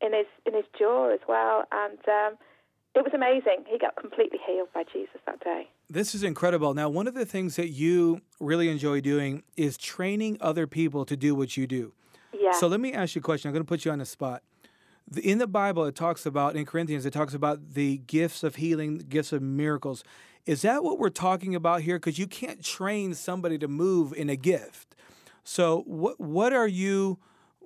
in 0.00 0.12
his 0.12 0.26
in 0.44 0.54
his 0.54 0.66
jaw 0.78 1.12
as 1.12 1.20
well, 1.28 1.64
and 1.72 1.98
um, 2.08 2.38
it 2.94 3.04
was 3.04 3.12
amazing. 3.14 3.64
He 3.68 3.78
got 3.78 3.96
completely 3.96 4.38
healed 4.46 4.68
by 4.74 4.84
Jesus 4.90 5.20
that 5.26 5.40
day. 5.40 5.68
This 5.88 6.14
is 6.14 6.22
incredible. 6.22 6.74
Now, 6.74 6.88
one 6.88 7.06
of 7.06 7.14
the 7.14 7.26
things 7.26 7.56
that 7.56 7.68
you 7.68 8.22
really 8.40 8.68
enjoy 8.68 9.00
doing 9.00 9.42
is 9.56 9.76
training 9.76 10.38
other 10.40 10.66
people 10.66 11.04
to 11.04 11.16
do 11.16 11.34
what 11.34 11.56
you 11.56 11.66
do. 11.66 11.92
Yeah. 12.38 12.52
So 12.52 12.66
let 12.66 12.80
me 12.80 12.92
ask 12.92 13.14
you 13.14 13.20
a 13.20 13.22
question. 13.22 13.48
I'm 13.48 13.54
going 13.54 13.64
to 13.64 13.68
put 13.68 13.84
you 13.84 13.92
on 13.92 13.98
the 13.98 14.06
spot. 14.06 14.42
In 15.14 15.38
the 15.38 15.46
Bible, 15.46 15.84
it 15.84 15.94
talks 15.94 16.26
about, 16.26 16.56
in 16.56 16.66
Corinthians, 16.66 17.06
it 17.06 17.12
talks 17.12 17.32
about 17.32 17.74
the 17.74 17.98
gifts 17.98 18.42
of 18.42 18.56
healing, 18.56 18.98
gifts 19.08 19.32
of 19.32 19.40
miracles. 19.40 20.02
Is 20.46 20.62
that 20.62 20.82
what 20.82 20.98
we're 20.98 21.10
talking 21.10 21.54
about 21.54 21.82
here? 21.82 21.96
Because 21.96 22.18
you 22.18 22.26
can't 22.26 22.62
train 22.62 23.14
somebody 23.14 23.56
to 23.58 23.68
move 23.68 24.12
in 24.12 24.28
a 24.28 24.36
gift. 24.36 24.96
So 25.44 25.82
what 25.86 26.18
what 26.18 26.52
are 26.52 26.66
you 26.66 27.18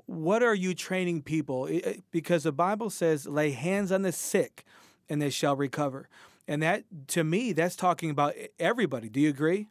what 0.07 0.43
are 0.43 0.55
you 0.55 0.75
training 0.75 1.23
people? 1.23 1.69
Because 2.11 2.43
the 2.43 2.53
Bible 2.53 2.91
says, 2.91 3.27
"Lay 3.27 3.53
hands 3.53 3.91
on 3.91 4.03
the 4.03 4.13
sick, 4.13 4.65
and 5.09 5.21
they 5.21 5.31
shall 5.31 5.57
recover." 5.57 6.09
And 6.47 6.63
that, 6.63 6.85
to 7.09 7.25
me, 7.25 7.53
that's 7.53 7.77
talking 7.77 8.11
about 8.11 8.35
everybody. 8.59 9.09
Do 9.09 9.21
you 9.21 9.31
agree? 9.31 9.69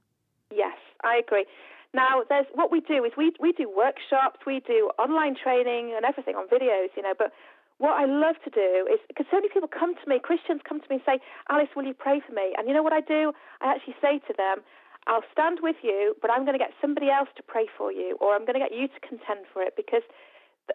Yes, 0.52 0.78
I 1.04 1.18
agree. 1.18 1.46
Now, 1.94 2.22
there's 2.30 2.46
what 2.54 2.72
we 2.72 2.82
do 2.82 3.04
is 3.04 3.12
we 3.18 3.32
we 3.40 3.52
do 3.52 3.70
workshops, 3.70 4.40
we 4.46 4.62
do 4.66 4.92
online 5.00 5.36
training 5.36 5.94
and 5.96 6.06
everything 6.06 6.36
on 6.36 6.48
videos, 6.48 6.90
you 6.96 7.02
know. 7.02 7.14
But 7.18 7.34
what 7.80 7.96
I 7.96 8.06
love 8.06 8.36
to 8.44 8.52
do 8.52 8.86
is 8.92 9.00
because 9.08 9.26
so 9.32 9.39
many 9.39 9.50
people 9.50 9.72
come 9.72 9.96
to 9.96 10.06
me, 10.08 10.20
Christians 10.20 10.62
come 10.68 10.80
to 10.80 10.88
me 10.92 11.00
and 11.00 11.06
say, 11.08 11.18
"Alice, 11.50 11.72
will 11.76 11.88
you 11.88 11.96
pray 11.96 12.20
for 12.20 12.34
me?" 12.36 12.54
And 12.60 12.68
you 12.68 12.74
know 12.76 12.84
what 12.84 12.94
I 12.94 13.02
do? 13.02 13.34
I 13.62 13.72
actually 13.74 13.96
say 14.04 14.20
to 14.28 14.34
them, 14.36 14.62
"I'll 15.08 15.26
stand 15.32 15.60
with 15.63 15.78
you, 15.82 16.15
but 16.22 16.30
I'm 16.30 16.44
going 16.44 16.60
to 16.60 16.63
get 16.63 16.76
somebody 16.84 17.10
else 17.10 17.30
to 17.39 17.44
pray 17.44 17.68
for 17.78 17.92
you, 17.92 18.18
or 18.20 18.36
I'm 18.36 18.46
going 18.46 18.60
to 18.60 18.63
get 18.63 18.76
you 18.76 18.88
to 18.88 19.00
contend 19.00 19.48
for 19.52 19.63
it 19.63 19.76
because 19.76 20.04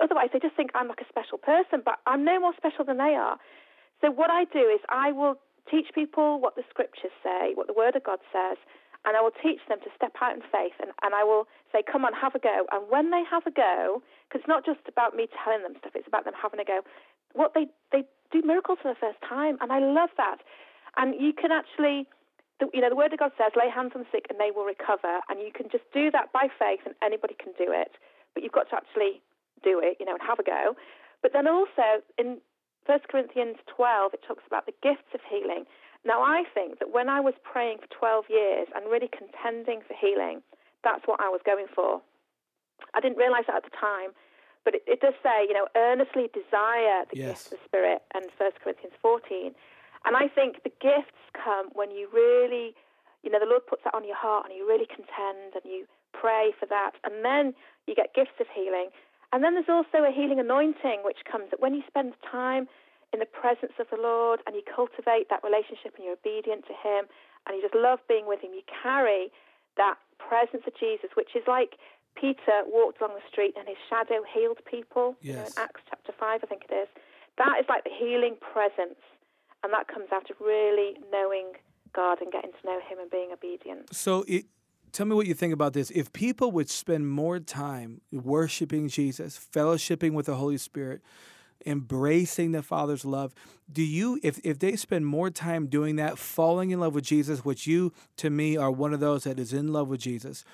otherwise 0.01 0.31
they 0.33 0.41
just 0.41 0.57
think 0.57 0.73
I'm 0.75 0.89
like 0.89 1.05
a 1.05 1.09
special 1.09 1.39
person, 1.39 1.83
but 1.85 2.01
I'm 2.07 2.25
no 2.25 2.41
more 2.41 2.55
special 2.57 2.85
than 2.85 2.99
they 2.99 3.15
are." 3.15 3.39
So 4.01 4.11
what 4.11 4.31
I 4.31 4.45
do 4.45 4.65
is 4.69 4.81
I 4.89 5.13
will 5.13 5.37
teach 5.71 5.93
people 5.95 6.41
what 6.41 6.57
the 6.57 6.65
scriptures 6.69 7.13
say, 7.23 7.53
what 7.55 7.67
the 7.67 7.73
Word 7.73 7.97
of 7.97 8.05
God 8.05 8.21
says, 8.33 8.59
and 9.05 9.17
I 9.17 9.21
will 9.21 9.37
teach 9.43 9.61
them 9.69 9.79
to 9.85 9.91
step 9.95 10.17
out 10.21 10.35
in 10.35 10.41
faith. 10.41 10.77
And, 10.81 10.91
and 11.03 11.15
I 11.15 11.25
will 11.25 11.47
say, 11.73 11.83
come 11.85 12.05
on, 12.05 12.13
have 12.15 12.35
a 12.35 12.39
go. 12.39 12.65
And 12.73 12.89
when 12.89 13.11
they 13.11 13.23
have 13.31 13.47
a 13.47 13.51
go, 13.51 14.03
because 14.29 14.45
it's 14.45 14.49
not 14.49 14.65
just 14.65 14.81
about 14.89 15.15
me 15.15 15.29
telling 15.45 15.63
them 15.63 15.75
stuff, 15.79 15.93
it's 15.95 16.09
about 16.09 16.25
them 16.25 16.35
having 16.35 16.61
a 16.61 16.65
go, 16.65 16.81
what 17.33 17.53
they, 17.55 17.67
they 17.93 18.05
do 18.33 18.43
miracles 18.43 18.79
for 18.83 18.89
the 18.89 18.99
first 18.99 19.19
time. 19.23 19.59
And 19.61 19.71
I 19.71 19.79
love 19.79 20.11
that. 20.17 20.39
And 20.97 21.15
you 21.19 21.33
can 21.33 21.53
actually, 21.53 22.07
the, 22.59 22.71
you 22.73 22.81
know, 22.81 22.89
the 22.89 22.97
Word 22.97 23.13
of 23.13 23.19
God 23.19 23.33
says, 23.37 23.53
lay 23.55 23.69
hands 23.69 23.93
on 23.95 24.03
the 24.03 24.11
sick 24.11 24.27
and 24.31 24.39
they 24.39 24.51
will 24.55 24.65
recover. 24.65 25.21
And 25.29 25.39
you 25.43 25.51
can 25.55 25.69
just 25.71 25.85
do 25.93 26.11
that 26.11 26.33
by 26.33 26.49
faith 26.51 26.83
and 26.87 26.95
anybody 27.03 27.35
can 27.39 27.53
do 27.59 27.71
it. 27.71 27.93
But 28.33 28.43
you've 28.43 28.55
got 28.55 28.71
to 28.71 28.77
actually 28.77 29.23
do 29.63 29.79
it, 29.83 29.99
you 29.99 30.07
know, 30.07 30.15
and 30.15 30.23
have 30.23 30.39
a 30.39 30.47
go. 30.47 30.75
But 31.23 31.33
then 31.33 31.47
also 31.47 32.03
in 32.19 32.39
1 32.87 32.99
Corinthians 33.11 33.57
12, 33.67 34.15
it 34.15 34.21
talks 34.27 34.45
about 34.47 34.67
the 34.67 34.77
gifts 34.83 35.09
of 35.15 35.21
healing. 35.29 35.65
Now, 36.05 36.21
I 36.21 36.45
think 36.53 36.79
that 36.79 36.93
when 36.93 37.09
I 37.09 37.21
was 37.21 37.33
praying 37.43 37.79
for 37.81 37.89
12 37.89 38.25
years 38.29 38.69
and 38.77 38.91
really 38.93 39.09
contending 39.09 39.81
for 39.81 39.97
healing, 39.97 40.43
that's 40.85 41.07
what 41.07 41.19
I 41.19 41.33
was 41.33 41.41
going 41.47 41.67
for. 41.75 42.03
I 42.95 43.01
didn't 43.01 43.19
realize 43.19 43.45
that 43.47 43.57
at 43.57 43.65
the 43.65 43.77
time, 43.77 44.11
but 44.65 44.75
it, 44.75 44.83
it 44.87 45.01
does 45.01 45.15
say, 45.23 45.45
you 45.47 45.55
know, 45.55 45.69
earnestly 45.77 46.31
desire 46.33 47.05
the 47.11 47.17
Yes. 47.17 47.29
gifts 47.29 47.53
of 47.53 47.59
the 47.59 47.65
Spirit, 47.65 48.03
and 48.15 48.31
1 48.39 48.51
Corinthians 48.63 48.95
14. 49.01 49.55
And 50.05 50.17
I 50.17 50.29
think 50.29 50.63
the 50.63 50.73
gifts 50.81 51.17
come 51.33 51.71
when 51.73 51.91
you 51.91 52.09
really, 52.13 52.75
you 53.23 53.31
know, 53.31 53.41
the 53.41 53.49
Lord 53.49 53.67
puts 53.67 53.85
that 53.85 53.95
on 53.95 54.05
your 54.05 54.17
heart 54.17 54.47
and 54.47 54.55
you 54.55 54.69
really 54.69 54.87
contend 54.87 55.57
and 55.57 55.65
you 55.65 55.87
pray 56.13 56.53
for 56.59 56.67
that, 56.67 56.93
and 57.05 57.25
then 57.25 57.55
you 57.87 57.95
get 57.95 58.15
gifts 58.15 58.39
of 58.41 58.47
healing. 58.55 58.89
And 59.33 59.43
then 59.43 59.55
there's 59.55 59.69
also 59.73 60.07
a 60.07 60.13
healing 60.15 60.39
anointing 60.39 61.03
which 61.03 61.27
comes 61.27 61.51
that 61.51 61.59
when 61.61 61.75
you 61.75 61.83
spend 61.89 62.15
time 62.23 62.69
in 63.13 63.19
the 63.19 63.27
presence 63.27 63.75
of 63.81 63.87
the 63.91 63.99
Lord 64.01 64.41
and 64.47 64.55
you 64.55 64.63
cultivate 64.63 65.27
that 65.31 65.43
relationship 65.43 65.95
and 65.97 66.05
you're 66.07 66.19
obedient 66.19 66.67
to 66.71 66.75
Him 66.75 67.07
and 67.47 67.57
you 67.57 67.63
just 67.63 67.75
love 67.75 67.99
being 68.07 68.27
with 68.27 68.41
Him, 68.43 68.55
you 68.55 68.63
carry 68.71 69.31
that 69.77 69.99
presence 70.23 70.63
of 70.67 70.75
Jesus, 70.79 71.11
which 71.15 71.35
is 71.35 71.43
like 71.47 71.75
Peter 72.15 72.63
walked 72.67 73.01
along 73.01 73.15
the 73.15 73.29
street 73.31 73.55
and 73.59 73.67
his 73.67 73.77
shadow 73.89 74.23
healed 74.33 74.59
people. 74.71 75.17
You 75.21 75.35
know, 75.35 75.41
Yes. 75.41 75.55
Acts 75.57 75.83
chapter 75.89 76.13
5, 76.19 76.41
I 76.43 76.47
think 76.47 76.65
it 76.71 76.75
is. 76.75 76.89
That 77.39 77.57
is 77.61 77.67
like 77.69 77.85
the 77.85 77.91
healing 77.91 78.37
presence. 78.41 79.01
And 79.63 79.73
that 79.73 79.89
comes 79.89 80.09
out 80.13 80.29
of 80.31 80.37
really 80.41 80.97
knowing 81.11 81.53
God 81.95 82.21
and 82.21 82.31
getting 82.31 82.53
to 82.53 82.67
know 82.67 82.81
Him 82.81 82.99
and 83.01 83.11
being 83.11 83.31
obedient. 83.33 83.95
So, 83.95 84.25
it, 84.29 84.45
tell 84.93 85.07
me 85.07 85.15
what 85.15 85.27
you 85.27 85.35
think 85.35 85.53
about 85.55 85.73
this. 85.73 85.91
If 85.91 86.13
people 86.13 86.51
would 86.53 86.69
spend 86.69 87.09
more 87.09 87.41
time 87.41 88.01
worshiping 88.13 88.89
Jesus, 88.89 89.39
fellowshipping 89.39 90.13
with 90.13 90.27
the 90.27 90.37
Holy 90.37 90.59
Spirit, 90.59 91.01
embracing 91.67 92.53
the 92.53 92.63
Father's 92.63 93.05
love, 93.05 93.33
do 93.73 93.83
you, 93.83 94.21
if, 94.23 94.39
if 94.45 94.59
they 94.59 94.77
spend 94.77 95.07
more 95.07 95.31
time 95.31 95.67
doing 95.67 95.97
that, 95.97 96.19
falling 96.19 96.71
in 96.71 96.81
love 96.81 96.95
with 96.95 97.05
Jesus, 97.05 97.45
which 97.45 97.67
you, 97.67 97.93
to 98.19 98.29
me, 98.29 98.57
are 98.57 98.71
one 98.71 98.93
of 98.93 99.01
those 99.01 99.25
that 99.25 99.39
is 99.39 99.53
in 99.53 99.73
love 99.73 99.89
with 99.89 100.01
Jesus, 100.01 100.45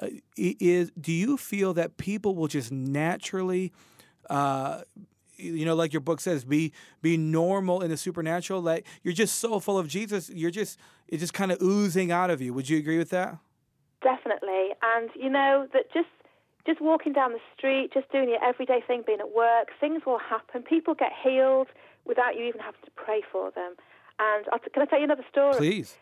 uh, 0.00 0.08
is 0.36 0.90
do 1.00 1.12
you 1.12 1.36
feel 1.36 1.74
that 1.74 1.96
people 1.96 2.34
will 2.34 2.48
just 2.48 2.70
naturally 2.70 3.72
uh, 4.28 4.82
you 5.38 5.64
know, 5.64 5.74
like 5.74 5.92
your 5.92 6.00
book 6.00 6.20
says, 6.20 6.44
be 6.44 6.72
be 7.02 7.16
normal 7.16 7.82
in 7.82 7.90
the 7.90 7.96
supernatural. 7.96 8.60
Like 8.60 8.86
you're 9.02 9.14
just 9.14 9.38
so 9.38 9.60
full 9.60 9.78
of 9.78 9.88
Jesus, 9.88 10.30
you're 10.30 10.50
just 10.50 10.78
it's 11.08 11.20
just 11.20 11.34
kind 11.34 11.52
of 11.52 11.60
oozing 11.62 12.10
out 12.10 12.30
of 12.30 12.40
you. 12.40 12.52
Would 12.54 12.68
you 12.68 12.78
agree 12.78 12.98
with 12.98 13.10
that? 13.10 13.38
Definitely. 14.02 14.70
And 14.82 15.10
you 15.14 15.30
know 15.30 15.66
that 15.72 15.92
just 15.92 16.08
just 16.66 16.80
walking 16.80 17.12
down 17.12 17.32
the 17.32 17.40
street, 17.56 17.90
just 17.94 18.10
doing 18.10 18.28
your 18.28 18.42
everyday 18.42 18.80
thing, 18.86 19.04
being 19.06 19.20
at 19.20 19.34
work, 19.34 19.68
things 19.78 20.02
will 20.04 20.18
happen. 20.18 20.62
People 20.62 20.94
get 20.94 21.12
healed 21.22 21.68
without 22.04 22.36
you 22.36 22.44
even 22.44 22.60
having 22.60 22.80
to 22.84 22.90
pray 22.96 23.22
for 23.30 23.50
them. 23.52 23.74
And 24.18 24.46
I'll 24.52 24.58
t- 24.58 24.70
can 24.72 24.82
I 24.82 24.86
tell 24.86 24.98
you 24.98 25.04
another 25.04 25.26
story? 25.30 25.56
Please. 25.56 25.96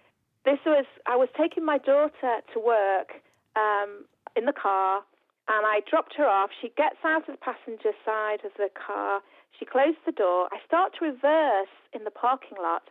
This 0.45 0.59
was 0.67 0.85
I 1.07 1.17
was 1.17 1.29
taking 1.37 1.65
my 1.65 1.79
daughter 1.79 2.41
to 2.53 2.61
work 2.61 3.13
um, 3.57 4.05
in 4.37 4.45
the 4.47 4.53
car, 4.53 5.03
and 5.49 5.67
I 5.67 5.81
dropped 5.88 6.14
her 6.17 6.27
off. 6.27 6.51
She 6.61 6.73
gets 6.77 6.97
out 7.05 7.29
of 7.29 7.35
the 7.37 7.43
passenger 7.45 7.93
side 8.05 8.45
of 8.45 8.53
the 8.57 8.69
car. 8.75 9.21
She 9.59 9.64
closes 9.64 10.01
the 10.07 10.12
door. 10.12 10.49
I 10.53 10.59
start 10.67 10.95
to 10.99 11.05
reverse 11.05 11.73
in 11.93 12.05
the 12.05 12.11
parking 12.11 12.59
lot, 12.61 12.88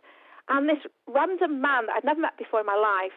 and 0.48 0.68
this 0.68 0.84
random 1.06 1.60
man 1.60 1.86
that 1.86 1.96
I'd 1.96 2.04
never 2.04 2.20
met 2.20 2.38
before 2.38 2.60
in 2.60 2.66
my 2.66 2.76
life 2.78 3.16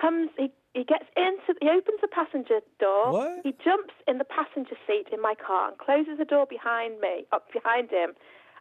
comes. 0.00 0.30
He 0.38 0.50
he 0.74 0.84
gets 0.84 1.06
into. 1.16 1.58
He 1.60 1.68
opens 1.68 2.00
the 2.00 2.08
passenger 2.08 2.60
door. 2.78 3.12
What? 3.12 3.40
He 3.42 3.52
jumps 3.64 3.94
in 4.06 4.18
the 4.18 4.24
passenger 4.24 4.76
seat 4.86 5.06
in 5.12 5.20
my 5.20 5.34
car 5.34 5.68
and 5.68 5.78
closes 5.78 6.18
the 6.18 6.24
door 6.24 6.46
behind 6.46 7.00
me, 7.00 7.26
up 7.32 7.48
behind 7.52 7.90
him, 7.90 8.14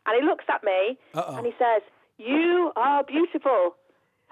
and 0.06 0.12
he 0.20 0.26
looks 0.26 0.46
at 0.50 0.64
me 0.64 0.98
Uh-oh. 1.14 1.38
and 1.38 1.46
he 1.46 1.54
says, 1.60 1.82
"You 2.18 2.72
are 2.76 3.04
beautiful." 3.04 3.76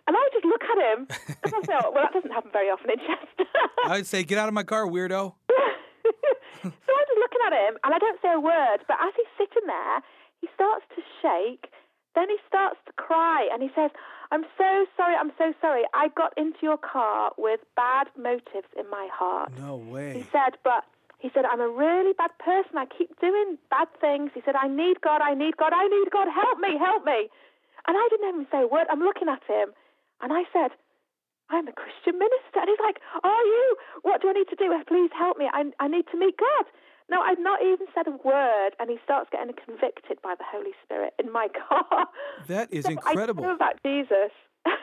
And 0.07 0.15
I 0.15 0.21
just 0.33 0.45
look 0.45 0.61
at 0.61 0.77
him 0.77 1.07
and 1.43 1.53
I 1.53 1.59
say, 1.65 1.73
oh, 1.81 1.89
well, 1.91 2.03
that 2.05 2.13
doesn't 2.13 2.31
happen 2.31 2.51
very 2.53 2.69
often 2.69 2.91
in 2.91 2.99
Chester. 2.99 3.49
I'd 3.85 4.05
say, 4.05 4.23
get 4.23 4.37
out 4.37 4.47
of 4.47 4.53
my 4.53 4.63
car, 4.63 4.85
weirdo. 4.85 5.33
so 5.49 6.69
I'm 6.69 7.05
just 7.09 7.21
looking 7.21 7.43
at 7.45 7.53
him 7.53 7.77
and 7.83 7.93
I 7.93 7.97
don't 7.97 8.21
say 8.21 8.31
a 8.33 8.39
word, 8.39 8.85
but 8.87 8.97
as 9.01 9.13
he's 9.17 9.33
sitting 9.37 9.65
there, 9.65 10.01
he 10.41 10.47
starts 10.53 10.85
to 10.95 11.01
shake. 11.21 11.73
Then 12.13 12.29
he 12.29 12.37
starts 12.47 12.77
to 12.85 12.93
cry 12.93 13.49
and 13.51 13.61
he 13.61 13.69
says, 13.75 13.91
I'm 14.31 14.45
so 14.57 14.85
sorry, 14.95 15.15
I'm 15.17 15.31
so 15.37 15.53
sorry. 15.59 15.83
I 15.93 16.09
got 16.15 16.37
into 16.37 16.59
your 16.61 16.77
car 16.77 17.31
with 17.37 17.59
bad 17.75 18.07
motives 18.17 18.69
in 18.77 18.89
my 18.89 19.09
heart. 19.11 19.51
No 19.59 19.75
way. 19.75 20.13
He 20.13 20.23
said, 20.31 20.57
but 20.63 20.85
he 21.19 21.29
said, 21.33 21.45
I'm 21.45 21.61
a 21.61 21.67
really 21.67 22.13
bad 22.13 22.31
person. 22.37 22.77
I 22.77 22.85
keep 22.85 23.19
doing 23.19 23.57
bad 23.69 23.87
things. 23.99 24.31
He 24.33 24.41
said, 24.45 24.55
I 24.55 24.67
need 24.67 25.01
God, 25.01 25.21
I 25.21 25.33
need 25.33 25.57
God, 25.57 25.73
I 25.73 25.87
need 25.87 26.09
God. 26.11 26.27
Help 26.29 26.59
me, 26.59 26.77
help 26.77 27.03
me. 27.05 27.27
And 27.87 27.97
I 27.97 28.07
didn't 28.09 28.29
even 28.29 28.47
say 28.51 28.61
a 28.63 28.67
word. 28.67 28.87
I'm 28.89 29.01
looking 29.01 29.29
at 29.29 29.41
him 29.49 29.73
and 30.21 30.31
I 30.33 30.43
said, 30.53 30.71
I'm 31.49 31.67
a 31.67 31.73
Christian 31.73 32.17
minister. 32.17 32.57
And 32.61 32.69
he's 32.69 32.81
like, 32.81 32.97
Are 33.23 33.45
you? 33.45 33.75
What 34.01 34.21
do 34.21 34.29
I 34.29 34.33
need 34.33 34.49
to 34.49 34.55
do? 34.55 34.73
Please 34.87 35.11
help 35.17 35.37
me. 35.37 35.49
I, 35.51 35.65
I 35.79 35.87
need 35.87 36.05
to 36.11 36.17
meet 36.17 36.37
God. 36.37 36.65
No, 37.09 37.21
I'd 37.21 37.37
not 37.37 37.61
even 37.61 37.85
said 37.93 38.07
a 38.07 38.17
word. 38.25 38.73
And 38.79 38.89
he 38.89 38.97
starts 39.03 39.29
getting 39.31 39.53
convicted 39.53 40.17
by 40.23 40.33
the 40.37 40.45
Holy 40.47 40.73
Spirit 40.83 41.13
in 41.21 41.31
my 41.31 41.47
car. 41.69 42.07
That 42.47 42.73
is 42.73 42.85
So 42.85 42.91
incredible. 42.91 43.45
I 43.45 43.53
about 43.53 43.77
Jesus. 43.85 44.33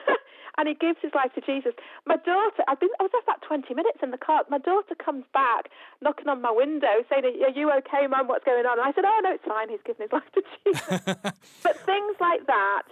and 0.57 0.69
he 0.69 0.75
gives 0.75 0.99
his 1.01 1.11
life 1.13 1.35
to 1.35 1.41
Jesus. 1.41 1.73
My 2.07 2.15
daughter, 2.15 2.63
I've 2.69 2.79
been, 2.79 2.95
I 2.99 3.03
was 3.03 3.11
there 3.11 3.25
about 3.27 3.43
20 3.43 3.73
minutes 3.75 3.99
in 4.01 4.11
the 4.11 4.17
car. 4.17 4.43
My 4.49 4.59
daughter 4.59 4.95
comes 4.95 5.25
back, 5.33 5.67
knocking 5.99 6.29
on 6.29 6.41
my 6.41 6.51
window, 6.51 7.03
saying, 7.11 7.27
Are 7.43 7.51
you 7.51 7.67
okay, 7.83 8.07
Mum? 8.07 8.31
What's 8.31 8.45
going 8.45 8.63
on? 8.65 8.79
And 8.79 8.87
I 8.87 8.93
said, 8.95 9.03
Oh, 9.03 9.19
no, 9.19 9.35
it's 9.35 9.43
fine. 9.43 9.67
He's 9.67 9.83
given 9.83 10.07
his 10.07 10.13
life 10.15 10.31
to 10.39 10.41
Jesus. 10.63 10.87
but 11.59 11.75
things 11.83 12.15
like 12.23 12.47
that 12.47 12.87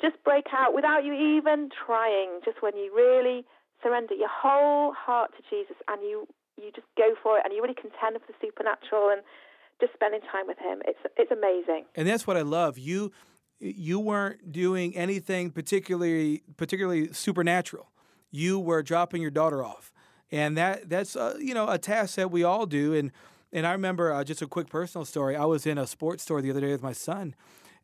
just 0.00 0.16
break 0.24 0.46
out 0.52 0.74
without 0.74 1.04
you 1.04 1.12
even 1.12 1.70
trying, 1.86 2.40
just 2.44 2.62
when 2.62 2.76
you 2.76 2.92
really 2.94 3.44
surrender 3.82 4.14
your 4.14 4.28
whole 4.30 4.92
heart 4.92 5.30
to 5.36 5.42
Jesus 5.50 5.76
and 5.88 6.02
you, 6.02 6.26
you 6.56 6.70
just 6.74 6.86
go 6.96 7.14
for 7.22 7.38
it 7.38 7.42
and 7.44 7.54
you 7.54 7.62
really 7.62 7.74
contend 7.74 8.18
for 8.20 8.26
the 8.26 8.38
supernatural 8.40 9.10
and 9.10 9.22
just 9.80 9.92
spending 9.94 10.20
time 10.32 10.46
with 10.46 10.58
him. 10.58 10.82
It's, 10.86 10.98
it's 11.16 11.30
amazing. 11.30 11.84
And 11.94 12.08
that's 12.08 12.26
what 12.26 12.36
I 12.36 12.42
love. 12.42 12.78
You 12.78 13.12
you 13.60 13.98
weren't 13.98 14.52
doing 14.52 14.96
anything 14.96 15.50
particularly 15.50 16.42
particularly 16.56 17.12
supernatural. 17.12 17.90
You 18.30 18.58
were 18.58 18.82
dropping 18.82 19.22
your 19.22 19.30
daughter 19.30 19.64
off, 19.64 19.92
and 20.30 20.56
that 20.56 20.88
that's 20.88 21.16
uh, 21.16 21.36
you 21.40 21.54
know 21.54 21.68
a 21.68 21.78
task 21.78 22.16
that 22.16 22.30
we 22.30 22.44
all 22.44 22.66
do. 22.66 22.94
And 22.94 23.10
and 23.52 23.66
I 23.66 23.72
remember 23.72 24.12
uh, 24.12 24.24
just 24.24 24.42
a 24.42 24.46
quick 24.46 24.68
personal 24.68 25.04
story. 25.04 25.34
I 25.34 25.44
was 25.44 25.66
in 25.66 25.78
a 25.78 25.86
sports 25.86 26.22
store 26.22 26.40
the 26.40 26.50
other 26.50 26.60
day 26.60 26.70
with 26.70 26.82
my 26.82 26.92
son, 26.92 27.34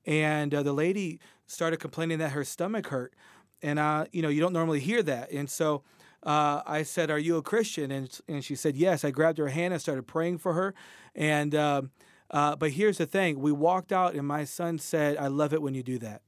and 0.06 0.54
uh, 0.54 0.62
the 0.62 0.72
lady 0.72 1.18
started 1.46 1.78
complaining 1.78 2.18
that 2.18 2.32
her 2.32 2.44
stomach 2.44 2.88
hurt, 2.88 3.14
and 3.62 3.78
uh, 3.78 4.06
you 4.12 4.22
know 4.22 4.28
you 4.28 4.40
don't 4.40 4.52
normally 4.52 4.80
hear 4.80 5.02
that, 5.02 5.30
and 5.30 5.48
so. 5.50 5.82
uh, 6.24 6.62
I 6.66 6.84
said, 6.84 7.10
"Are 7.10 7.18
you 7.18 7.36
a 7.36 7.42
Christian?" 7.42 7.90
And 7.90 8.08
and 8.28 8.42
she 8.42 8.56
said, 8.56 8.76
"Yes." 8.76 9.04
I 9.04 9.10
grabbed 9.10 9.36
her 9.38 9.48
hand 9.48 9.74
and 9.74 9.82
started 9.82 10.06
praying 10.06 10.38
for 10.38 10.54
her. 10.54 10.74
And 11.14 11.54
uh, 11.54 11.82
uh, 12.30 12.56
but 12.56 12.70
here's 12.70 12.96
the 12.96 13.06
thing: 13.06 13.40
we 13.40 13.52
walked 13.52 13.92
out, 13.92 14.14
and 14.14 14.26
my 14.26 14.44
son 14.44 14.78
said, 14.78 15.18
"I 15.18 15.26
love 15.28 15.52
it 15.52 15.60
when 15.60 15.74
you 15.74 15.82
do 15.82 15.98
that." 15.98 16.22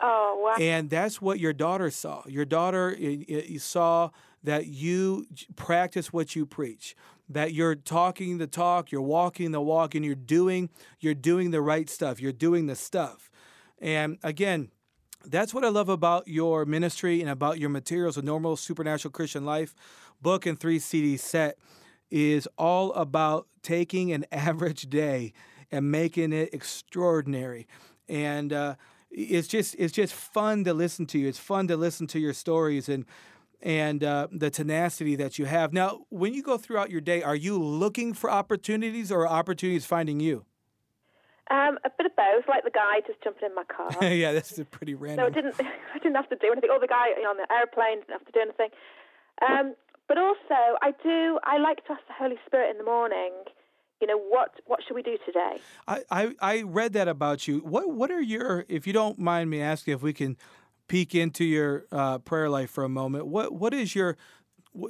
Oh 0.00 0.40
wow! 0.42 0.56
And 0.60 0.90
that's 0.90 1.22
what 1.22 1.38
your 1.38 1.52
daughter 1.52 1.90
saw. 1.90 2.24
Your 2.26 2.44
daughter 2.44 2.96
you 2.98 3.60
saw 3.60 4.10
that 4.42 4.66
you 4.66 5.26
practice 5.54 6.12
what 6.12 6.34
you 6.34 6.44
preach 6.46 6.96
that 7.28 7.52
you're 7.52 7.74
talking 7.74 8.38
the 8.38 8.46
talk, 8.46 8.90
you're 8.90 9.02
walking 9.02 9.52
the 9.52 9.60
walk, 9.60 9.94
and 9.94 10.04
you're 10.04 10.14
doing 10.14 10.68
you're 10.98 11.14
doing 11.14 11.50
the 11.50 11.60
right 11.60 11.88
stuff. 11.88 12.20
You're 12.20 12.32
doing 12.32 12.66
the 12.66 12.74
stuff. 12.76 13.30
And 13.80 14.18
again, 14.22 14.70
that's 15.24 15.52
what 15.52 15.64
I 15.64 15.68
love 15.68 15.88
about 15.88 16.28
your 16.28 16.64
ministry 16.64 17.20
and 17.20 17.30
about 17.30 17.58
your 17.58 17.70
materials. 17.70 18.16
A 18.16 18.22
normal 18.22 18.56
supernatural 18.56 19.12
Christian 19.12 19.44
life 19.44 19.74
book 20.20 20.46
and 20.46 20.58
three 20.58 20.78
CD 20.78 21.16
set 21.16 21.58
is 22.10 22.48
all 22.56 22.92
about 22.94 23.46
taking 23.62 24.12
an 24.12 24.24
average 24.32 24.88
day 24.88 25.32
and 25.70 25.90
making 25.90 26.32
it 26.32 26.52
extraordinary. 26.52 27.66
And 28.08 28.52
uh, 28.52 28.74
it's 29.10 29.48
just 29.48 29.74
it's 29.78 29.92
just 29.92 30.14
fun 30.14 30.64
to 30.64 30.74
listen 30.74 31.06
to 31.06 31.18
you. 31.18 31.28
It's 31.28 31.38
fun 31.38 31.68
to 31.68 31.76
listen 31.76 32.06
to 32.08 32.18
your 32.18 32.32
stories 32.32 32.88
and 32.88 33.04
and 33.60 34.04
uh, 34.04 34.28
the 34.30 34.50
tenacity 34.50 35.16
that 35.16 35.38
you 35.38 35.46
have. 35.46 35.72
Now, 35.72 36.02
when 36.10 36.32
you 36.32 36.42
go 36.42 36.56
throughout 36.58 36.90
your 36.90 37.00
day, 37.00 37.22
are 37.22 37.34
you 37.34 37.58
looking 37.58 38.14
for 38.14 38.30
opportunities 38.30 39.10
or 39.10 39.26
opportunities 39.26 39.84
finding 39.84 40.20
you? 40.20 40.44
Um, 41.50 41.78
a 41.84 41.90
bit 41.96 42.06
of 42.06 42.14
both, 42.14 42.44
like 42.46 42.64
the 42.64 42.70
guy 42.70 43.00
just 43.06 43.22
jumping 43.22 43.48
in 43.48 43.54
my 43.54 43.64
car. 43.64 43.88
yeah, 44.04 44.32
that's 44.32 44.58
a 44.58 44.64
pretty 44.64 44.94
random. 44.94 45.24
No, 45.24 45.26
I 45.26 45.30
didn't. 45.30 45.54
I 45.94 45.98
didn't 45.98 46.16
have 46.16 46.28
to 46.28 46.36
do 46.36 46.52
anything. 46.52 46.70
Or 46.70 46.78
the 46.78 46.86
guy 46.86 47.08
you 47.16 47.22
know, 47.22 47.30
on 47.30 47.36
the 47.36 47.50
airplane 47.52 48.00
didn't 48.00 48.12
have 48.12 48.26
to 48.26 48.32
do 48.32 48.40
anything. 48.40 48.68
Um, 49.40 49.74
but 50.08 50.18
also, 50.18 50.76
I 50.82 50.92
do. 51.02 51.38
I 51.44 51.58
like 51.58 51.84
to 51.86 51.92
ask 51.92 52.02
the 52.06 52.14
Holy 52.18 52.36
Spirit 52.46 52.70
in 52.70 52.78
the 52.78 52.84
morning. 52.84 53.32
You 54.00 54.06
know 54.06 54.18
what? 54.18 54.60
What 54.66 54.80
should 54.86 54.94
we 54.94 55.02
do 55.02 55.16
today? 55.24 55.56
I, 55.88 56.02
I, 56.10 56.34
I 56.40 56.62
read 56.62 56.92
that 56.92 57.08
about 57.08 57.48
you. 57.48 57.58
What 57.60 57.90
What 57.90 58.10
are 58.10 58.20
your? 58.20 58.64
If 58.68 58.86
you 58.86 58.92
don't 58.92 59.18
mind 59.18 59.48
me 59.48 59.62
asking, 59.62 59.94
if 59.94 60.02
we 60.02 60.12
can 60.12 60.36
peek 60.88 61.14
into 61.14 61.44
your 61.44 61.86
uh, 61.92 62.18
prayer 62.18 62.48
life 62.48 62.70
for 62.70 62.82
a 62.82 62.88
moment. 62.88 63.26
What 63.26 63.52
what 63.52 63.72
is 63.72 63.94
your 63.94 64.16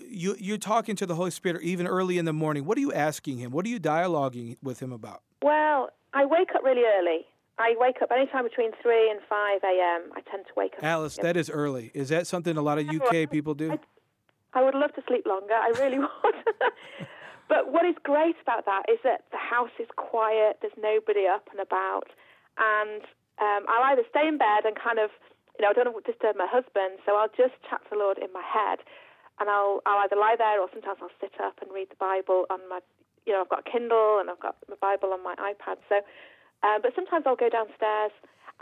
you 0.06 0.36
you're 0.38 0.58
talking 0.58 0.96
to 0.96 1.06
the 1.06 1.14
Holy 1.14 1.30
Spirit 1.30 1.62
even 1.62 1.86
early 1.86 2.18
in 2.18 2.24
the 2.24 2.32
morning. 2.32 2.64
What 2.64 2.78
are 2.78 2.80
you 2.80 2.92
asking 2.92 3.38
him? 3.38 3.50
What 3.50 3.66
are 3.66 3.68
you 3.68 3.80
dialoguing 3.80 4.56
with 4.62 4.80
him 4.80 4.92
about? 4.92 5.22
Well, 5.42 5.90
I 6.12 6.24
wake 6.24 6.50
up 6.54 6.62
really 6.62 6.84
early. 6.84 7.26
I 7.58 7.74
wake 7.76 8.00
up 8.02 8.10
anytime 8.12 8.44
between 8.44 8.70
three 8.80 9.10
and 9.10 9.20
five 9.28 9.60
a.m. 9.64 10.12
I 10.14 10.20
tend 10.30 10.46
to 10.46 10.52
wake 10.56 10.74
up. 10.78 10.84
Alice, 10.84 11.16
that 11.20 11.36
is 11.36 11.50
early. 11.50 11.90
Is 11.92 12.08
that 12.10 12.26
something 12.26 12.56
a 12.56 12.62
lot 12.62 12.78
of 12.78 12.88
UK 12.88 13.28
people 13.30 13.54
do? 13.54 13.72
I, 13.72 13.78
I 14.60 14.64
would 14.64 14.74
love 14.74 14.94
to 14.94 15.02
sleep 15.08 15.26
longer. 15.26 15.54
I 15.54 15.72
really 15.80 15.98
would. 16.24 16.34
but 17.48 17.72
what 17.72 17.84
is 17.84 17.96
great 18.04 18.36
about 18.42 18.64
that 18.66 18.84
is 18.88 18.98
that 19.02 19.24
the 19.32 19.38
house 19.38 19.74
is 19.80 19.88
quiet. 19.96 20.58
There's 20.60 20.78
nobody 20.80 21.26
up 21.26 21.48
and 21.50 21.60
about, 21.60 22.08
and 22.58 23.02
um, 23.42 23.66
I'll 23.68 23.90
either 23.92 24.02
stay 24.08 24.28
in 24.28 24.38
bed 24.38 24.64
and 24.64 24.78
kind 24.78 24.98
of 24.98 25.10
you 25.58 25.66
know, 25.66 25.70
I 25.70 25.74
don't 25.74 25.90
want 25.92 26.06
to 26.06 26.12
disturb 26.12 26.36
my 26.38 26.46
husband, 26.46 27.02
so 27.04 27.18
I'll 27.18 27.34
just 27.34 27.58
chat 27.66 27.82
to 27.90 27.90
the 27.90 27.98
Lord 27.98 28.18
in 28.18 28.30
my 28.32 28.46
head, 28.46 28.78
and 29.42 29.50
I'll 29.50 29.82
I'll 29.86 30.06
either 30.06 30.14
lie 30.14 30.38
there 30.38 30.62
or 30.62 30.70
sometimes 30.70 31.02
I'll 31.02 31.18
sit 31.18 31.34
up 31.42 31.58
and 31.60 31.70
read 31.74 31.90
the 31.90 31.98
Bible 31.98 32.46
on 32.50 32.62
my, 32.70 32.78
you 33.28 33.34
know, 33.36 33.44
I've 33.44 33.52
got 33.52 33.68
a 33.68 33.70
Kindle 33.70 34.18
and 34.18 34.30
I've 34.32 34.40
got 34.40 34.56
the 34.68 34.80
Bible 34.80 35.12
on 35.12 35.22
my 35.22 35.36
iPad. 35.36 35.76
So, 35.88 36.00
uh, 36.64 36.80
but 36.80 36.96
sometimes 36.96 37.28
I'll 37.28 37.36
go 37.36 37.52
downstairs, 37.52 38.10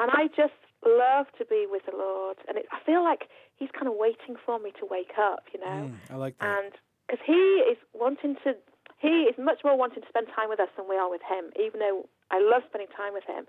and 0.02 0.10
I 0.12 0.26
just 0.34 0.58
love 0.84 1.26
to 1.38 1.46
be 1.46 1.64
with 1.70 1.86
the 1.86 1.96
Lord, 1.96 2.36
and 2.50 2.58
it, 2.58 2.66
I 2.74 2.82
feel 2.84 3.02
like 3.02 3.30
He's 3.56 3.72
kind 3.72 3.88
of 3.88 3.96
waiting 3.96 4.36
for 4.44 4.58
me 4.58 4.68
to 4.76 4.84
wake 4.84 5.16
up, 5.16 5.48
you 5.54 5.60
know. 5.60 5.88
Mm, 5.88 5.96
I 6.12 6.16
like 6.20 6.36
that. 6.38 6.44
And 6.44 6.72
because 7.06 7.24
He 7.24 7.64
is 7.64 7.78
wanting 7.94 8.36
to, 8.44 8.52
He 8.98 9.30
is 9.30 9.38
much 9.38 9.64
more 9.64 9.78
wanting 9.78 10.02
to 10.02 10.08
spend 10.10 10.26
time 10.34 10.50
with 10.50 10.60
us 10.60 10.68
than 10.76 10.84
we 10.90 10.96
are 10.96 11.08
with 11.08 11.22
Him. 11.24 11.48
Even 11.56 11.80
though 11.80 12.04
I 12.28 12.36
love 12.42 12.68
spending 12.68 12.92
time 12.92 13.14
with 13.14 13.24
Him, 13.24 13.46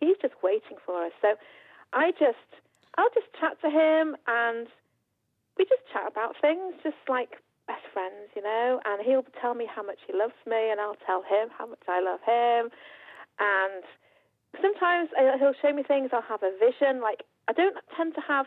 He's 0.00 0.16
just 0.22 0.32
waiting 0.40 0.80
for 0.86 1.04
us. 1.04 1.12
So, 1.20 1.36
I 1.92 2.12
just 2.12 2.48
I'll 2.96 3.10
just 3.14 3.30
chat 3.38 3.60
to 3.62 3.70
him 3.70 4.16
and 4.26 4.66
we 5.58 5.64
just 5.64 5.82
chat 5.92 6.10
about 6.10 6.34
things, 6.40 6.74
just 6.82 6.98
like 7.08 7.38
best 7.70 7.86
friends, 7.94 8.34
you 8.34 8.42
know. 8.42 8.82
And 8.82 8.98
he'll 9.06 9.26
tell 9.40 9.54
me 9.54 9.70
how 9.70 9.86
much 9.86 10.02
he 10.06 10.12
loves 10.12 10.34
me, 10.46 10.74
and 10.74 10.82
I'll 10.82 10.98
tell 11.06 11.22
him 11.22 11.54
how 11.54 11.66
much 11.70 11.86
I 11.86 12.02
love 12.02 12.18
him. 12.26 12.74
And 13.38 13.82
sometimes 14.58 15.08
uh, 15.14 15.38
he'll 15.38 15.54
show 15.62 15.72
me 15.72 15.86
things. 15.86 16.10
I'll 16.12 16.26
have 16.26 16.42
a 16.42 16.50
vision. 16.58 17.00
Like 17.00 17.22
I 17.46 17.52
don't 17.52 17.76
tend 17.96 18.14
to 18.18 18.22
have 18.26 18.46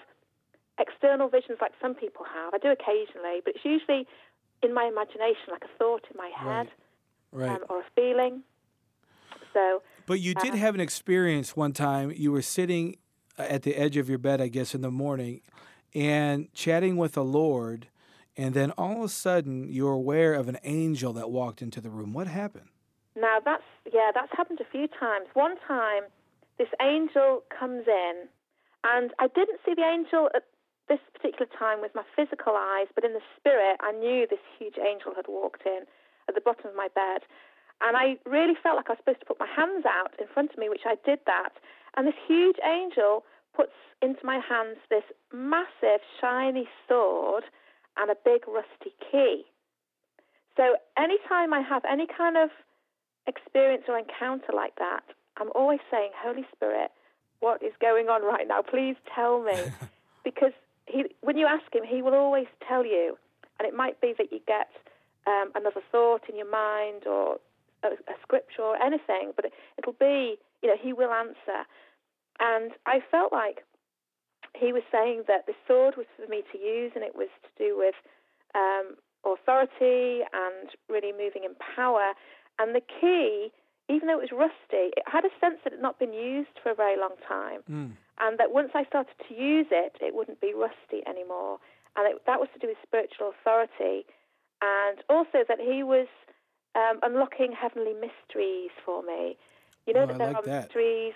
external 0.80 1.30
visions 1.30 1.58
like 1.62 1.72
some 1.82 1.96
people 1.96 2.26
have. 2.28 2.54
I 2.54 2.60
do 2.60 2.72
occasionally, 2.72 3.40
but 3.46 3.56
it's 3.56 3.66
usually 3.66 4.08
in 4.62 4.74
my 4.74 4.86
imagination, 4.92 5.52
like 5.52 5.64
a 5.64 5.78
thought 5.78 6.04
in 6.12 6.18
my 6.18 6.32
head, 6.36 6.68
right. 7.32 7.48
Right. 7.48 7.56
Um, 7.56 7.66
or 7.70 7.80
a 7.80 7.90
feeling. 7.96 8.44
So. 9.54 9.82
But 10.06 10.20
you 10.20 10.34
did 10.36 10.54
uh, 10.54 10.58
have 10.58 10.76
an 10.76 10.82
experience 10.82 11.56
one 11.56 11.74
time. 11.74 12.12
You 12.16 12.32
were 12.32 12.42
sitting 12.42 12.98
at 13.38 13.64
the 13.64 13.76
edge 13.76 13.98
of 13.98 14.10
your 14.10 14.18
bed, 14.18 14.42
I 14.42 14.48
guess, 14.48 14.76
in 14.76 14.82
the 14.82 14.92
morning, 14.92 15.42
and 15.96 16.54
chatting 16.54 16.98
with 16.98 17.14
the 17.14 17.24
Lord, 17.24 17.88
and 18.36 18.54
then 18.54 18.72
all 18.72 18.98
of 18.98 19.04
a 19.04 19.10
sudden 19.10 19.68
you're 19.70 19.94
aware 19.94 20.34
of 20.34 20.48
an 20.48 20.58
angel 20.64 21.14
that 21.14 21.30
walked 21.30 21.62
into 21.62 21.82
the 21.82 21.90
room. 21.90 22.14
What 22.14 22.28
happened? 22.28 22.70
Now 23.16 23.40
that's 23.44 23.64
yeah, 23.92 24.12
that's 24.14 24.32
happened 24.36 24.60
a 24.60 24.72
few 24.72 24.88
times. 24.88 25.28
One 25.34 25.56
time, 25.68 26.04
this 26.58 26.70
angel 26.82 27.44
comes 27.58 27.84
in, 27.88 28.28
and 28.84 29.12
I 29.20 29.28
didn't 29.28 29.60
see 29.66 29.74
the 29.76 29.84
angel 29.84 30.30
at 30.36 30.44
this 30.90 31.00
particular 31.14 31.48
time 31.58 31.82
with 31.82 31.96
my 31.96 32.04
physical 32.16 32.54
eyes, 32.56 32.88
but 32.96 33.04
in 33.04 33.14
the 33.14 33.24
spirit, 33.38 33.78
I 33.80 33.92
knew 33.92 34.28
this 34.30 34.44
huge 34.60 34.78
angel 34.78 35.14
had 35.16 35.26
walked 35.28 35.66
in 35.66 35.84
at 36.28 36.36
the 36.36 36.42
bottom 36.42 36.72
of 36.72 36.76
my 36.76 36.90
bed. 36.94 37.22
And 37.82 37.98
I 37.98 38.18
really 38.26 38.56
felt 38.62 38.78
like 38.78 38.90
I 38.90 38.94
was 38.94 39.00
supposed 39.00 39.20
to 39.22 39.26
put 39.26 39.40
my 39.40 39.48
hands 39.48 39.86
out 39.86 40.14
in 40.20 40.28
front 40.34 40.52
of 40.52 40.58
me, 40.58 40.70
which 40.70 40.86
I 40.86 40.96
did 41.06 41.20
that. 41.26 41.54
And 41.96 42.08
this 42.08 42.20
huge 42.28 42.58
angel 42.64 43.26
puts 43.56 43.76
into 44.02 44.26
my 44.26 44.40
hands 44.40 44.78
this 44.90 45.04
massive, 45.32 46.02
shiny 46.20 46.68
sword 46.88 47.44
and 47.98 48.10
a 48.10 48.16
big 48.24 48.48
rusty 48.48 48.94
key. 49.12 49.46
So 50.58 50.76
anytime 50.98 51.54
I 51.54 51.62
have 51.62 51.84
any 51.90 52.06
kind 52.06 52.38
of 52.38 52.50
experience 53.28 53.84
or 53.88 53.98
encounter 53.98 54.54
like 54.54 54.76
that, 54.76 55.04
I'm 55.38 55.50
always 55.56 55.80
saying, 55.90 56.12
Holy 56.16 56.46
Spirit, 56.56 56.92
what 57.40 57.64
is 57.64 57.74
going 57.82 58.08
on 58.08 58.24
right 58.24 58.48
now? 58.48 58.62
Please 58.62 58.96
tell 59.16 59.44
me. 59.44 59.58
because 60.24 60.54
he, 60.88 61.06
when 61.22 61.38
you 61.38 61.48
ask 61.48 61.64
him, 61.74 61.84
he 61.84 62.02
will 62.02 62.14
always 62.14 62.48
tell 62.68 62.86
you. 62.86 63.18
And 63.60 63.68
it 63.68 63.74
might 63.76 64.00
be 64.02 64.14
that 64.18 64.32
you 64.32 64.40
get 64.48 64.70
um, 65.28 65.52
another 65.56 65.82
thought 65.92 66.22
in 66.30 66.36
your 66.36 66.50
mind 66.50 67.06
or 67.06 67.38
a, 67.84 67.88
a 67.88 68.16
scripture 68.22 68.62
or 68.62 68.82
anything, 68.82 69.32
but 69.36 69.46
it, 69.46 69.54
it'll 69.78 69.94
be, 69.94 70.38
you 70.62 70.70
know, 70.70 70.76
he 70.82 70.94
will 70.94 71.12
answer. 71.12 71.66
And 72.40 72.72
I 72.86 73.00
felt 73.12 73.32
like 73.32 73.64
he 74.56 74.72
was 74.72 74.84
saying 74.92 75.24
that 75.28 75.46
the 75.46 75.54
sword 75.68 75.96
was 75.98 76.06
for 76.16 76.30
me 76.30 76.44
to 76.52 76.58
use, 76.58 76.92
and 76.96 77.04
it 77.04 77.16
was 77.16 77.30
to 77.44 77.50
do 77.58 77.78
with 77.78 77.96
um, 78.56 78.96
authority 79.26 80.22
and 80.32 80.70
really 80.90 81.12
moving 81.12 81.44
in 81.44 81.56
power. 81.76 82.14
And 82.60 82.76
the 82.76 82.82
key, 82.82 83.52
even 83.90 84.08
though 84.08 84.20
it 84.20 84.30
was 84.30 84.36
rusty, 84.36 84.94
it 84.94 85.04
had 85.06 85.26
a 85.26 85.34
sense 85.42 85.58
that 85.64 85.74
it 85.74 85.78
had 85.78 85.82
not 85.82 86.00
been 86.00 86.14
used 86.14 86.54
for 86.62 86.72
a 86.72 86.76
very 86.76 86.98
long 87.00 87.16
time, 87.28 87.62
mm. 87.70 87.92
and 88.22 88.38
that 88.38 88.54
once 88.54 88.72
I 88.76 88.86
started 88.86 89.16
to 89.28 89.34
use 89.34 89.68
it, 89.72 89.98
it 90.02 90.14
wouldn't 90.14 90.40
be 90.40 90.54
rusty 90.54 91.02
anymore. 91.08 91.58
And 91.96 92.10
it, 92.10 92.22
that 92.26 92.40
was 92.40 92.50
to 92.54 92.60
do 92.60 92.68
with 92.68 92.78
spiritual 92.86 93.34
authority, 93.34 94.06
and 94.62 95.02
also 95.10 95.46
that 95.48 95.60
he 95.60 95.84
was 95.84 96.08
um, 96.76 97.00
unlocking 97.02 97.52
heavenly 97.52 97.94
mysteries 97.94 98.72
for 98.86 99.02
me. 99.04 99.38
You 99.86 99.94
know 99.94 100.04
oh, 100.04 100.08
that 100.08 100.18
there 100.18 100.28
like 100.28 100.38
are 100.38 100.46
that. 100.46 100.64
mysteries 100.66 101.14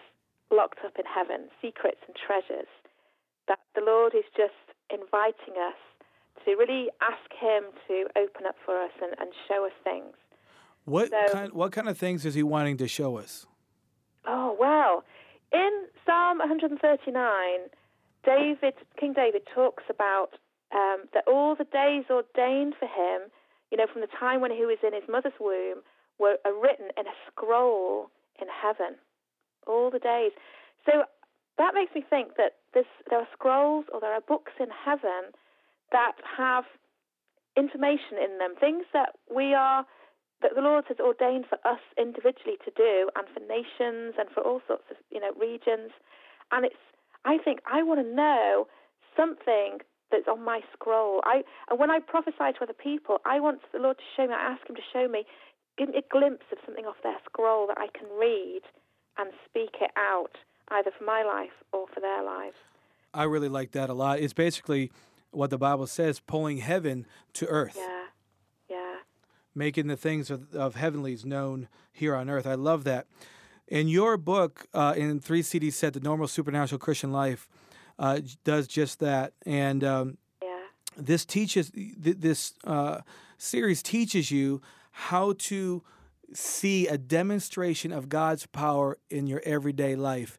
locked 0.51 0.79
up 0.83 0.97
in 0.97 1.05
heaven, 1.05 1.49
secrets 1.61 2.01
and 2.07 2.15
treasures. 2.15 2.67
That 3.47 3.59
the 3.75 3.81
Lord 3.81 4.13
is 4.15 4.25
just 4.35 4.53
inviting 4.89 5.55
us 5.59 5.79
to 6.45 6.55
really 6.55 6.89
ask 7.01 7.31
Him 7.39 7.63
to 7.87 8.07
open 8.17 8.45
up 8.47 8.55
for 8.65 8.81
us 8.81 8.91
and, 9.01 9.13
and 9.19 9.31
show 9.47 9.65
us 9.65 9.73
things. 9.83 10.15
What 10.85 11.09
so, 11.09 11.33
kind? 11.33 11.53
What 11.53 11.71
kind 11.71 11.89
of 11.89 11.97
things 11.97 12.25
is 12.25 12.33
He 12.33 12.43
wanting 12.43 12.77
to 12.77 12.87
show 12.87 13.17
us? 13.17 13.45
Oh 14.25 14.55
well, 14.59 15.03
in 15.53 15.87
Psalm 16.05 16.39
139, 16.39 17.13
David, 18.25 18.73
King 18.99 19.13
David, 19.13 19.41
talks 19.53 19.83
about 19.89 20.31
um, 20.73 21.05
that 21.13 21.23
all 21.27 21.55
the 21.55 21.63
days 21.65 22.03
ordained 22.09 22.75
for 22.77 22.87
him 22.87 23.31
you 23.71 23.77
know, 23.77 23.87
from 23.91 24.01
the 24.01 24.07
time 24.07 24.41
when 24.41 24.51
he 24.51 24.65
was 24.65 24.77
in 24.85 24.93
his 24.93 25.03
mother's 25.09 25.35
womb, 25.39 25.81
were 26.19 26.37
written 26.45 26.87
in 26.97 27.05
a 27.05 27.15
scroll 27.27 28.09
in 28.41 28.47
heaven, 28.47 28.95
all 29.67 29.91
the 29.91 29.99
days. 29.99 30.31
So 30.85 31.03
that 31.57 31.73
makes 31.73 31.93
me 31.95 32.03
think 32.07 32.35
that 32.37 32.57
there 32.73 33.19
are 33.19 33.27
scrolls 33.33 33.85
or 33.93 33.99
there 33.99 34.13
are 34.13 34.21
books 34.21 34.53
in 34.59 34.67
heaven 34.69 35.33
that 35.91 36.13
have 36.37 36.65
information 37.57 38.21
in 38.21 38.37
them, 38.37 38.53
things 38.59 38.85
that 38.93 39.15
we 39.33 39.53
are, 39.53 39.85
that 40.41 40.51
the 40.53 40.61
Lord 40.61 40.85
has 40.87 40.97
ordained 40.99 41.45
for 41.49 41.57
us 41.67 41.81
individually 41.97 42.61
to 42.63 42.71
do, 42.75 43.09
and 43.15 43.25
for 43.33 43.41
nations 43.41 44.13
and 44.19 44.29
for 44.29 44.41
all 44.41 44.61
sorts 44.67 44.85
of, 44.91 44.97
you 45.09 45.19
know, 45.19 45.31
regions. 45.33 45.89
And 46.51 46.65
it's, 46.65 46.83
I 47.25 47.37
think, 47.43 47.59
I 47.65 47.81
want 47.81 48.05
to 48.05 48.15
know 48.15 48.67
something 49.15 49.79
that's 50.11 50.27
on 50.29 50.43
my 50.43 50.61
scroll. 50.71 51.21
I 51.25 51.41
and 51.69 51.79
when 51.79 51.91
I 51.91 51.99
prophesy 51.99 52.53
to 52.55 52.63
other 52.63 52.77
people, 52.77 53.17
I 53.25 53.39
want 53.39 53.59
the 53.73 53.79
Lord 53.79 53.97
to 53.97 54.03
show 54.15 54.27
me. 54.27 54.33
I 54.33 54.53
ask 54.53 54.69
Him 54.69 54.75
to 54.75 54.89
show 54.93 55.07
me, 55.07 55.25
give 55.77 55.89
me 55.89 55.97
a 55.97 56.07
glimpse 56.13 56.45
of 56.51 56.59
something 56.65 56.85
off 56.85 57.01
their 57.03 57.17
scroll 57.25 57.67
that 57.67 57.77
I 57.77 57.87
can 57.97 58.07
read 58.17 58.61
and 59.17 59.31
speak 59.49 59.81
it 59.81 59.91
out, 59.97 60.37
either 60.69 60.91
for 60.97 61.03
my 61.03 61.23
life 61.23 61.63
or 61.71 61.87
for 61.93 61.99
their 61.99 62.23
lives. 62.23 62.57
I 63.13 63.23
really 63.23 63.49
like 63.49 63.71
that 63.71 63.89
a 63.89 63.93
lot. 63.93 64.19
It's 64.19 64.33
basically 64.33 64.91
what 65.31 65.49
the 65.49 65.57
Bible 65.57 65.87
says, 65.87 66.19
pulling 66.19 66.57
heaven 66.57 67.05
to 67.33 67.47
earth. 67.47 67.75
Yeah, 67.77 68.03
yeah. 68.69 68.95
Making 69.55 69.87
the 69.87 69.97
things 69.97 70.29
of, 70.29 70.53
of 70.53 70.75
heavenlies 70.75 71.25
known 71.25 71.67
here 71.91 72.15
on 72.15 72.29
earth. 72.29 72.45
I 72.45 72.55
love 72.55 72.83
that. 72.85 73.07
In 73.67 73.87
your 73.87 74.17
book, 74.17 74.67
uh, 74.73 74.93
in 74.95 75.19
three 75.19 75.41
CD 75.41 75.71
set, 75.71 75.93
The 75.93 75.99
Normal 75.99 76.27
Supernatural 76.27 76.79
Christian 76.79 77.11
Life, 77.11 77.49
uh, 77.99 78.21
does 78.43 78.67
just 78.67 78.99
that. 78.99 79.33
And 79.45 79.83
um, 79.83 80.17
yeah. 80.41 80.59
this 80.95 81.25
teaches, 81.25 81.71
th- 81.71 81.95
this 81.97 82.53
uh, 82.63 83.01
series 83.37 83.83
teaches 83.83 84.31
you 84.31 84.61
how 84.91 85.33
to 85.33 85.83
see 86.33 86.87
a 86.87 86.97
demonstration 86.97 87.91
of 87.91 88.09
God's 88.09 88.45
power 88.45 88.97
in 89.09 89.27
your 89.27 89.41
everyday 89.45 89.95
life. 89.95 90.37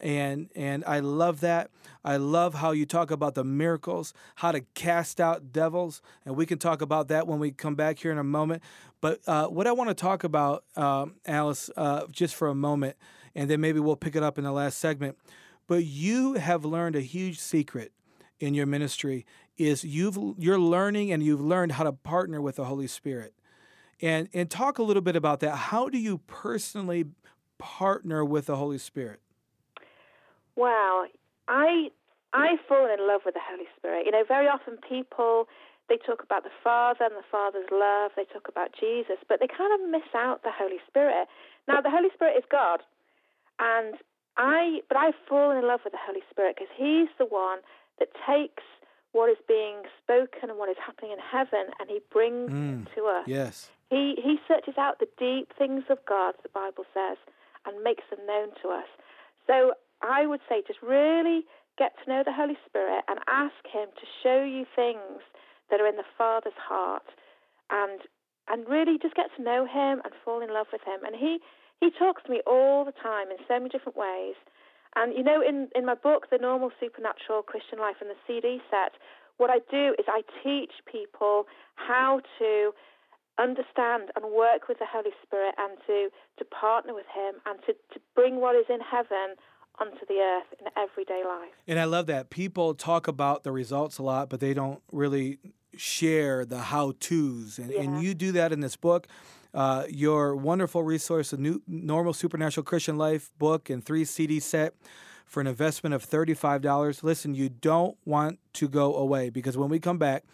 And 0.00 0.48
and 0.56 0.84
I 0.86 1.00
love 1.00 1.40
that. 1.40 1.70
I 2.04 2.16
love 2.16 2.54
how 2.54 2.70
you 2.70 2.86
talk 2.86 3.10
about 3.10 3.34
the 3.34 3.44
miracles, 3.44 4.14
how 4.36 4.52
to 4.52 4.62
cast 4.74 5.20
out 5.20 5.52
devils, 5.52 6.00
and 6.24 6.34
we 6.36 6.46
can 6.46 6.58
talk 6.58 6.80
about 6.80 7.08
that 7.08 7.26
when 7.26 7.38
we 7.38 7.50
come 7.50 7.74
back 7.74 7.98
here 7.98 8.10
in 8.10 8.18
a 8.18 8.24
moment. 8.24 8.62
But 9.02 9.20
uh, 9.26 9.48
what 9.48 9.66
I 9.66 9.72
want 9.72 9.90
to 9.90 9.94
talk 9.94 10.24
about, 10.24 10.64
um, 10.76 11.16
Alice, 11.26 11.70
uh, 11.76 12.06
just 12.10 12.34
for 12.34 12.48
a 12.48 12.54
moment, 12.54 12.96
and 13.34 13.50
then 13.50 13.60
maybe 13.60 13.80
we'll 13.80 13.96
pick 13.96 14.16
it 14.16 14.22
up 14.22 14.38
in 14.38 14.44
the 14.44 14.52
last 14.52 14.78
segment. 14.78 15.18
But 15.66 15.84
you 15.84 16.34
have 16.34 16.64
learned 16.64 16.96
a 16.96 17.00
huge 17.00 17.38
secret 17.38 17.92
in 18.40 18.54
your 18.54 18.66
ministry 18.66 19.26
is 19.56 19.84
you've 19.84 20.18
you're 20.38 20.58
learning 20.58 21.12
and 21.12 21.22
you've 21.22 21.40
learned 21.40 21.72
how 21.72 21.84
to 21.84 21.92
partner 21.92 22.40
with 22.40 22.56
the 22.56 22.64
Holy 22.64 22.86
Spirit. 22.86 23.34
And 24.00 24.28
and 24.32 24.50
talk 24.50 24.78
a 24.78 24.82
little 24.82 25.02
bit 25.02 25.16
about 25.16 25.40
that. 25.40 25.54
How 25.54 25.88
do 25.90 25.98
you 25.98 26.18
personally 26.26 27.04
partner 27.58 28.24
with 28.24 28.46
the 28.46 28.56
Holy 28.56 28.78
Spirit? 28.78 29.20
Wow, 30.60 31.06
I 31.48 31.88
I've 32.32 32.60
fallen 32.68 32.92
in 32.92 33.08
love 33.08 33.22
with 33.24 33.34
the 33.34 33.42
Holy 33.42 33.66
Spirit. 33.76 34.04
You 34.06 34.12
know, 34.12 34.24
very 34.28 34.46
often 34.46 34.76
people 34.86 35.48
they 35.88 35.98
talk 36.06 36.22
about 36.22 36.44
the 36.44 36.54
Father 36.62 37.02
and 37.08 37.16
the 37.18 37.26
Father's 37.32 37.66
love, 37.72 38.12
they 38.14 38.22
talk 38.30 38.46
about 38.46 38.70
Jesus, 38.78 39.18
but 39.28 39.40
they 39.40 39.48
kind 39.50 39.74
of 39.74 39.80
miss 39.90 40.06
out 40.14 40.44
the 40.44 40.54
Holy 40.54 40.78
Spirit. 40.86 41.26
Now, 41.66 41.80
the 41.80 41.90
Holy 41.90 42.10
Spirit 42.14 42.38
is 42.38 42.44
God, 42.46 42.78
and 43.58 43.96
I, 44.36 44.80
but 44.88 44.96
I've 44.96 45.18
fallen 45.28 45.58
in 45.58 45.66
love 45.66 45.80
with 45.82 45.92
the 45.92 46.04
Holy 46.06 46.22
Spirit 46.30 46.54
because 46.56 46.70
He's 46.76 47.10
the 47.18 47.26
one 47.26 47.58
that 47.98 48.08
takes 48.22 48.62
what 49.10 49.28
is 49.28 49.36
being 49.48 49.82
spoken 49.98 50.48
and 50.50 50.58
what 50.58 50.70
is 50.70 50.78
happening 50.78 51.10
in 51.10 51.18
heaven, 51.18 51.74
and 51.80 51.90
He 51.90 51.98
brings 52.12 52.52
Mm, 52.52 52.86
it 52.86 52.94
to 52.94 53.06
us. 53.06 53.26
Yes. 53.26 53.70
He 53.90 54.14
He 54.22 54.38
searches 54.46 54.78
out 54.78 55.00
the 55.00 55.10
deep 55.18 55.50
things 55.58 55.82
of 55.90 55.98
God, 56.06 56.34
the 56.44 56.54
Bible 56.54 56.84
says, 56.94 57.18
and 57.66 57.82
makes 57.82 58.04
them 58.14 58.24
known 58.30 58.54
to 58.62 58.68
us. 58.70 58.86
So 59.48 59.74
I 60.02 60.26
would 60.26 60.40
say 60.48 60.62
just 60.66 60.80
really 60.82 61.44
get 61.78 61.92
to 62.02 62.10
know 62.10 62.22
the 62.24 62.32
Holy 62.32 62.58
Spirit 62.66 63.04
and 63.08 63.18
ask 63.28 63.56
Him 63.70 63.88
to 63.94 64.06
show 64.22 64.42
you 64.44 64.64
things 64.74 65.22
that 65.70 65.80
are 65.80 65.86
in 65.86 65.96
the 65.96 66.08
Father's 66.16 66.58
heart, 66.58 67.06
and 67.70 68.00
and 68.48 68.68
really 68.68 68.98
just 68.98 69.14
get 69.14 69.30
to 69.36 69.42
know 69.42 69.64
Him 69.64 70.02
and 70.04 70.12
fall 70.24 70.42
in 70.42 70.52
love 70.52 70.66
with 70.72 70.82
Him. 70.82 71.00
And 71.04 71.14
He 71.14 71.38
He 71.80 71.90
talks 71.90 72.22
to 72.24 72.30
me 72.30 72.40
all 72.46 72.84
the 72.84 72.96
time 72.96 73.30
in 73.30 73.38
so 73.46 73.58
many 73.58 73.68
different 73.68 73.96
ways. 73.96 74.36
And 74.96 75.16
you 75.16 75.22
know, 75.22 75.40
in 75.40 75.68
in 75.74 75.86
my 75.86 75.94
book, 75.94 76.28
The 76.30 76.38
Normal 76.38 76.70
Supernatural 76.80 77.42
Christian 77.42 77.78
Life, 77.78 77.96
and 78.00 78.10
the 78.10 78.18
CD 78.26 78.60
set, 78.70 78.98
what 79.40 79.50
I 79.50 79.60
do 79.70 79.94
is 79.98 80.04
I 80.08 80.22
teach 80.42 80.72
people 80.84 81.46
how 81.76 82.20
to 82.38 82.72
understand 83.40 84.12
and 84.14 84.28
work 84.36 84.68
with 84.68 84.78
the 84.78 84.84
Holy 84.84 85.16
Spirit 85.24 85.54
and 85.56 85.80
to, 85.86 86.12
to 86.36 86.44
partner 86.44 86.92
with 86.92 87.08
Him 87.08 87.40
and 87.48 87.58
to, 87.64 87.72
to 87.72 87.98
bring 88.14 88.36
what 88.40 88.54
is 88.54 88.68
in 88.68 88.84
heaven 88.84 89.40
onto 89.80 90.04
the 90.08 90.14
earth 90.14 90.46
in 90.60 90.66
everyday 90.76 91.22
life. 91.24 91.50
And 91.66 91.78
I 91.78 91.84
love 91.84 92.06
that 92.06 92.30
people 92.30 92.74
talk 92.74 93.08
about 93.08 93.42
the 93.42 93.52
results 93.52 93.98
a 93.98 94.02
lot, 94.02 94.28
but 94.28 94.40
they 94.40 94.54
don't 94.54 94.82
really 94.92 95.38
share 95.76 96.44
the 96.44 96.58
how 96.58 96.92
to's. 97.00 97.58
And, 97.58 97.70
Yeah. 97.70 97.80
and 97.82 98.02
you 98.02 98.14
do 98.14 98.32
that 98.32 98.52
in 98.52 98.60
this 98.60 98.76
book. 98.76 99.06
Uh, 99.52 99.84
your 99.88 100.36
wonderful 100.36 100.82
resource, 100.82 101.30
the 101.30 101.36
new 101.36 101.60
Normal 101.66 102.12
Supernatural 102.12 102.64
Christian 102.64 102.96
Life 102.96 103.32
book 103.38 103.68
and 103.68 103.84
three 103.84 104.04
CD 104.04 104.38
set 104.38 104.74
for 105.26 105.40
an 105.40 105.46
investment 105.46 105.94
of 105.94 106.04
$35. 106.04 107.02
Listen, 107.02 107.34
you 107.34 107.48
don't 107.48 107.96
want 108.04 108.38
to 108.54 108.68
go 108.68 108.94
away 108.94 109.30
because 109.30 109.56
when 109.56 109.68
we 109.68 109.78
come 109.80 109.98
back, 109.98 110.24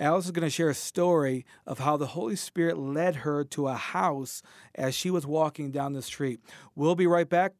Alice 0.00 0.26
is 0.26 0.30
going 0.30 0.44
to 0.46 0.50
share 0.50 0.68
a 0.70 0.74
story 0.74 1.44
of 1.66 1.80
how 1.80 1.96
the 1.96 2.08
Holy 2.08 2.36
Spirit 2.36 2.78
led 2.78 3.16
her 3.16 3.42
to 3.44 3.66
a 3.66 3.74
house 3.74 4.42
as 4.76 4.94
she 4.94 5.10
was 5.10 5.26
walking 5.26 5.70
down 5.72 5.92
the 5.92 6.02
street. 6.02 6.40
We'll 6.76 6.94
be 6.94 7.06
right 7.06 7.28
back. 7.28 7.52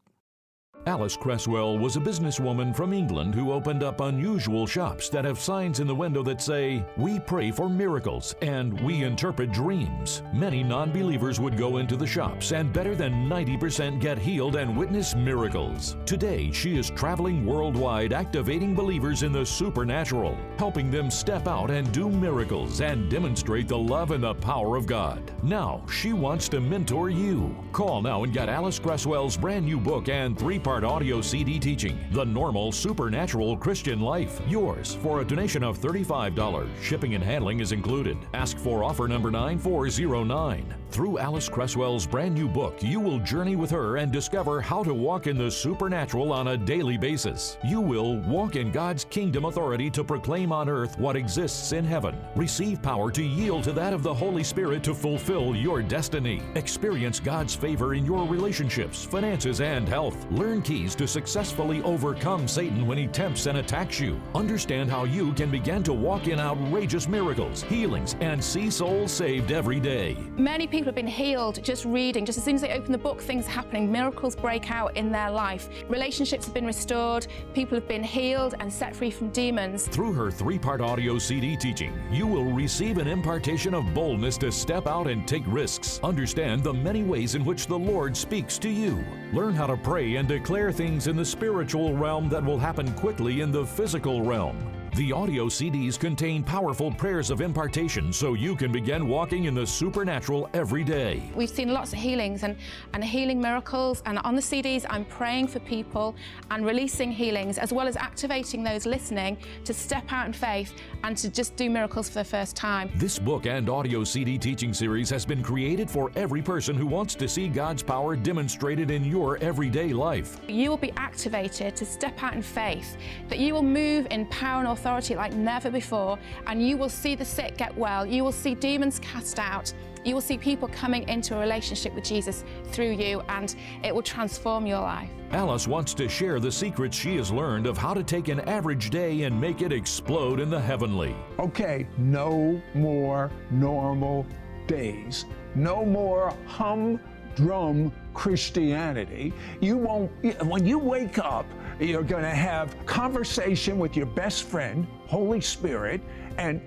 Alice 0.87 1.17
Cresswell 1.17 1.77
was 1.77 1.97
a 1.97 2.01
businesswoman 2.01 2.75
from 2.75 2.93
England 2.95 3.35
who 3.35 3.53
opened 3.53 3.83
up 3.83 4.01
unusual 4.01 4.67
shops 4.67 5.09
that 5.11 5.25
have 5.25 5.39
signs 5.39 5.81
in 5.81 5.87
the 5.87 5.95
window 5.95 6.23
that 6.23 6.41
say, 6.41 6.83
We 6.97 7.21
pray 7.21 7.51
for 7.51 7.69
miracles 7.69 8.35
and 8.41 8.81
we 8.81 9.03
interpret 9.03 9.53
dreams. 9.53 10.23
Many 10.33 10.63
non 10.63 10.91
believers 10.91 11.41
would 11.41 11.59
go 11.59 11.77
into 11.77 11.97
the 11.97 12.07
shops 12.07 12.53
and 12.53 12.73
better 12.73 12.95
than 12.95 13.29
90% 13.29 14.01
get 14.01 14.19
healed 14.19 14.57
and 14.57 14.75
witness 14.77 15.15
miracles. 15.15 15.97
Today, 16.07 16.51
she 16.53 16.79
is 16.79 16.91
traveling 16.91 17.45
worldwide, 17.45 18.15
activating 18.15 18.75
believers 18.75 19.23
in 19.23 19.33
the 19.33 19.45
supernatural, 19.45 20.39
helping 20.59 20.91
them 20.91 21.11
step 21.11 21.47
out 21.49 21.71
and 21.71 21.93
do 21.93 22.09
miracles 22.09 22.81
and 22.81 23.11
demonstrate 23.11 23.69
the 23.69 23.77
love 23.77 24.11
and 24.13 24.25
the 24.25 24.35
power 24.35 24.77
of 24.77 24.87
God. 24.87 25.31
Now, 25.43 25.85
she 25.91 26.15
wants 26.15 26.49
to 26.51 26.61
mentor 26.61 27.11
you. 27.11 27.55
Call 27.73 28.01
now 28.01 28.25
and 28.25 28.33
get 28.33 28.49
Alice 28.49 28.79
Cresswell's 28.79 29.37
brand 29.37 29.67
new 29.67 29.79
book 29.79 30.09
and 30.09 30.39
three 30.39 30.59
part 30.69 30.85
audio 30.85 31.23
CD 31.23 31.59
teaching, 31.59 31.99
The 32.11 32.27
Normal 32.27 32.73
Supernatural 32.73 33.57
Christian 33.57 34.03
Life. 34.03 34.39
Yours 34.47 34.97
for 34.97 35.23
a 35.23 35.25
donation 35.25 35.63
of 35.63 35.79
$35. 35.79 36.69
Shipping 36.83 37.15
and 37.15 37.25
handling 37.25 37.61
is 37.61 37.73
included. 37.73 38.19
Ask 38.35 38.59
for 38.59 38.85
offer 38.85 39.09
number 39.09 39.31
9409. 39.31 40.75
Through 40.91 41.19
Alice 41.19 41.51
Cresswell's 41.51 42.07
brand 42.07 42.35
new 42.35 42.49
book, 42.49 42.83
you 42.83 42.99
will 42.99 43.19
journey 43.21 43.57
with 43.57 43.71
her 43.71 43.99
and 43.99 44.11
discover 44.11 44.61
how 44.61 44.83
to 44.83 44.95
walk 44.95 45.27
in 45.27 45.37
the 45.37 45.51
supernatural 45.51 46.33
on 46.33 46.49
a 46.49 46.57
daily 46.57 46.97
basis. 46.97 47.59
You 47.63 47.81
will 47.81 48.17
walk 48.21 48.57
in 48.57 48.73
God's 48.73 49.05
kingdom 49.05 49.45
authority 49.45 49.91
to 49.91 50.03
proclaim 50.03 50.51
on 50.51 50.69
earth 50.69 50.99
what 50.99 51.15
exists 51.15 51.73
in 51.73 51.85
heaven. 51.85 52.17
Receive 52.35 52.81
power 52.83 53.11
to 53.13 53.23
yield 53.23 53.65
to 53.65 53.73
that 53.73 53.93
of 53.93 54.03
the 54.03 54.13
Holy 54.13 54.43
Spirit 54.43 54.83
to 54.85 54.95
fulfill 54.95 55.55
your 55.55 55.83
destiny. 55.83 56.43
Experience 56.55 57.21
God's 57.21 57.55
favor 57.55 57.95
in 57.95 58.07
your 58.07 58.27
relationships, 58.27 59.05
finances, 59.05 59.61
and 59.61 59.87
health. 59.87 60.27
Learn 60.31 60.63
keys 60.63 60.95
to 60.97 61.07
successfully 61.07 61.83
overcome 61.83 62.49
Satan 62.49 62.87
when 62.87 62.97
he 62.97 63.07
tempts 63.09 63.45
and 63.47 63.59
attacks 63.59 64.01
you. 64.01 64.19
Understand 64.35 64.91
how 64.91 65.05
you 65.05 65.35
can 65.35 65.51
begin 65.51 65.83
to 65.83 65.93
walk 65.93 66.29
in 66.29 66.41
outrageous 66.41 67.07
miracles, 67.07 67.63
healings, 67.63 68.17
and 68.21 68.43
see 68.43 68.71
souls 68.71 69.13
saved 69.13 69.53
every 69.53 69.79
day. 69.79 70.17
Many 70.37 70.67
people 70.67 70.78
have 70.87 70.95
been 70.95 71.07
healed 71.07 71.63
just 71.63 71.85
reading. 71.85 72.25
Just 72.25 72.39
as 72.39 72.45
soon 72.45 72.55
as 72.55 72.61
they 72.61 72.73
open 72.73 72.93
the 72.93 72.99
book, 72.99 73.21
things 73.21 73.47
are 73.47 73.51
happening. 73.51 73.91
Miracles 73.91 74.35
break 74.37 74.71
out 74.71 74.97
in 74.97 75.11
their 75.11 75.31
life. 75.31 75.69
Relationships 75.89 76.45
have 76.45 76.55
been 76.55 76.67
restored. 76.67 77.27
People 77.55 77.77
have 77.77 77.89
been 77.89 78.03
healed 78.03 78.55
and 78.61 78.73
set 78.73 78.95
free 78.95 79.11
from 79.11 79.31
demons. 79.31 79.89
Through 79.89 80.13
her 80.13 80.31
three 80.31 80.59
part 80.59 80.81
audio 80.81 81.19
CD 81.19 81.57
teaching, 81.57 81.93
you 82.11 82.27
will 82.27 82.53
receive 82.53 82.99
an 82.99 83.07
impartation 83.07 83.75
of 83.75 83.93
boldness 83.95 84.39
to 84.39 84.53
step 84.53 84.87
out 84.87 85.07
and 85.07 85.27
take 85.27 85.45
risks. 85.47 86.01
Understand 86.03 86.63
the 86.63 86.73
many 86.73 87.03
ways 87.03 87.35
in 87.35 87.45
which 87.45 87.67
the 87.67 87.79
Lord 87.79 88.17
speaks 88.17 88.59
to 88.59 88.69
you. 88.69 89.05
Learn 89.33 89.55
how 89.55 89.67
to 89.67 89.77
pray 89.77 90.17
and 90.17 90.29
declare 90.29 90.73
things 90.73 91.07
in 91.07 91.17
the 91.17 91.25
spiritual 91.25 91.95
realm 91.95 92.29
that 92.29 92.45
will 92.45 92.59
happen 92.59 92.93
quickly 92.95 93.41
in 93.41 93.53
the 93.53 93.67
physical 93.67 94.23
realm. 94.23 94.78
The 94.97 95.13
audio 95.13 95.47
CDs 95.47 95.99
contain 95.99 96.43
powerful 96.43 96.91
prayers 96.91 97.31
of 97.31 97.41
impartation 97.41 98.13
so 98.13 98.35
you 98.35 98.57
can 98.57 98.73
begin 98.73 99.07
walking 99.07 99.45
in 99.45 99.55
the 99.55 99.67
supernatural 99.67 100.49
every 100.55 100.83
day. 100.83 101.31
We've 101.37 101.49
seen 101.49 101.73
lots 101.73 101.93
of 101.93 101.99
healings 101.99 102.43
and, 102.43 102.57
and 102.95 103.05
healing 103.05 103.41
miracles. 103.41 104.03
And 104.07 104.19
on 104.21 104.35
the 104.35 104.43
CDs, 104.43 104.87
I'm 104.89 105.05
praying 105.05 105.49
for 105.49 105.61
people 105.61 106.17
and 106.51 106.67
releasing 106.67 107.13
healings, 107.13 107.59
as 107.59 107.73
well 107.73 107.87
as 107.87 107.97
activating 107.97 108.65
those 108.65 108.87
listening 108.87 109.37
to 109.65 109.75
step 109.75 110.05
out 110.11 110.27
in 110.27 110.33
faith 110.33 110.75
and 111.05 111.17
to 111.19 111.29
just 111.29 111.55
do 111.55 111.71
miracles 111.71 112.09
for 112.09 112.21
the 112.21 112.25
first 112.25 112.57
time. 112.57 112.91
This 112.97 113.19
book 113.19 113.47
and 113.47 113.69
audio 113.69 114.03
CD 114.03 114.37
teaching 114.39 114.73
series 114.73 115.11
has 115.11 115.25
been 115.25 115.43
created 115.43 115.89
for 115.89 116.11
every 116.17 116.43
person 116.43 116.75
who 116.75 116.87
wants 116.87 117.15
to 117.17 117.29
see 117.29 117.49
God's 117.49 117.83
power 117.83 118.17
demonstrated 118.17 118.91
in 118.91 119.05
your 119.05 119.37
everyday 119.39 119.93
life. 119.93 120.41
You 120.49 120.71
will 120.71 120.77
be 120.77 120.93
activated 120.97 121.77
to 121.77 121.85
step 121.85 122.21
out 122.23 122.35
in 122.35 122.43
faith, 122.43 122.97
that 123.29 123.39
you 123.39 123.55
will 123.55 123.63
move 123.63 124.07
in 124.11 124.27
power 124.27 124.59
and 124.61 124.69
authority 124.69 124.78
like 124.85 125.33
never 125.33 125.71
before, 125.71 126.19
and 126.47 126.67
you 126.67 126.77
will 126.77 126.89
see 126.89 127.15
the 127.15 127.25
sick 127.25 127.57
get 127.57 127.77
well. 127.77 128.07
You 128.07 128.25
will 128.25 128.33
see 128.33 128.55
demons 128.55 128.99
cast 128.99 129.39
out. 129.39 129.73
You 130.05 130.15
will 130.15 130.23
see 130.23 130.39
people 130.39 130.69
coming 130.69 131.09
into 131.09 131.37
a 131.37 131.41
relationship 131.41 131.95
with 131.95 132.05
Jesus 132.05 132.45
through 132.67 132.93
you, 132.93 133.21
and 133.29 133.55
it 133.83 133.95
will 133.95 134.03
transform 134.03 134.67
your 134.67 134.81
life. 134.81 135.11
Alice 135.33 135.67
wants 135.67 135.93
to 135.95 136.09
share 136.09 136.41
the 136.41 136.51
secrets 136.51 136.97
she 136.97 137.17
has 137.17 137.31
learned 137.31 137.67
of 137.67 137.77
how 137.77 137.93
to 137.93 138.03
take 138.03 138.29
an 138.29 138.41
average 138.41 138.91
day 138.91 139.23
and 139.25 139.39
make 139.39 139.61
it 139.61 139.73
explode 139.73 140.41
in 140.41 140.49
the 140.49 140.61
heavenly. 140.61 141.15
Okay, 141.39 141.87
no 141.99 142.63
more 142.75 143.31
normal 143.51 144.27
days. 144.67 145.27
No 145.55 145.85
more 145.85 146.35
humdrum 146.47 147.93
Christianity. 148.15 149.33
You 149.61 149.77
won't, 149.77 150.11
when 150.45 150.65
you 150.67 150.79
wake 150.79 151.19
up, 151.19 151.47
you're 151.79 152.03
going 152.03 152.25
to 152.25 152.31
have 152.31 152.75
conversation 152.87 153.79
with 153.79 153.97
your 153.97 154.07
best 154.07 154.45
friend, 154.45 154.87
Holy 155.07 155.41
Spirit, 155.41 156.01
and 156.37 156.61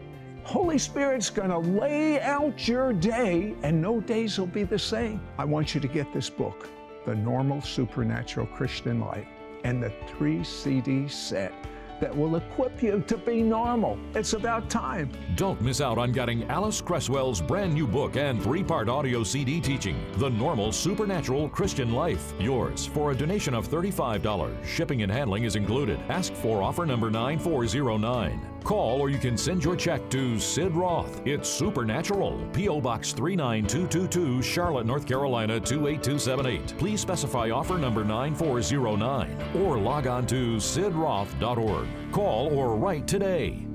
Holy 0.44 0.78
Spirit's 0.78 1.30
going 1.30 1.50
to 1.50 1.60
lay 1.60 2.20
out 2.22 2.68
your 2.68 2.94
day, 2.94 3.54
and 3.64 3.82
no 3.82 4.02
days 4.02 4.40
will 4.40 4.48
be 4.48 4.64
the 4.64 4.80
same. 4.80 5.22
I 5.38 5.46
want 5.46 5.76
you 5.76 5.82
to 5.82 5.88
get 5.88 6.12
this 6.14 6.30
book, 6.30 6.70
The 7.06 7.14
Normal 7.14 7.62
Supernatural 7.62 8.48
Christian 8.48 9.02
Life, 9.02 9.28
and 9.64 9.84
the 9.84 9.92
three 10.08 10.44
CD 10.44 11.08
set 11.08 11.54
that 12.02 12.16
will 12.16 12.36
equip 12.36 12.84
you 12.84 13.02
to 13.08 13.18
be 13.18 13.42
normal. 13.42 13.98
It's 14.14 14.34
about 14.34 14.70
time. 14.70 15.10
Don't 15.36 15.62
miss 15.62 15.80
out 15.80 15.98
on 15.98 16.12
getting 16.12 16.44
Alice 16.50 16.82
Cresswell's 16.82 17.42
brand 17.42 17.74
new 17.74 17.88
book 17.88 18.18
and 18.18 18.44
three 18.44 18.64
part 18.64 18.90
audio 18.90 19.24
CD 19.24 19.62
teaching, 19.62 20.04
The 20.18 20.30
Normal 20.30 20.74
Supernatural 20.74 21.48
Christian 21.48 21.94
Life. 21.94 22.34
Yours 22.40 22.86
for 22.86 23.12
a 23.12 23.16
donation 23.16 23.54
of 23.54 23.70
$35. 23.70 24.66
Shipping 24.66 25.04
and 25.04 25.12
handling 25.12 25.46
is 25.46 25.56
included. 25.56 26.00
Ask 26.10 26.34
for 26.34 26.62
offer 26.62 26.86
number 26.86 27.10
9409. 27.10 28.51
Call 28.64 29.02
or 29.02 29.10
you 29.10 29.18
can 29.18 29.38
send 29.38 29.64
your 29.64 29.76
check 29.76 30.10
to 30.10 30.40
Sid 30.40 30.74
Roth. 30.74 31.26
It's 31.26 31.50
Supernatural. 31.50 32.40
P.O. 32.54 32.82
Box 32.82 33.12
39222, 33.14 34.42
Charlotte, 34.42 34.86
North 34.86 35.06
Carolina 35.06 35.60
28278. 35.60 36.78
Please 36.78 37.02
specify 37.02 37.50
offer 37.50 37.78
number 37.78 38.04
9409 38.04 39.38
or 39.56 39.78
log 39.78 40.08
on 40.08 40.26
to 40.28 40.58
sidroth.org. 40.58 41.88
Call 42.12 42.54
or 42.54 42.76
write 42.76 43.08
today. 43.08 43.66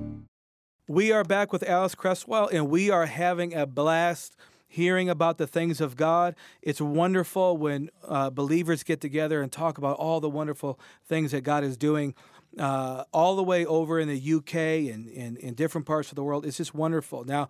We 0.89 1.11
are 1.11 1.25
back 1.25 1.53
with 1.53 1.69
Alice 1.69 1.97
Cresswell, 1.97 2.49
and 2.53 2.69
we 2.69 2.91
are 2.91 3.07
having 3.07 3.53
a 3.53 3.67
blast 3.67 4.37
hearing 4.69 5.09
about 5.09 5.39
the 5.39 5.47
things 5.47 5.81
of 5.81 5.97
God. 5.97 6.35
It's 6.63 6.81
wonderful 6.81 7.57
when 7.57 7.91
uh, 8.07 8.31
believers 8.31 8.83
get 8.83 9.01
together 9.01 9.43
and 9.43 9.51
talk 9.51 9.79
about 9.79 9.97
all 9.97 10.21
the 10.21 10.29
wonderful 10.29 10.79
things 11.05 11.33
that 11.33 11.43
God 11.43 11.65
is 11.65 11.77
doing 11.77 12.15
uh, 12.59 13.05
all 13.13 13.37
the 13.37 13.43
way 13.43 13.65
over 13.67 13.99
in 14.01 14.09
the 14.09 14.35
UK 14.35 14.55
and 14.93 15.09
in 15.09 15.55
different 15.55 15.87
parts 15.87 16.11
of 16.11 16.17
the 16.17 16.23
world. 16.23 16.47
It's 16.47 16.57
just 16.57 16.75
wonderful. 16.75 17.25
Now, 17.25 17.49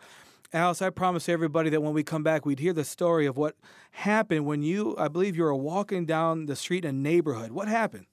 Alice, 0.52 0.80
I 0.80 0.90
promised 0.90 1.28
everybody 1.28 1.70
that 1.70 1.82
when 1.82 1.92
we 1.92 2.02
come 2.02 2.22
back, 2.22 2.46
we'd 2.46 2.61
hear 2.61 2.72
the 2.72 2.84
story 2.84 3.26
of 3.26 3.36
what 3.36 3.57
happened 3.90 4.46
when 4.46 4.62
you, 4.62 4.94
I 4.96 5.09
believe 5.09 5.36
you 5.36 5.42
were 5.42 5.54
walking 5.54 6.07
down 6.07 6.46
the 6.46 6.57
street 6.57 6.84
in 6.84 6.90
a 6.90 6.98
neighborhood. 6.98 7.50
What 7.50 7.68
happened? 7.68 8.07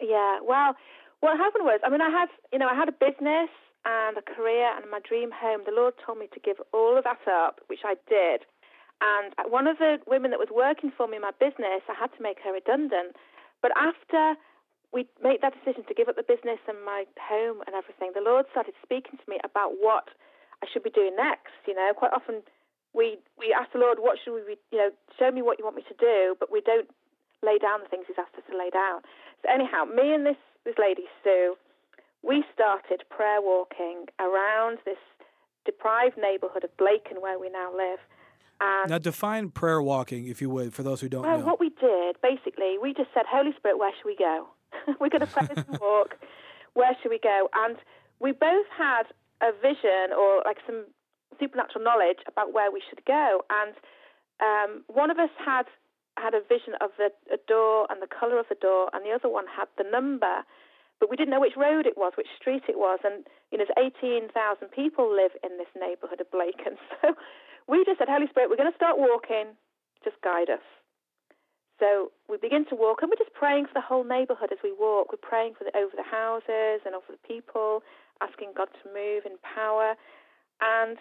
Yeah, 0.00 0.40
well, 0.44 0.74
what 1.20 1.38
happened 1.38 1.64
was, 1.64 1.80
I 1.84 1.90
mean, 1.90 2.00
I 2.00 2.10
had, 2.10 2.28
you 2.52 2.58
know, 2.58 2.68
I 2.68 2.74
had 2.74 2.88
a 2.88 2.92
business 2.92 3.48
and 3.84 4.16
a 4.18 4.22
career 4.22 4.76
and 4.76 4.90
my 4.90 4.98
dream 5.06 5.30
home. 5.32 5.60
The 5.64 5.72
Lord 5.72 5.94
told 6.04 6.18
me 6.18 6.26
to 6.34 6.40
give 6.40 6.56
all 6.74 6.98
of 6.98 7.04
that 7.04 7.22
up, 7.30 7.60
which 7.68 7.80
I 7.84 7.94
did. 8.08 8.42
And 9.00 9.32
one 9.50 9.66
of 9.66 9.78
the 9.78 9.98
women 10.06 10.32
that 10.32 10.40
was 10.40 10.48
working 10.50 10.90
for 10.96 11.06
me 11.06 11.16
in 11.16 11.22
my 11.22 11.32
business, 11.38 11.86
I 11.88 11.94
had 11.98 12.10
to 12.16 12.22
make 12.22 12.38
her 12.44 12.52
redundant. 12.52 13.14
But 13.62 13.70
after 13.76 14.34
we 14.92 15.06
made 15.22 15.42
that 15.42 15.52
decision 15.52 15.84
to 15.88 15.94
give 15.94 16.08
up 16.08 16.16
the 16.16 16.26
business 16.26 16.62
and 16.68 16.78
my 16.84 17.04
home 17.18 17.60
and 17.66 17.74
everything, 17.74 18.12
the 18.14 18.24
Lord 18.24 18.46
started 18.50 18.74
speaking 18.82 19.18
to 19.18 19.26
me 19.28 19.38
about 19.44 19.76
what 19.78 20.08
I 20.62 20.66
should 20.72 20.82
be 20.82 20.90
doing 20.90 21.16
next. 21.16 21.52
You 21.66 21.74
know, 21.74 21.92
quite 21.96 22.12
often 22.14 22.42
we 22.94 23.18
we 23.38 23.52
ask 23.52 23.72
the 23.72 23.78
Lord, 23.78 23.98
what 24.00 24.18
should 24.22 24.34
we 24.34 24.54
be, 24.54 24.56
you 24.72 24.78
know, 24.78 24.90
show 25.18 25.30
me 25.30 25.42
what 25.42 25.58
you 25.58 25.64
want 25.64 25.76
me 25.76 25.84
to 25.88 25.98
do, 25.98 26.34
but 26.40 26.50
we 26.50 26.60
don't 26.60 26.88
lay 27.42 27.58
down 27.58 27.80
the 27.82 27.88
things 27.88 28.08
He's 28.08 28.16
asked 28.18 28.34
us 28.36 28.46
to 28.50 28.56
lay 28.56 28.70
down. 28.70 29.02
So 29.42 29.52
anyhow, 29.52 29.84
me 29.84 30.14
and 30.14 30.24
this 30.24 30.40
this 30.64 30.76
lady 30.78 31.04
Sue, 31.22 31.56
we 32.22 32.44
started 32.52 33.04
prayer 33.10 33.42
walking 33.42 34.06
around 34.18 34.78
this 34.84 35.02
deprived 35.64 36.16
neighbourhood 36.16 36.64
of 36.64 36.70
Blacon 36.78 37.20
where 37.20 37.38
we 37.38 37.50
now 37.50 37.70
live. 37.70 38.00
And 38.58 38.88
now, 38.88 38.98
define 38.98 39.50
prayer 39.50 39.82
walking, 39.82 40.28
if 40.28 40.40
you 40.40 40.48
would, 40.48 40.72
for 40.72 40.82
those 40.82 41.02
who 41.02 41.10
don't 41.10 41.22
well, 41.22 41.38
know. 41.38 41.44
What 41.44 41.60
we 41.60 41.68
did, 41.68 42.16
basically, 42.22 42.78
we 42.80 42.94
just 42.94 43.10
said, 43.12 43.24
Holy 43.28 43.52
Spirit, 43.58 43.78
where 43.78 43.92
should 43.92 44.06
we 44.06 44.16
go? 44.16 44.48
We're 45.00 45.10
going 45.10 45.20
to 45.20 45.26
pray 45.26 45.48
and 45.50 45.78
walk. 45.80 46.16
Where 46.74 46.96
should 47.02 47.10
we 47.10 47.18
go? 47.18 47.48
And 47.54 47.76
we 48.20 48.32
both 48.32 48.66
had 48.76 49.04
a 49.42 49.52
vision 49.52 50.16
or 50.16 50.42
like 50.44 50.58
some 50.66 50.86
supernatural 51.40 51.84
knowledge 51.84 52.18
about 52.26 52.52
where 52.52 52.70
we 52.70 52.82
should 52.88 53.04
go. 53.04 53.42
And 53.50 53.74
um, 54.40 54.84
one 54.88 55.10
of 55.10 55.18
us 55.18 55.30
had 55.38 55.66
had 56.16 56.32
a 56.32 56.40
vision 56.40 56.72
of 56.80 56.90
the 56.96 57.12
a 57.32 57.36
door 57.46 57.86
and 57.90 58.00
the 58.00 58.08
colour 58.08 58.38
of 58.38 58.46
the 58.48 58.56
door, 58.56 58.88
and 58.92 59.04
the 59.04 59.12
other 59.12 59.28
one 59.28 59.44
had 59.44 59.68
the 59.76 59.84
number, 59.84 60.44
but 60.98 61.10
we 61.10 61.16
didn't 61.16 61.30
know 61.30 61.40
which 61.40 61.56
road 61.56 61.84
it 61.84 61.96
was, 61.96 62.12
which 62.16 62.32
street 62.40 62.64
it 62.68 62.78
was. 62.78 63.00
And 63.04 63.26
you 63.52 63.58
know, 63.58 63.64
there's 63.68 63.92
18,000 64.00 64.32
people 64.72 65.12
live 65.12 65.32
in 65.44 65.58
this 65.58 65.68
neighbourhood 65.76 66.20
of 66.20 66.30
Blacon, 66.32 66.80
so 67.00 67.12
we 67.68 67.84
just 67.84 67.98
said, 67.98 68.08
Holy 68.08 68.28
Spirit, 68.28 68.48
we're 68.48 68.60
going 68.60 68.70
to 68.70 68.76
start 68.76 68.96
walking. 68.98 69.52
Just 70.04 70.16
guide 70.22 70.50
us. 70.50 70.62
So 71.78 72.10
we 72.28 72.38
begin 72.38 72.64
to 72.70 72.74
walk, 72.74 73.02
and 73.02 73.10
we're 73.10 73.20
just 73.20 73.34
praying 73.36 73.66
for 73.66 73.74
the 73.74 73.84
whole 73.84 74.04
neighbourhood 74.04 74.50
as 74.52 74.58
we 74.64 74.72
walk. 74.72 75.12
We're 75.12 75.20
praying 75.20 75.54
for 75.58 75.64
the, 75.64 75.76
over 75.76 75.92
the 75.94 76.08
houses 76.08 76.80
and 76.86 76.94
over 76.94 77.12
the 77.12 77.20
people, 77.26 77.82
asking 78.22 78.56
God 78.56 78.68
to 78.82 78.88
move 78.88 79.28
in 79.28 79.36
power. 79.44 79.94
And 80.60 80.96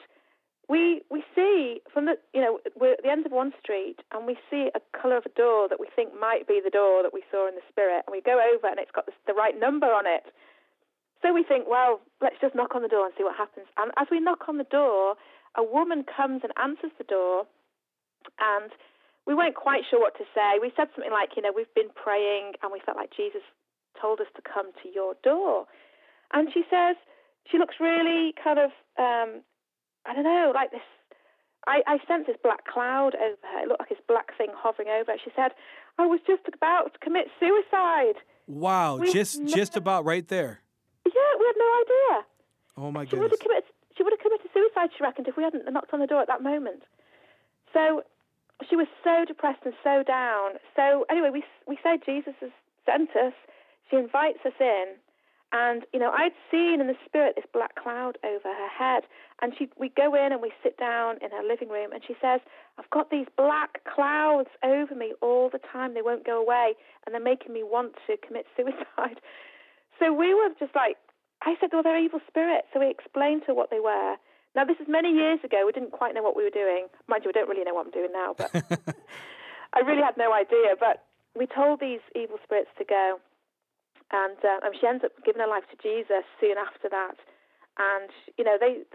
we 0.68 1.02
we 1.10 1.24
see 1.36 1.80
from 1.94 2.06
the 2.06 2.18
you 2.34 2.42
know 2.42 2.60
we're 2.76 2.94
at 2.94 3.04
the 3.04 3.12
end 3.12 3.26
of 3.26 3.32
one 3.32 3.54
street, 3.62 4.04
and 4.12 4.28
we 4.28 4.36
see 4.50 4.70
a 4.76 4.82
colour 4.92 5.18
of 5.18 5.26
a 5.26 5.34
door 5.38 5.70
that 5.70 5.80
we 5.80 5.88
think 5.96 6.12
might 6.20 6.48
be 6.48 6.60
the 6.64 6.70
door 6.70 7.04
that 7.04 7.14
we 7.14 7.24
saw 7.32 7.48
in 7.48 7.56
the 7.56 7.66
spirit, 7.70 8.04
and 8.06 8.12
we 8.12 8.22
go 8.22 8.42
over, 8.42 8.68
and 8.68 8.80
it's 8.80 8.92
got 8.92 9.06
the, 9.06 9.14
the 9.28 9.34
right 9.34 9.58
number 9.58 9.88
on 9.88 10.06
it. 10.06 10.28
So 11.22 11.34
we 11.34 11.44
think, 11.44 11.66
well, 11.70 12.02
let's 12.22 12.36
just 12.42 12.54
knock 12.54 12.76
on 12.76 12.82
the 12.82 12.92
door 12.92 13.06
and 13.06 13.14
see 13.18 13.24
what 13.24 13.36
happens. 13.36 13.66
And 13.78 13.92
as 13.98 14.08
we 14.12 14.20
knock 14.20 14.46
on 14.48 14.58
the 14.58 14.68
door, 14.68 15.16
a 15.56 15.64
woman 15.64 16.04
comes 16.04 16.42
and 16.44 16.52
answers 16.62 16.92
the 16.98 17.06
door, 17.08 17.46
and 18.40 18.72
we 19.26 19.34
weren't 19.34 19.56
quite 19.56 19.84
sure 19.90 20.00
what 20.00 20.16
to 20.18 20.26
say. 20.34 20.60
We 20.62 20.72
said 20.76 20.88
something 20.96 21.12
like, 21.12 21.36
you 21.36 21.42
know, 21.42 21.52
we've 21.56 21.74
been 21.74 21.90
praying 21.96 22.54
and 22.62 22.72
we 22.72 22.80
felt 22.86 22.98
like 22.98 23.12
Jesus 23.16 23.42
told 24.00 24.20
us 24.20 24.28
to 24.36 24.42
come 24.42 24.72
to 24.84 24.90
your 24.94 25.16
door. 25.24 25.66
And 26.34 26.50
she 26.54 26.64
says, 26.70 26.96
she 27.50 27.58
looks 27.58 27.76
really 27.80 28.34
kind 28.42 28.60
of, 28.60 28.72
um, 28.98 29.42
I 30.06 30.14
don't 30.14 30.24
know, 30.24 30.52
like 30.54 30.72
this. 30.72 30.86
I, 31.68 31.82
I 31.88 31.98
sense 32.08 32.26
this 32.28 32.38
black 32.44 32.66
cloud 32.66 33.16
over 33.16 33.42
her. 33.42 33.64
It 33.64 33.68
looked 33.68 33.82
like 33.82 33.90
this 33.90 34.06
black 34.08 34.38
thing 34.38 34.50
hovering 34.54 34.90
over 34.90 35.14
her. 35.14 35.18
She 35.24 35.32
said, 35.36 35.52
I 35.98 36.06
was 36.06 36.20
just 36.28 36.44
about 36.54 36.94
to 36.94 37.00
commit 37.00 37.28
suicide. 37.40 38.22
Wow, 38.46 38.98
we 38.98 39.12
just 39.12 39.44
just 39.48 39.76
about 39.76 40.06
right 40.06 40.28
there. 40.28 40.62
Yeah, 41.06 41.32
we 41.40 41.46
had 41.46 41.58
no 41.58 41.70
idea. 41.82 42.26
Oh 42.78 42.92
my 42.92 43.06
she 43.06 43.12
goodness. 43.12 43.22
Would 43.22 43.32
have 43.32 43.40
committed, 43.40 43.64
she 43.98 44.04
would 44.04 44.14
have 44.14 44.20
committed 44.20 44.46
suicide, 44.54 44.90
she 44.96 45.04
reckoned, 45.04 45.28
if 45.28 45.38
we 45.38 45.44
hadn't 45.44 45.66
knocked 45.74 45.92
on 45.94 46.00
the 46.00 46.06
door 46.06 46.22
at 46.22 46.28
that 46.28 46.44
moment. 46.44 46.84
So 47.74 48.04
she 48.70 48.76
was 48.76 48.88
so 49.04 49.26
depressed 49.26 49.62
and 49.66 49.74
so 49.84 50.04
down. 50.04 50.54
So 50.76 51.06
anyway, 51.10 51.30
we 51.32 51.44
we 51.68 51.78
say 51.84 52.00
Jesus 52.06 52.34
has 52.40 52.52
sent 52.86 53.10
us. 53.16 53.34
She 53.90 53.98
invites 53.98 54.40
us 54.46 54.56
in, 54.60 54.96
and 55.52 55.84
you 55.94 56.00
know 56.00 56.12
I'd 56.12 56.34
seen 56.50 56.80
in 56.80 56.88
the 56.88 56.96
spirit 57.06 57.36
this 57.36 57.46
black 57.52 57.76
cloud 57.76 58.18
over 58.24 58.48
her 58.48 58.70
head, 58.70 59.04
and 59.42 59.54
she 59.58 59.70
we 59.78 59.90
go 59.90 60.16
in 60.16 60.32
and 60.32 60.42
we 60.42 60.54
sit 60.64 60.78
down 60.78 61.18
in 61.22 61.32
her 61.32 61.44
living 61.44 61.70
room, 61.70 61.92
and 61.92 62.02
she 62.06 62.16
says, 62.22 62.40
"I've 62.78 62.90
got 62.90 63.10
these 63.10 63.28
black 63.38 63.84
clouds 63.84 64.50
over 64.64 64.96
me 64.96 65.14
all 65.22 65.50
the 65.50 65.60
time. 65.60 65.94
They 65.94 66.02
won't 66.02 66.26
go 66.26 66.42
away, 66.42 66.76
and 67.06 67.14
they're 67.14 67.22
making 67.22 67.54
me 67.54 67.64
want 67.64 67.96
to 68.08 68.18
commit 68.18 68.46
suicide." 68.56 69.20
So 69.98 70.12
we 70.12 70.34
were 70.34 70.50
just 70.60 70.76
like, 70.76 70.98
I 71.42 71.56
said, 71.58 71.70
"Well, 71.72 71.82
they're 71.82 71.98
evil 71.98 72.20
spirits." 72.28 72.68
So 72.74 72.82
we 72.82 72.90
explained 72.90 73.44
to 73.44 73.48
her 73.48 73.54
what 73.54 73.70
they 73.70 73.80
were. 73.80 74.18
Now, 74.56 74.64
this 74.64 74.80
is 74.80 74.88
many 74.88 75.12
years 75.12 75.40
ago. 75.44 75.64
We 75.66 75.74
didn't 75.74 75.92
quite 75.92 76.16
know 76.16 76.24
what 76.24 76.36
we 76.36 76.44
were 76.44 76.54
doing. 76.54 76.88
Mind 77.08 77.24
you, 77.24 77.30
we 77.30 77.36
don't 77.36 77.50
really 77.50 77.64
know 77.64 77.76
what 77.76 77.86
I'm 77.86 77.92
doing 77.92 78.14
now, 78.16 78.34
but 78.38 78.50
I 79.76 79.80
really 79.84 80.02
had 80.02 80.16
no 80.18 80.32
idea. 80.32 80.80
But 80.80 81.04
we 81.36 81.46
told 81.46 81.80
these 81.80 82.00
evil 82.16 82.40
spirits 82.44 82.72
to 82.80 82.86
go. 82.86 83.20
And, 84.12 84.38
uh, 84.40 84.64
and 84.64 84.72
she 84.80 84.88
ends 84.88 85.04
up 85.04 85.12
giving 85.26 85.42
her 85.42 85.50
life 85.50 85.68
to 85.76 85.78
Jesus 85.84 86.24
soon 86.40 86.56
after 86.56 86.88
that. 86.88 87.20
And, 87.76 88.10
you 88.38 88.46
know, 88.46 88.56
they, 88.56 88.88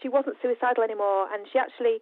she 0.00 0.08
wasn't 0.08 0.36
suicidal 0.38 0.84
anymore. 0.84 1.26
And 1.32 1.46
she 1.50 1.58
actually 1.58 1.98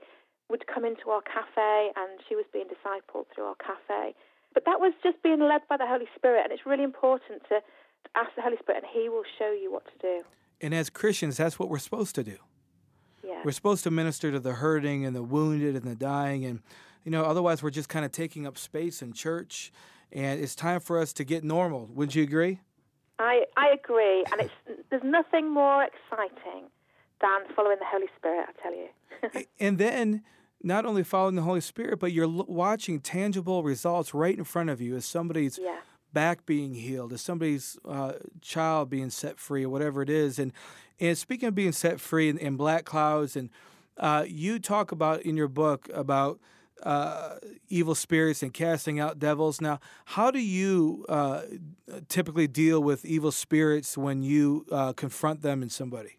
would 0.50 0.66
come 0.66 0.84
into 0.84 1.08
our 1.08 1.22
cafe 1.22 1.92
and 1.96 2.20
she 2.28 2.36
was 2.36 2.44
being 2.52 2.68
discipled 2.68 3.24
through 3.32 3.44
our 3.44 3.56
cafe. 3.56 4.12
But 4.52 4.64
that 4.66 4.80
was 4.80 4.92
just 5.02 5.22
being 5.22 5.40
led 5.40 5.62
by 5.68 5.76
the 5.76 5.86
Holy 5.86 6.08
Spirit. 6.16 6.44
And 6.44 6.52
it's 6.52 6.66
really 6.66 6.84
important 6.84 7.42
to 7.48 7.60
ask 8.16 8.34
the 8.36 8.42
Holy 8.42 8.56
Spirit, 8.60 8.84
and 8.84 8.90
He 8.92 9.08
will 9.08 9.24
show 9.38 9.52
you 9.52 9.72
what 9.72 9.84
to 9.86 9.98
do. 10.00 10.22
And 10.60 10.74
as 10.74 10.90
Christians, 10.90 11.36
that's 11.36 11.58
what 11.58 11.68
we're 11.68 11.78
supposed 11.78 12.14
to 12.16 12.24
do. 12.24 12.36
We're 13.44 13.52
supposed 13.52 13.84
to 13.84 13.90
minister 13.90 14.30
to 14.32 14.40
the 14.40 14.54
hurting 14.54 15.04
and 15.04 15.14
the 15.14 15.22
wounded 15.22 15.74
and 15.76 15.84
the 15.84 15.94
dying, 15.94 16.44
and 16.44 16.60
you 17.04 17.10
know, 17.10 17.24
otherwise 17.24 17.62
we're 17.62 17.70
just 17.70 17.88
kind 17.88 18.04
of 18.04 18.12
taking 18.12 18.46
up 18.46 18.58
space 18.58 19.02
in 19.02 19.12
church. 19.12 19.72
And 20.12 20.40
it's 20.40 20.54
time 20.54 20.80
for 20.80 20.98
us 20.98 21.12
to 21.14 21.24
get 21.24 21.44
normal. 21.44 21.86
Would 21.92 22.14
you 22.14 22.22
agree? 22.22 22.60
I, 23.18 23.44
I 23.56 23.70
agree, 23.70 24.24
and 24.30 24.40
it's 24.40 24.54
there's 24.90 25.02
nothing 25.02 25.52
more 25.52 25.84
exciting 25.84 26.64
than 27.20 27.40
following 27.54 27.78
the 27.78 27.84
Holy 27.86 28.06
Spirit. 28.16 28.48
I 28.48 28.62
tell 28.62 28.74
you. 28.74 29.46
and 29.60 29.78
then 29.78 30.22
not 30.62 30.86
only 30.86 31.02
following 31.04 31.34
the 31.34 31.42
Holy 31.42 31.60
Spirit, 31.60 31.98
but 31.98 32.12
you're 32.12 32.28
watching 32.28 33.00
tangible 33.00 33.62
results 33.62 34.14
right 34.14 34.36
in 34.36 34.44
front 34.44 34.70
of 34.70 34.80
you 34.80 34.96
as 34.96 35.04
somebody's 35.04 35.58
yeah. 35.60 35.78
back 36.12 36.46
being 36.46 36.74
healed, 36.74 37.12
as 37.12 37.20
somebody's 37.20 37.78
uh, 37.84 38.14
child 38.40 38.90
being 38.90 39.10
set 39.10 39.38
free, 39.38 39.64
or 39.64 39.68
whatever 39.68 40.02
it 40.02 40.10
is. 40.10 40.38
And 40.38 40.52
and 41.00 41.16
speaking 41.16 41.48
of 41.48 41.54
being 41.54 41.72
set 41.72 42.00
free 42.00 42.28
in, 42.28 42.38
in 42.38 42.56
black 42.56 42.84
clouds, 42.84 43.36
and 43.36 43.50
uh, 43.96 44.24
you 44.26 44.58
talk 44.58 44.92
about 44.92 45.22
in 45.22 45.36
your 45.36 45.48
book 45.48 45.88
about 45.92 46.40
uh, 46.82 47.36
evil 47.68 47.94
spirits 47.94 48.42
and 48.42 48.54
casting 48.54 49.00
out 49.00 49.18
devils. 49.18 49.60
Now, 49.60 49.80
how 50.04 50.30
do 50.30 50.38
you 50.38 51.04
uh, 51.08 51.42
typically 52.08 52.46
deal 52.46 52.82
with 52.82 53.04
evil 53.04 53.32
spirits 53.32 53.98
when 53.98 54.22
you 54.22 54.66
uh, 54.70 54.92
confront 54.92 55.42
them 55.42 55.62
in 55.62 55.70
somebody? 55.70 56.18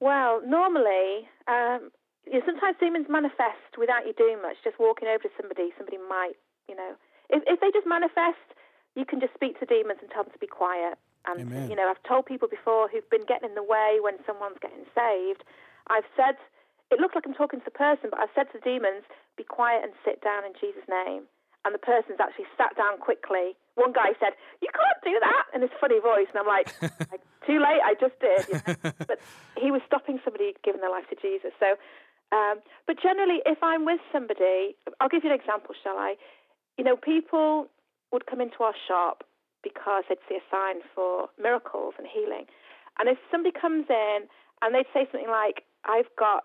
Well, 0.00 0.40
normally, 0.46 1.28
um, 1.48 1.90
you 2.26 2.38
know, 2.38 2.42
sometimes 2.46 2.76
demons 2.80 3.06
manifest 3.08 3.76
without 3.78 4.06
you 4.06 4.12
doing 4.14 4.40
much. 4.40 4.56
Just 4.64 4.78
walking 4.78 5.08
over 5.08 5.22
to 5.22 5.30
somebody, 5.40 5.70
somebody 5.76 5.98
might, 6.08 6.34
you 6.68 6.74
know, 6.74 6.92
if, 7.28 7.42
if 7.46 7.60
they 7.60 7.70
just 7.72 7.86
manifest, 7.86 8.44
you 8.96 9.04
can 9.04 9.20
just 9.20 9.34
speak 9.34 9.58
to 9.60 9.66
demons 9.66 9.98
and 10.00 10.10
tell 10.10 10.24
them 10.24 10.32
to 10.32 10.38
be 10.38 10.46
quiet. 10.46 10.98
And 11.26 11.48
Amen. 11.48 11.70
you 11.70 11.76
know, 11.76 11.88
I've 11.88 12.02
told 12.04 12.26
people 12.26 12.48
before 12.48 12.88
who've 12.88 13.08
been 13.08 13.24
getting 13.24 13.48
in 13.48 13.54
the 13.54 13.64
way 13.64 13.98
when 14.00 14.20
someone's 14.26 14.60
getting 14.60 14.84
saved. 14.92 15.44
I've 15.88 16.08
said 16.16 16.36
it 16.92 17.00
looks 17.00 17.14
like 17.14 17.24
I'm 17.26 17.34
talking 17.34 17.60
to 17.60 17.64
the 17.64 17.74
person, 17.74 18.12
but 18.12 18.20
I've 18.20 18.32
said 18.34 18.52
to 18.52 18.60
the 18.60 18.64
demons, 18.64 19.08
be 19.36 19.44
quiet 19.44 19.82
and 19.82 19.92
sit 20.04 20.20
down 20.20 20.44
in 20.44 20.52
Jesus' 20.60 20.84
name. 20.88 21.24
And 21.64 21.72
the 21.72 21.80
person's 21.80 22.20
actually 22.20 22.44
sat 22.60 22.76
down 22.76 23.00
quickly. 23.00 23.56
One 23.74 23.96
guy 23.96 24.12
said, 24.20 24.36
You 24.60 24.68
can't 24.68 25.00
do 25.00 25.16
that 25.16 25.44
in 25.56 25.64
his 25.64 25.72
funny 25.80 25.96
voice. 25.96 26.28
And 26.28 26.44
I'm 26.44 26.46
like, 26.46 26.68
like 27.10 27.24
Too 27.48 27.56
late, 27.56 27.80
I 27.80 27.96
just 27.96 28.20
did. 28.20 28.44
You 28.52 28.60
know? 28.60 28.92
but 29.08 29.18
he 29.56 29.72
was 29.72 29.80
stopping 29.88 30.20
somebody 30.24 30.52
giving 30.62 30.84
their 30.84 30.92
life 30.92 31.08
to 31.08 31.16
Jesus. 31.16 31.56
So, 31.56 31.80
um, 32.36 32.60
but 32.86 33.00
generally, 33.00 33.40
if 33.48 33.58
I'm 33.64 33.88
with 33.88 34.00
somebody, 34.12 34.76
I'll 35.00 35.08
give 35.08 35.24
you 35.24 35.32
an 35.32 35.40
example, 35.40 35.74
shall 35.82 35.96
I? 35.96 36.16
You 36.76 36.84
know, 36.84 36.96
people 36.96 37.72
would 38.12 38.26
come 38.26 38.40
into 38.40 38.60
our 38.60 38.76
shop 38.86 39.24
because 39.64 40.04
they'd 40.08 40.20
see 40.28 40.36
a 40.36 40.46
sign 40.52 40.84
for 40.94 41.32
miracles 41.40 41.96
and 41.96 42.06
healing. 42.06 42.44
And 43.00 43.08
if 43.08 43.18
somebody 43.32 43.50
comes 43.50 43.88
in 43.88 44.28
and 44.62 44.74
they'd 44.74 44.88
say 44.92 45.08
something 45.10 45.32
like, 45.32 45.64
I've 45.88 46.12
got 46.14 46.44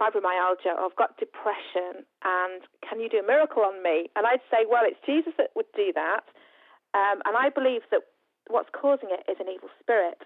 fibromyalgia 0.00 0.74
or 0.74 0.90
I've 0.90 0.98
got 0.98 1.20
depression 1.22 2.02
and 2.24 2.66
can 2.82 2.98
you 2.98 3.08
do 3.08 3.22
a 3.22 3.26
miracle 3.26 3.62
on 3.62 3.82
me? 3.84 4.10
And 4.16 4.26
I'd 4.26 4.42
say, 4.50 4.66
well, 4.66 4.82
it's 4.82 4.98
Jesus 5.06 5.36
that 5.38 5.54
would 5.54 5.70
do 5.76 5.92
that. 5.94 6.26
Um, 6.96 7.22
and 7.28 7.36
I 7.36 7.50
believe 7.52 7.86
that 7.92 8.02
what's 8.48 8.68
causing 8.74 9.12
it 9.12 9.22
is 9.30 9.38
an 9.38 9.46
evil 9.52 9.70
spirit. 9.78 10.24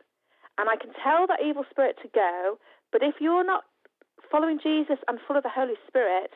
And 0.57 0.69
I 0.69 0.77
can 0.77 0.91
tell 0.97 1.27
that 1.29 1.45
evil 1.45 1.65
spirit 1.71 1.97
to 2.03 2.09
go, 2.09 2.59
but 2.91 3.03
if 3.03 3.21
you're 3.21 3.45
not 3.45 3.65
following 4.31 4.59
Jesus 4.63 4.99
and 5.07 5.19
full 5.27 5.37
of 5.37 5.43
the 5.43 5.53
Holy 5.53 5.79
Spirit, 5.87 6.33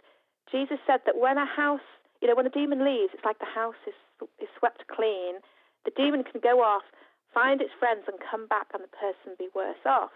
Jesus 0.50 0.78
said 0.86 1.00
that 1.06 1.18
when 1.18 1.38
a 1.38 1.46
house, 1.46 1.84
you 2.20 2.28
know, 2.28 2.34
when 2.36 2.46
a 2.46 2.54
demon 2.54 2.84
leaves, 2.84 3.12
it's 3.14 3.24
like 3.24 3.38
the 3.38 3.50
house 3.50 3.78
is, 3.86 3.96
is 4.40 4.48
swept 4.58 4.84
clean. 4.86 5.42
The 5.84 5.94
demon 5.96 6.24
can 6.24 6.40
go 6.40 6.62
off, 6.62 6.82
find 7.34 7.60
its 7.60 7.74
friends, 7.78 8.04
and 8.06 8.18
come 8.22 8.46
back, 8.46 8.70
and 8.74 8.82
the 8.82 8.92
person 8.92 9.34
be 9.38 9.48
worse 9.54 9.82
off. 9.86 10.12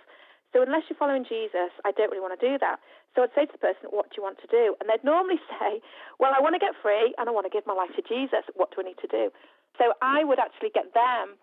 So 0.53 0.63
unless 0.63 0.89
you're 0.89 0.97
following 0.97 1.27
Jesus, 1.27 1.75
I 1.85 1.93
don't 1.93 2.09
really 2.09 2.23
want 2.23 2.39
to 2.39 2.41
do 2.41 2.57
that. 2.65 2.79
So 3.15 3.25
I'd 3.25 3.35
say 3.35 3.45
to 3.45 3.53
the 3.53 3.61
person, 3.61 3.91
what 3.91 4.09
do 4.09 4.17
you 4.17 4.25
want 4.25 4.39
to 4.41 4.49
do? 4.49 4.77
And 4.81 4.89
they'd 4.89 5.05
normally 5.05 5.41
say, 5.59 5.83
well, 6.19 6.33
I 6.37 6.41
want 6.41 6.55
to 6.55 6.63
get 6.63 6.77
free 6.81 7.13
and 7.19 7.29
I 7.29 7.33
want 7.33 7.45
to 7.45 7.53
give 7.53 7.67
my 7.67 7.75
life 7.75 7.93
to 7.97 8.05
Jesus. 8.05 8.47
What 8.55 8.71
do 8.71 8.81
I 8.81 8.89
need 8.89 9.01
to 9.03 9.11
do? 9.11 9.29
So 9.77 9.93
I 10.01 10.25
would 10.25 10.39
actually 10.39 10.71
get 10.73 10.95
them 10.95 11.37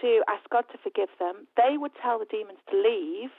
to 0.00 0.22
ask 0.28 0.42
God 0.50 0.64
to 0.72 0.78
forgive 0.80 1.12
them. 1.18 1.46
They 1.56 1.76
would 1.76 1.92
tell 2.00 2.18
the 2.18 2.28
demons 2.28 2.62
to 2.70 2.76
leave. 2.76 3.30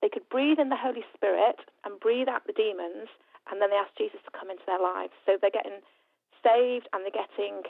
They 0.00 0.10
could 0.10 0.28
breathe 0.28 0.58
in 0.58 0.68
the 0.68 0.78
Holy 0.78 1.06
Spirit 1.14 1.62
and 1.86 2.00
breathe 2.00 2.28
out 2.28 2.44
the 2.46 2.52
demons, 2.52 3.06
and 3.46 3.62
then 3.62 3.70
they 3.70 3.78
ask 3.78 3.94
Jesus 3.96 4.18
to 4.26 4.34
come 4.34 4.50
into 4.50 4.66
their 4.66 4.82
lives. 4.82 5.14
So 5.26 5.38
they're 5.38 5.54
getting 5.54 5.80
saved 6.42 6.90
and 6.92 7.06
they're 7.06 7.14
getting 7.14 7.62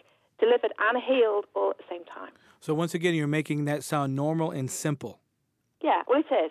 delivered 0.42 0.72
and 0.78 1.02
healed 1.02 1.46
all 1.54 1.70
at 1.70 1.78
the 1.78 1.84
same 1.88 2.04
time. 2.04 2.32
So 2.60 2.74
once 2.74 2.94
again, 2.94 3.14
you're 3.14 3.26
making 3.26 3.64
that 3.66 3.84
sound 3.84 4.16
normal 4.16 4.50
and 4.50 4.70
simple. 4.70 5.20
Yeah, 5.82 6.02
well, 6.06 6.20
it 6.20 6.34
is. 6.34 6.50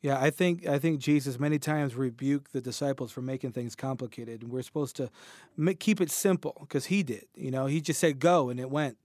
Yeah, 0.00 0.20
I 0.20 0.30
think 0.30 0.66
I 0.66 0.80
think 0.80 0.98
Jesus 0.98 1.38
many 1.38 1.60
times 1.60 1.94
rebuked 1.94 2.52
the 2.52 2.60
disciples 2.60 3.12
for 3.12 3.22
making 3.22 3.52
things 3.52 3.76
complicated, 3.76 4.42
and 4.42 4.50
we're 4.50 4.62
supposed 4.62 4.96
to 4.96 5.10
make, 5.56 5.78
keep 5.78 6.00
it 6.00 6.10
simple 6.10 6.56
because 6.60 6.86
he 6.86 7.04
did. 7.04 7.26
You 7.36 7.52
know, 7.52 7.66
he 7.66 7.80
just 7.80 8.00
said 8.00 8.18
go, 8.18 8.48
and 8.48 8.58
it 8.58 8.68
went. 8.68 8.98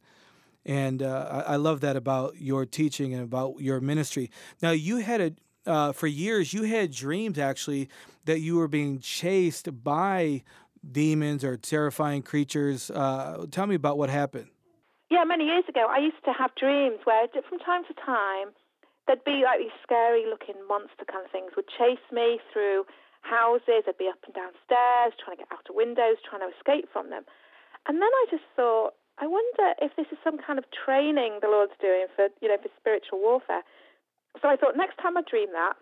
And 0.65 1.03
uh, 1.03 1.43
I, 1.47 1.53
I, 1.53 1.55
love 1.55 1.79
that 1.81 1.95
about 1.95 2.41
your 2.41 2.65
teaching 2.65 3.13
and 3.13 3.23
about 3.23 3.61
your 3.61 3.79
ministry. 3.79 4.31
Now, 4.61 4.71
you 4.71 4.97
had 4.97 5.21
a 5.21 5.31
uh, 5.67 5.91
for 5.91 6.07
years 6.07 6.53
you 6.53 6.63
had 6.63 6.91
dreams 6.91 7.37
actually 7.37 7.89
that 8.25 8.39
you 8.39 8.55
were 8.55 8.67
being 8.67 8.99
chased 8.99 9.83
by 9.83 10.43
demons 10.91 11.43
or 11.43 11.57
terrifying 11.57 12.21
creatures. 12.21 12.89
Uh, 12.91 13.45
tell 13.51 13.67
me 13.67 13.75
about 13.75 13.97
what 13.97 14.09
happened. 14.09 14.49
Yeah, 15.09 15.23
many 15.23 15.45
years 15.45 15.63
ago, 15.69 15.87
I 15.89 15.99
used 15.99 16.19
to 16.25 16.33
have 16.33 16.51
dreams 16.55 16.99
where, 17.05 17.27
from 17.47 17.59
time 17.59 17.83
to 17.87 17.93
time, 17.93 18.51
there'd 19.07 19.23
be 19.23 19.43
like 19.47 19.59
these 19.59 19.75
scary 19.81 20.25
looking 20.27 20.59
monster 20.67 21.07
kind 21.07 21.23
of 21.23 21.31
things 21.31 21.51
would 21.55 21.67
chase 21.71 22.03
me 22.11 22.39
through 22.51 22.83
houses. 23.21 23.87
I'd 23.87 23.97
be 23.97 24.11
up 24.11 24.19
and 24.27 24.35
down 24.35 24.51
stairs, 24.67 25.15
trying 25.15 25.39
to 25.39 25.43
get 25.43 25.51
out 25.51 25.63
of 25.69 25.75
windows, 25.75 26.19
trying 26.27 26.43
to 26.43 26.51
escape 26.51 26.91
from 26.91 27.09
them. 27.09 27.23
And 27.87 28.03
then 28.03 28.11
I 28.11 28.23
just 28.29 28.43
thought, 28.55 28.99
I 29.17 29.27
wonder 29.27 29.73
if 29.79 29.95
this 29.95 30.11
is 30.11 30.19
some 30.23 30.37
kind 30.37 30.59
of 30.59 30.65
training 30.69 31.39
the 31.41 31.47
Lord's 31.47 31.73
doing 31.79 32.11
for, 32.15 32.27
you 32.41 32.51
know, 32.51 32.59
for 32.59 32.69
spiritual 32.75 33.19
warfare. 33.23 33.63
So 34.41 34.51
I 34.51 34.59
thought 34.59 34.75
next 34.75 34.99
time 34.99 35.15
I 35.15 35.23
dream 35.23 35.49
that, 35.55 35.79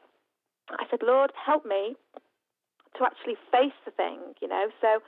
I 0.70 0.86
said, 0.90 1.02
Lord, 1.02 1.34
help 1.34 1.66
me 1.66 1.98
to 2.98 3.06
actually 3.06 3.36
face 3.52 3.76
the 3.86 3.92
thing, 3.92 4.20
you 4.42 4.48
know, 4.48 4.68
so 4.82 5.02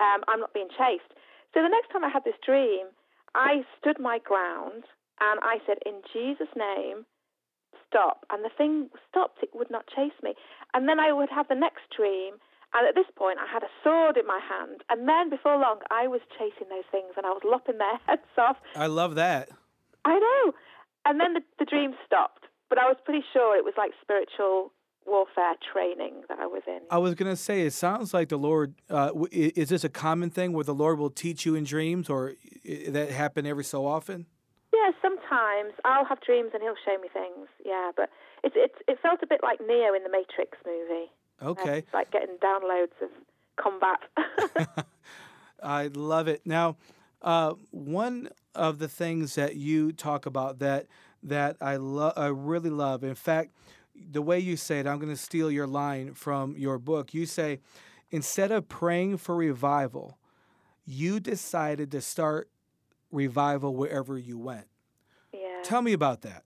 um, 0.00 0.22
I'm 0.28 0.40
not 0.40 0.54
being 0.54 0.68
chased. 0.68 1.10
So 1.54 1.62
the 1.62 1.72
next 1.72 1.90
time 1.90 2.04
I 2.04 2.10
had 2.10 2.24
this 2.24 2.38
dream, 2.44 2.86
I 3.34 3.62
stood 3.80 3.98
my 3.98 4.18
ground 4.18 4.84
and 5.20 5.40
I 5.42 5.58
said, 5.66 5.78
in 5.84 6.02
Jesus' 6.12 6.52
name, 6.56 7.06
stop. 7.88 8.24
And 8.30 8.44
the 8.44 8.50
thing 8.56 8.90
stopped, 9.08 9.42
it 9.42 9.50
would 9.54 9.70
not 9.70 9.86
chase 9.88 10.16
me. 10.22 10.34
And 10.74 10.88
then 10.88 11.00
I 11.00 11.12
would 11.12 11.30
have 11.30 11.48
the 11.48 11.58
next 11.58 11.88
dream. 11.94 12.34
And 12.74 12.86
at 12.86 12.94
this 12.94 13.08
point, 13.16 13.38
I 13.40 13.50
had 13.50 13.62
a 13.62 13.72
sword 13.82 14.16
in 14.16 14.26
my 14.26 14.40
hand. 14.44 14.84
And 14.90 15.08
then 15.08 15.30
before 15.30 15.56
long, 15.56 15.80
I 15.90 16.06
was 16.06 16.20
chasing 16.36 16.68
those 16.68 16.86
things 16.92 17.16
and 17.16 17.24
I 17.24 17.30
was 17.30 17.42
lopping 17.44 17.78
their 17.78 17.96
heads 18.06 18.28
off. 18.36 18.56
I 18.76 18.86
love 18.86 19.14
that. 19.16 19.48
I 20.04 20.18
know. 20.18 20.52
And 21.04 21.18
then 21.18 21.34
the, 21.34 21.40
the 21.58 21.64
dream 21.64 21.94
stopped. 22.04 22.44
But 22.68 22.78
I 22.78 22.84
was 22.84 22.98
pretty 23.04 23.24
sure 23.32 23.56
it 23.56 23.64
was 23.64 23.74
like 23.78 23.92
spiritual 24.02 24.72
warfare 25.08 25.54
training 25.72 26.22
that 26.28 26.38
I 26.38 26.46
was 26.46 26.62
in. 26.66 26.80
I 26.90 26.98
was 26.98 27.14
going 27.14 27.30
to 27.30 27.36
say, 27.36 27.62
it 27.62 27.72
sounds 27.72 28.12
like 28.12 28.28
the 28.28 28.38
Lord, 28.38 28.74
uh, 28.90 29.10
is 29.30 29.68
this 29.68 29.84
a 29.84 29.88
common 29.88 30.30
thing 30.30 30.52
where 30.52 30.64
the 30.64 30.74
Lord 30.74 30.98
will 30.98 31.10
teach 31.10 31.46
you 31.46 31.54
in 31.54 31.64
dreams 31.64 32.08
or 32.08 32.34
that 32.88 33.10
happen 33.10 33.46
every 33.46 33.64
so 33.64 33.86
often? 33.86 34.26
Yeah, 34.72 34.90
sometimes 35.00 35.72
I'll 35.84 36.04
have 36.04 36.20
dreams 36.20 36.50
and 36.54 36.62
he'll 36.62 36.74
show 36.84 37.00
me 37.00 37.08
things. 37.12 37.48
Yeah, 37.64 37.90
but 37.96 38.10
it 38.44 38.52
it 38.54 38.72
it 38.86 38.98
felt 39.00 39.20
a 39.22 39.26
bit 39.26 39.40
like 39.42 39.60
Neo 39.60 39.94
in 39.94 40.02
the 40.02 40.10
Matrix 40.10 40.58
movie. 40.66 41.10
Okay. 41.42 41.84
Uh, 41.92 41.96
like 41.96 42.10
getting 42.10 42.36
downloads 42.36 42.92
of 43.02 43.10
combat. 43.56 44.86
I 45.62 45.88
love 45.88 46.28
it. 46.28 46.42
Now, 46.44 46.76
uh, 47.22 47.54
one 47.70 48.28
of 48.54 48.78
the 48.78 48.88
things 48.88 49.34
that 49.36 49.56
you 49.56 49.92
talk 49.92 50.26
about 50.26 50.58
that 50.60 50.86
that 51.22 51.56
I 51.60 51.76
love, 51.76 52.12
I 52.16 52.26
really 52.26 52.70
love. 52.70 53.02
In 53.02 53.14
fact, 53.14 53.52
the 54.10 54.22
way 54.22 54.38
you 54.38 54.56
say 54.56 54.80
it, 54.80 54.86
I'm 54.86 54.98
going 54.98 55.12
to 55.12 55.16
steal 55.16 55.50
your 55.50 55.66
line 55.66 56.14
from 56.14 56.56
your 56.56 56.78
book. 56.78 57.14
You 57.14 57.26
say, 57.26 57.60
instead 58.10 58.52
of 58.52 58.68
praying 58.68 59.18
for 59.18 59.34
revival, 59.34 60.18
you 60.84 61.20
decided 61.20 61.90
to 61.92 62.00
start 62.00 62.48
revival 63.10 63.74
wherever 63.74 64.18
you 64.18 64.38
went. 64.38 64.66
Yeah. 65.32 65.62
Tell 65.62 65.82
me 65.82 65.92
about 65.92 66.22
that. 66.22 66.44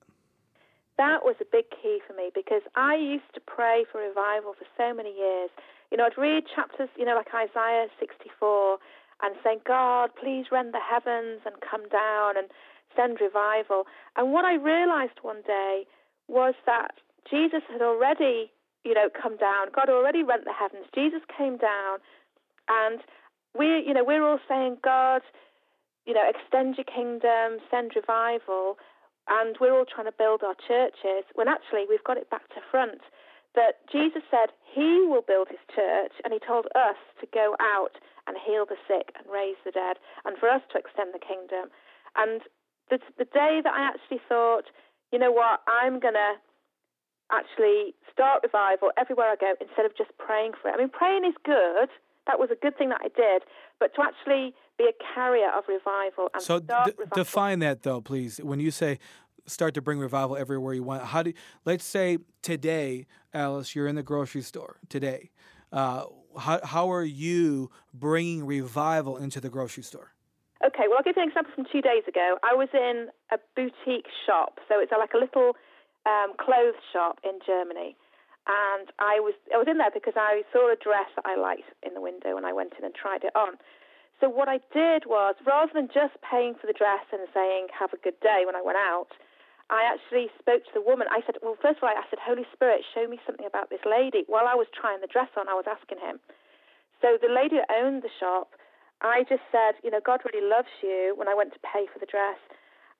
That 0.99 1.25
was 1.25 1.37
a 1.41 1.45
big 1.51 1.65
key 1.71 2.01
for 2.07 2.15
me 2.15 2.31
because 2.35 2.63
I 2.77 2.97
used 2.97 3.33
to 3.35 3.41
pray 3.41 3.85
for 3.91 4.01
revival 4.01 4.55
for 4.55 4.67
so 4.77 4.95
many 4.95 5.17
years. 5.17 5.51
You 5.91 5.97
know, 5.97 6.05
I'd 6.05 6.19
read 6.21 6.45
chapters, 6.55 6.89
you 6.97 7.05
know, 7.05 7.15
like 7.15 7.29
Isaiah 7.35 7.87
64 7.99 8.79
and 9.23 9.35
saying, 9.43 9.61
God, 9.67 10.11
please 10.21 10.47
rend 10.53 10.75
the 10.75 10.81
heavens 10.81 11.41
and 11.47 11.55
come 11.61 11.89
down 11.89 12.37
and 12.37 12.49
send 12.97 13.19
revival. 13.21 13.85
And 14.17 14.33
what 14.33 14.45
I 14.45 14.55
realized 14.55 15.19
one 15.23 15.43
day 15.47 15.87
was 16.29 16.55
that 16.67 16.95
Jesus 17.31 17.63
had 17.71 17.83
already, 17.83 18.51
you 18.85 18.95
know, 18.95 19.09
come 19.11 19.37
down. 19.37 19.69
God 19.75 19.89
already 19.89 20.23
rent 20.23 20.45
the 20.45 20.53
heavens. 20.53 20.87
Jesus 20.95 21.23
came 21.37 21.57
down 21.57 21.99
and 22.69 23.01
we're, 23.55 23.79
you 23.79 23.95
know, 23.95 24.05
we're 24.05 24.27
all 24.27 24.41
saying, 24.49 24.79
God, 24.83 25.23
you 26.07 26.15
know, 26.15 26.25
extend 26.29 26.77
your 26.77 26.89
kingdom, 26.89 27.61
send 27.71 27.93
revival, 27.95 28.77
and 29.29 29.57
we're 29.61 29.77
all 29.77 29.85
trying 29.85 30.07
to 30.07 30.19
build 30.19 30.43
our 30.43 30.57
churches 30.67 31.25
when 31.35 31.49
actually 31.49 31.85
we've 31.89 32.03
got 32.05 32.17
it 32.17 32.31
back 32.31 32.49
to 32.51 32.61
front. 32.71 33.01
That 33.55 33.85
Jesus 33.93 34.23
said 34.31 34.49
he 34.65 35.05
will 35.07 35.21
build 35.21 35.49
his 35.49 35.61
church, 35.75 36.13
and 36.25 36.33
he 36.33 36.41
told 36.41 36.67
us 36.75 36.97
to 37.21 37.27
go 37.35 37.55
out 37.61 38.01
and 38.27 38.37
heal 38.41 38.65
the 38.65 38.81
sick 38.89 39.13
and 39.15 39.29
raise 39.29 39.61
the 39.65 39.71
dead, 39.71 39.99
and 40.25 40.39
for 40.39 40.49
us 40.49 40.63
to 40.73 40.79
extend 40.79 41.13
the 41.13 41.21
kingdom. 41.21 41.69
And 42.17 42.41
the, 42.89 42.99
the 43.19 43.29
day 43.29 43.61
that 43.63 43.73
I 43.73 43.83
actually 43.85 44.21
thought, 44.27 44.73
you 45.13 45.19
know 45.19 45.31
what, 45.31 45.61
I'm 45.69 46.01
going 46.01 46.15
to 46.17 46.41
actually 47.33 47.95
start 48.13 48.43
revival 48.43 48.91
everywhere 48.99 49.29
I 49.31 49.37
go 49.37 49.55
instead 49.61 49.87
of 49.87 49.97
just 49.97 50.11
praying 50.19 50.53
for 50.61 50.69
it. 50.69 50.75
I 50.75 50.79
mean, 50.79 50.91
praying 50.91 51.25
is 51.25 51.35
good. 51.45 51.89
That 52.27 52.39
was 52.39 52.51
a 52.53 52.55
good 52.55 52.77
thing 52.79 52.91
that 52.91 53.01
I 53.03 53.09
did. 53.09 53.43
But 53.81 53.95
to 53.97 54.03
actually 54.03 54.55
be 54.79 54.85
a 54.85 55.15
carrier 55.15 55.49
of 55.57 55.65
revival 55.69 56.29
and 56.35 56.43
So 56.43 56.61
start 56.61 56.87
d- 56.87 56.93
revival. 56.99 57.15
define 57.25 57.59
that 57.61 57.83
though, 57.83 58.01
please. 58.01 58.39
When 58.39 58.61
you 58.61 58.71
say 58.71 58.99
start 59.47 59.75
to 59.75 59.83
bring 59.83 59.99
revival 59.99 60.37
everywhere 60.37 60.75
you 60.75 60.83
want, 60.85 61.03
how 61.05 61.23
do 61.23 61.33
let's 61.65 61.85
say 61.85 62.19
today, 62.43 63.07
Alice, 63.35 63.75
you're 63.75 63.89
in 63.89 63.97
the 63.97 64.03
grocery 64.03 64.43
store 64.43 64.77
today. 64.89 65.31
Uh, 65.73 66.05
how 66.39 66.61
how 66.65 66.93
are 66.93 67.05
you 67.05 67.71
bringing 67.93 68.47
revival 68.47 69.17
into 69.17 69.41
the 69.41 69.49
grocery 69.49 69.83
store? 69.83 70.13
Okay, 70.65 70.85
well, 70.89 70.99
I'll 70.99 71.03
give 71.03 71.17
you 71.17 71.23
an 71.25 71.29
example 71.29 71.53
from 71.57 71.65
two 71.73 71.81
days 71.83 72.05
ago. 72.07 72.37
I 72.45 72.55
was 72.55 72.69
in 72.73 73.09
a 73.33 73.39
boutique 73.57 74.07
shop, 74.27 74.61
so 74.69 74.79
it's 74.79 74.93
like 74.97 75.13
a 75.13 75.19
little 75.19 75.57
um, 76.07 76.35
clothes 76.39 76.79
shop 76.93 77.19
in 77.25 77.39
Germany, 77.45 77.97
and 78.47 78.91
I 78.99 79.21
was 79.21 79.35
I 79.55 79.59
was 79.59 79.69
in 79.71 79.79
there 79.79 79.93
because 79.93 80.17
I 80.17 80.43
saw 80.53 80.71
a 80.73 80.77
dress 80.77 81.11
that 81.17 81.27
I 81.27 81.37
liked 81.37 81.69
in 81.83 81.95
the 81.95 82.01
window, 82.03 82.37
and 82.37 82.47
I 82.47 82.53
went 82.53 82.75
in 82.79 82.85
and 82.85 82.95
tried 82.95 83.25
it 83.25 83.35
on. 83.35 83.59
So 84.21 84.31
what 84.31 84.47
I 84.49 84.63
did 84.71 85.07
was, 85.07 85.35
rather 85.43 85.73
than 85.75 85.91
just 85.91 86.15
paying 86.23 86.55
for 86.55 86.67
the 86.67 86.77
dress 86.77 87.07
and 87.13 87.27
saying 87.35 87.69
"Have 87.75 87.93
a 87.93 88.01
good 88.03 88.19
day" 88.21 88.43
when 88.47 88.55
I 88.55 88.63
went 88.63 88.79
out, 88.79 89.15
I 89.71 89.87
actually 89.87 90.31
spoke 90.39 90.67
to 90.67 90.75
the 90.75 90.85
woman. 90.85 91.07
I 91.11 91.23
said, 91.27 91.39
"Well, 91.43 91.59
first 91.61 91.79
of 91.79 91.87
all, 91.87 91.95
I 91.95 92.03
said, 92.11 92.23
Holy 92.23 92.47
Spirit, 92.53 92.83
show 92.95 93.07
me 93.07 93.23
something 93.27 93.47
about 93.47 93.71
this 93.71 93.83
lady." 93.87 94.25
While 94.27 94.47
I 94.47 94.55
was 94.55 94.67
trying 94.71 95.01
the 95.01 95.11
dress 95.11 95.31
on, 95.39 95.49
I 95.49 95.55
was 95.55 95.67
asking 95.71 95.99
him. 95.99 96.19
So 97.01 97.19
the 97.19 97.31
lady 97.31 97.59
who 97.59 97.67
owned 97.67 98.03
the 98.03 98.15
shop 98.19 98.55
I 99.03 99.27
just 99.29 99.43
said, 99.51 99.75
you 99.83 99.91
know, 99.91 99.99
God 99.99 100.23
really 100.23 100.47
loves 100.47 100.71
you 100.81 101.15
when 101.19 101.27
I 101.27 101.35
went 101.35 101.53
to 101.53 101.61
pay 101.67 101.91
for 101.93 101.99
the 101.99 102.07
dress. 102.07 102.39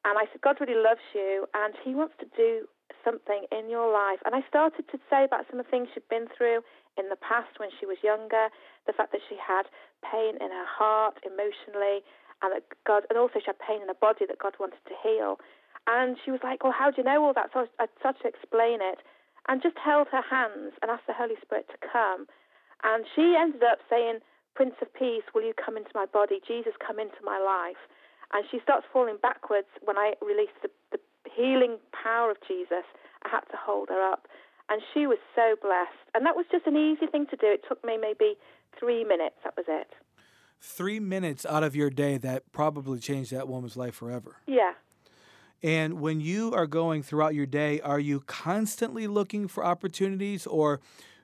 And 0.05 0.19
I 0.19 0.27
said, 0.27 0.43
God 0.43 0.59
really 0.59 0.79
loves 0.79 1.03
you 1.15 1.47
and 1.55 1.75
He 1.87 1.95
wants 1.95 2.15
to 2.19 2.27
do 2.37 2.67
something 3.05 3.47
in 3.51 3.71
your 3.71 3.91
life. 3.91 4.21
And 4.25 4.35
I 4.35 4.43
started 4.49 4.87
to 4.91 4.99
say 5.11 5.25
about 5.25 5.47
some 5.51 5.59
of 5.59 5.67
the 5.67 5.71
things 5.71 5.89
she'd 5.93 6.07
been 6.09 6.29
through 6.31 6.63
in 6.99 7.09
the 7.09 7.19
past 7.19 7.59
when 7.59 7.71
she 7.81 7.87
was 7.87 7.99
younger, 8.03 8.49
the 8.87 8.93
fact 8.93 9.13
that 9.13 9.25
she 9.29 9.37
had 9.37 9.67
pain 10.05 10.37
in 10.37 10.51
her 10.51 10.69
heart 10.69 11.19
emotionally, 11.25 12.05
and 12.43 12.53
that 12.53 12.65
God, 12.87 13.05
and 13.09 13.19
also 13.19 13.39
she 13.39 13.49
had 13.49 13.59
pain 13.59 13.81
in 13.81 13.89
her 13.89 13.99
body 13.99 14.27
that 14.27 14.39
God 14.39 14.55
wanted 14.59 14.83
to 14.87 14.97
heal. 14.99 15.39
And 15.87 16.17
she 16.23 16.31
was 16.31 16.41
like, 16.43 16.63
Well, 16.63 16.75
how 16.77 16.91
do 16.91 17.03
you 17.03 17.07
know 17.07 17.23
all 17.25 17.35
that? 17.35 17.51
So 17.55 17.67
I 17.79 17.87
started 17.99 18.23
to 18.23 18.29
explain 18.29 18.79
it 18.83 19.03
and 19.49 19.63
just 19.63 19.79
held 19.79 20.07
her 20.13 20.23
hands 20.23 20.75
and 20.83 20.91
asked 20.91 21.07
the 21.07 21.17
Holy 21.17 21.35
Spirit 21.43 21.67
to 21.71 21.79
come. 21.81 22.27
And 22.83 23.07
she 23.15 23.35
ended 23.39 23.63
up 23.63 23.79
saying, 23.91 24.23
Prince 24.55 24.77
of 24.83 24.93
Peace, 24.95 25.25
will 25.35 25.43
you 25.43 25.55
come 25.55 25.77
into 25.77 25.91
my 25.95 26.07
body? 26.07 26.41
Jesus, 26.47 26.75
come 26.79 26.99
into 26.99 27.19
my 27.25 27.39
life. 27.39 27.81
And 28.33 28.45
she 28.51 28.61
starts 28.63 28.87
falling 28.93 29.19
backwards 29.21 29.69
when 29.83 29.97
I 29.97 30.15
released 30.23 30.57
the, 30.63 30.71
the 30.91 31.01
healing 31.37 31.79
power 31.93 32.31
of 32.31 32.37
Jesus. 32.47 32.85
I 33.25 33.29
had 33.29 33.41
to 33.51 33.57
hold 33.57 33.89
her 33.89 34.13
up. 34.13 34.27
And 34.69 34.81
she 34.95 35.07
was 35.07 35.19
so 35.35 35.57
blessed. 35.61 35.91
And 36.15 36.25
that 36.25 36.37
was 36.37 36.47
just 36.51 36.67
an 36.67 36.77
easy 36.77 37.07
thing 37.07 37.27
to 37.31 37.37
do. 37.37 37.47
It 37.47 37.65
took 37.69 37.85
me 37.85 37.99
maybe 37.99 38.35
three 38.79 39.05
minutes. 39.05 39.37
That 39.45 39.55
was 39.57 39.67
it. 39.69 39.89
Three 40.61 41.01
minutes 41.01 41.45
out 41.45 41.65
of 41.65 41.75
your 41.75 41.91
day 41.91 42.19
that 42.19 42.53
probably 42.53 43.01
changed 43.01 43.33
that 43.33 43.49
woman's 43.49 43.77
life 43.77 43.95
forever. 43.95 44.37
Yeah. 44.47 44.73
And 45.63 46.01
when 46.01 46.21
you 46.21 46.53
are 46.55 46.67
going 46.67 47.03
throughout 47.03 47.35
your 47.35 47.47
day, 47.47 47.81
are 47.81 48.01
you 48.01 48.21
constantly 48.21 49.07
looking 49.07 49.47
for 49.49 49.65
opportunities 49.65 50.47
or 50.47 50.81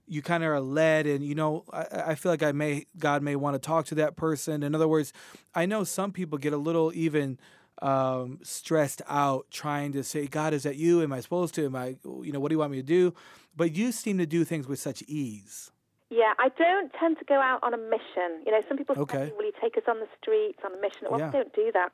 you 0.08 0.22
kind 0.22 0.42
of 0.42 0.50
are 0.50 0.60
led 0.60 1.06
and 1.06 1.24
you 1.24 1.34
know 1.34 1.64
I, 1.72 1.86
I 2.06 2.14
feel 2.14 2.32
like 2.32 2.42
I 2.42 2.52
may 2.52 2.86
God 2.98 3.22
may 3.22 3.36
want 3.36 3.54
to 3.54 3.58
talk 3.58 3.86
to 3.86 3.94
that 3.96 4.16
person. 4.16 4.62
In 4.62 4.74
other 4.74 4.88
words, 4.88 5.12
I 5.54 5.66
know 5.66 5.84
some 5.84 6.12
people 6.12 6.38
get 6.38 6.52
a 6.52 6.56
little 6.56 6.92
even 6.94 7.38
um, 7.82 8.38
stressed 8.42 9.02
out 9.08 9.46
trying 9.50 9.92
to 9.92 10.02
say, 10.02 10.26
God, 10.26 10.52
is 10.54 10.62
that 10.64 10.76
you? 10.76 11.02
Am 11.02 11.12
I 11.12 11.20
supposed 11.20 11.54
to? 11.54 11.66
Am 11.66 11.76
I, 11.76 11.96
you 12.04 12.32
know, 12.32 12.40
what 12.40 12.48
do 12.48 12.54
you 12.54 12.58
want 12.58 12.72
me 12.72 12.78
to 12.78 12.82
do? 12.86 13.14
But 13.56 13.74
you 13.74 13.92
seem 13.92 14.18
to 14.18 14.26
do 14.26 14.44
things 14.44 14.66
with 14.66 14.78
such 14.78 15.02
ease. 15.06 15.70
Yeah, 16.10 16.32
I 16.38 16.48
don't 16.56 16.92
tend 16.98 17.18
to 17.18 17.24
go 17.24 17.34
out 17.40 17.60
on 17.62 17.74
a 17.74 17.76
mission. 17.76 18.42
You 18.46 18.52
know, 18.52 18.62
some 18.68 18.78
people 18.78 18.96
Okay. 18.98 19.28
say, 19.28 19.32
"Will 19.36 19.44
you 19.44 19.52
take 19.60 19.76
us 19.76 19.84
on 19.86 20.00
the 20.00 20.08
streets 20.20 20.58
on 20.64 20.72
a 20.72 20.80
mission?" 20.80 21.06
Well, 21.10 21.20
Yeah. 21.20 21.28
I 21.28 21.30
don't 21.32 21.52
do 21.52 21.70
that. 21.72 21.92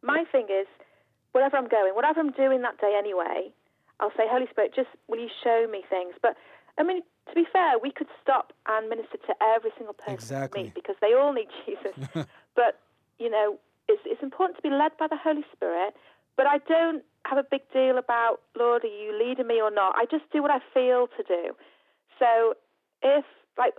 My 0.00 0.24
thing 0.30 0.46
is, 0.48 0.68
wherever 1.32 1.56
I'm 1.56 1.66
going, 1.68 1.94
whatever 1.94 2.20
I'm 2.20 2.30
doing 2.30 2.62
that 2.62 2.78
day 2.80 2.94
anyway, 2.96 3.52
I'll 3.98 4.12
say, 4.16 4.28
"Holy 4.28 4.46
Spirit, 4.46 4.74
just 4.74 4.90
will 5.08 5.18
you 5.18 5.28
show 5.42 5.66
me 5.66 5.82
things?" 5.90 6.14
But 6.22 6.36
I 6.78 6.84
mean, 6.84 7.02
to 7.26 7.34
be 7.34 7.44
fair, 7.52 7.78
we 7.82 7.90
could 7.90 8.06
stop 8.22 8.52
and 8.66 8.88
minister 8.88 9.16
to 9.18 9.34
every 9.42 9.72
single 9.76 9.94
person 9.94 10.14
Exactly. 10.14 10.60
we 10.60 10.64
meet 10.66 10.74
because 10.74 10.94
they 11.00 11.14
all 11.14 11.32
need 11.32 11.48
Jesus. 11.66 11.96
but 12.54 12.78
you 13.18 13.28
know, 13.28 13.58
it's, 13.88 14.02
it's 14.04 14.22
important 14.22 14.56
to 14.56 14.62
be 14.62 14.70
led 14.70 14.92
by 14.98 15.06
the 15.08 15.16
Holy 15.16 15.44
Spirit. 15.52 15.94
But 16.36 16.46
I 16.46 16.58
don't 16.68 17.02
have 17.26 17.38
a 17.38 17.44
big 17.50 17.62
deal 17.72 17.98
about, 17.98 18.38
Lord, 18.56 18.84
are 18.84 18.86
you 18.86 19.10
leading 19.10 19.48
me 19.48 19.60
or 19.60 19.72
not? 19.74 19.96
I 19.96 20.06
just 20.06 20.30
do 20.32 20.40
what 20.40 20.52
I 20.52 20.60
feel 20.72 21.08
to 21.18 21.22
do. 21.26 21.56
So 22.18 22.54
if, 23.02 23.24
like, 23.58 23.74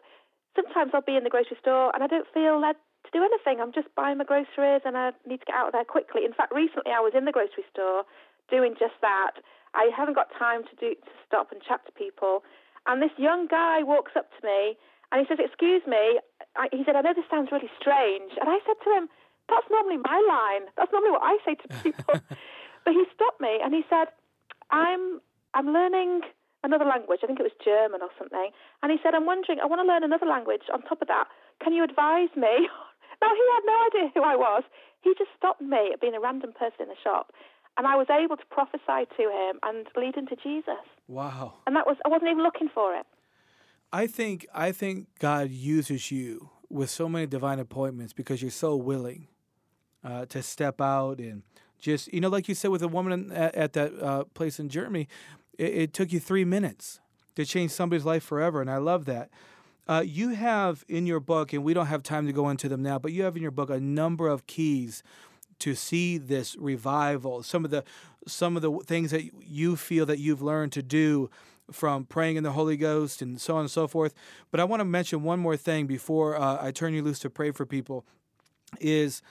sometimes 0.55 0.91
I'll 0.93 1.05
be 1.05 1.15
in 1.15 1.23
the 1.23 1.31
grocery 1.31 1.55
store 1.61 1.95
and 1.95 2.03
I 2.03 2.07
don't 2.07 2.27
feel 2.33 2.59
led 2.59 2.75
to 3.07 3.11
do 3.15 3.23
anything. 3.23 3.63
I'm 3.63 3.71
just 3.71 3.87
buying 3.95 4.17
my 4.17 4.27
groceries 4.27 4.83
and 4.83 4.97
I 4.97 5.15
need 5.23 5.39
to 5.39 5.47
get 5.47 5.55
out 5.55 5.71
of 5.71 5.73
there 5.73 5.87
quickly. 5.87 6.25
In 6.25 6.33
fact, 6.33 6.51
recently 6.51 6.91
I 6.91 6.99
was 6.99 7.13
in 7.15 7.23
the 7.23 7.31
grocery 7.31 7.63
store 7.71 8.03
doing 8.51 8.75
just 8.75 8.99
that. 9.01 9.39
I 9.73 9.87
haven't 9.95 10.19
got 10.19 10.27
time 10.37 10.67
to 10.67 10.75
do 10.75 10.99
to 10.99 11.11
stop 11.25 11.53
and 11.55 11.61
chat 11.63 11.85
to 11.85 11.93
people. 11.93 12.43
And 12.87 13.01
this 13.01 13.15
young 13.15 13.47
guy 13.47 13.83
walks 13.83 14.13
up 14.17 14.27
to 14.35 14.41
me 14.43 14.75
and 15.11 15.21
he 15.21 15.25
says, 15.29 15.39
"Excuse 15.39 15.85
me." 15.87 16.19
I, 16.57 16.67
he 16.73 16.83
said, 16.83 16.95
"I 16.95 17.01
know 17.01 17.13
this 17.13 17.29
sounds 17.29 17.51
really 17.51 17.69
strange." 17.79 18.33
And 18.39 18.49
I 18.49 18.59
said 18.65 18.77
to 18.83 18.89
him, 18.89 19.09
"That's 19.49 19.67
normally 19.69 19.97
my 19.97 20.19
line. 20.21 20.69
That's 20.77 20.91
normally 20.91 21.11
what 21.11 21.23
I 21.23 21.37
say 21.45 21.55
to 21.55 21.67
people." 21.83 22.15
but 22.85 22.93
he 22.93 23.03
stopped 23.13 23.41
me 23.41 23.59
and 23.63 23.73
he 23.73 23.83
said, 23.89 24.07
"I'm 24.71 25.21
I'm 25.53 25.73
learning 25.73 26.21
another 26.63 26.85
language. 26.85 27.19
I 27.23 27.27
think 27.27 27.39
it 27.39 27.47
was 27.47 27.57
German 27.63 28.01
or 28.01 28.09
something." 28.17 28.51
And 28.81 28.91
he 28.91 28.97
said, 29.01 29.15
"I'm 29.15 29.25
wondering. 29.25 29.59
I 29.59 29.65
want 29.65 29.81
to 29.81 29.87
learn 29.87 30.03
another 30.03 30.25
language 30.27 30.69
on 30.73 30.81
top 30.83 31.01
of 31.01 31.07
that. 31.07 31.27
Can 31.63 31.73
you 31.73 31.83
advise 31.83 32.31
me?" 32.35 32.69
now 33.21 33.31
he 33.33 33.45
had 33.53 33.63
no 33.65 33.77
idea 33.89 34.05
who 34.13 34.23
I 34.23 34.35
was. 34.35 34.63
He 35.01 35.13
just 35.17 35.31
stopped 35.37 35.61
me 35.61 35.91
at 35.93 36.01
being 36.01 36.15
a 36.15 36.19
random 36.19 36.51
person 36.53 36.83
in 36.83 36.89
the 36.89 36.99
shop, 37.01 37.31
and 37.77 37.87
I 37.87 37.95
was 37.95 38.07
able 38.09 38.37
to 38.37 38.45
prophesy 38.51 39.07
to 39.17 39.23
him 39.29 39.59
and 39.63 39.87
lead 39.95 40.15
him 40.15 40.27
to 40.27 40.35
Jesus. 40.35 40.83
Wow. 41.07 41.53
And 41.65 41.75
that 41.75 41.87
was 41.87 41.97
I 42.05 42.09
wasn't 42.09 42.31
even 42.31 42.43
looking 42.43 42.69
for 42.73 42.95
it. 42.95 43.05
I 43.91 44.07
think 44.07 44.45
I 44.53 44.71
think 44.71 45.07
God 45.19 45.49
uses 45.49 46.11
you 46.11 46.49
with 46.69 46.89
so 46.89 47.09
many 47.09 47.25
divine 47.25 47.59
appointments 47.59 48.13
because 48.13 48.41
you're 48.41 48.51
so 48.51 48.75
willing 48.75 49.27
uh, 50.03 50.25
to 50.27 50.41
step 50.41 50.81
out 50.81 51.19
and 51.19 51.43
just 51.79 52.11
you 52.13 52.19
know, 52.19 52.29
like 52.29 52.47
you 52.47 52.55
said 52.55 52.71
with 52.71 52.81
the 52.81 52.87
woman 52.87 53.31
at, 53.31 53.55
at 53.55 53.73
that 53.73 53.99
uh, 54.01 54.23
place 54.33 54.59
in 54.59 54.69
Germany, 54.69 55.07
it, 55.57 55.73
it 55.73 55.93
took 55.93 56.11
you 56.11 56.19
three 56.19 56.45
minutes 56.45 56.99
to 57.35 57.45
change 57.45 57.71
somebody's 57.71 58.05
life 58.05 58.23
forever, 58.23 58.61
and 58.61 58.69
I 58.69 58.77
love 58.77 59.05
that. 59.05 59.29
Uh, 59.87 60.03
you 60.05 60.29
have 60.29 60.85
in 60.87 61.07
your 61.07 61.19
book, 61.19 61.51
and 61.51 61.63
we 61.63 61.73
don't 61.73 61.87
have 61.87 62.03
time 62.03 62.27
to 62.27 62.33
go 62.33 62.49
into 62.49 62.69
them 62.69 62.83
now, 62.83 62.99
but 62.99 63.11
you 63.11 63.23
have 63.23 63.35
in 63.35 63.41
your 63.41 63.51
book 63.51 63.69
a 63.69 63.79
number 63.79 64.27
of 64.27 64.45
keys 64.45 65.01
to 65.59 65.73
see 65.73 66.17
this 66.17 66.55
revival. 66.57 67.43
Some 67.43 67.65
of 67.65 67.71
the 67.71 67.83
some 68.27 68.55
of 68.55 68.61
the 68.61 68.71
things 68.85 69.11
that 69.11 69.23
you 69.41 69.75
feel 69.75 70.05
that 70.05 70.19
you've 70.19 70.41
learned 70.41 70.73
to 70.73 70.83
do 70.83 71.29
from 71.71 72.05
praying 72.05 72.35
in 72.35 72.43
the 72.43 72.51
Holy 72.51 72.77
Ghost 72.77 73.21
and 73.21 73.39
so 73.39 73.55
on 73.55 73.61
and 73.61 73.71
so 73.71 73.87
forth. 73.87 74.13
But 74.51 74.59
I 74.59 74.63
want 74.63 74.81
to 74.81 74.85
mention 74.85 75.23
one 75.23 75.39
more 75.39 75.57
thing 75.57 75.87
before 75.87 76.35
uh, 76.35 76.57
I 76.61 76.71
turn 76.71 76.93
you 76.93 77.01
loose 77.01 77.19
to 77.19 77.29
pray 77.29 77.51
for 77.51 77.65
people. 77.65 78.05
Is 78.79 79.21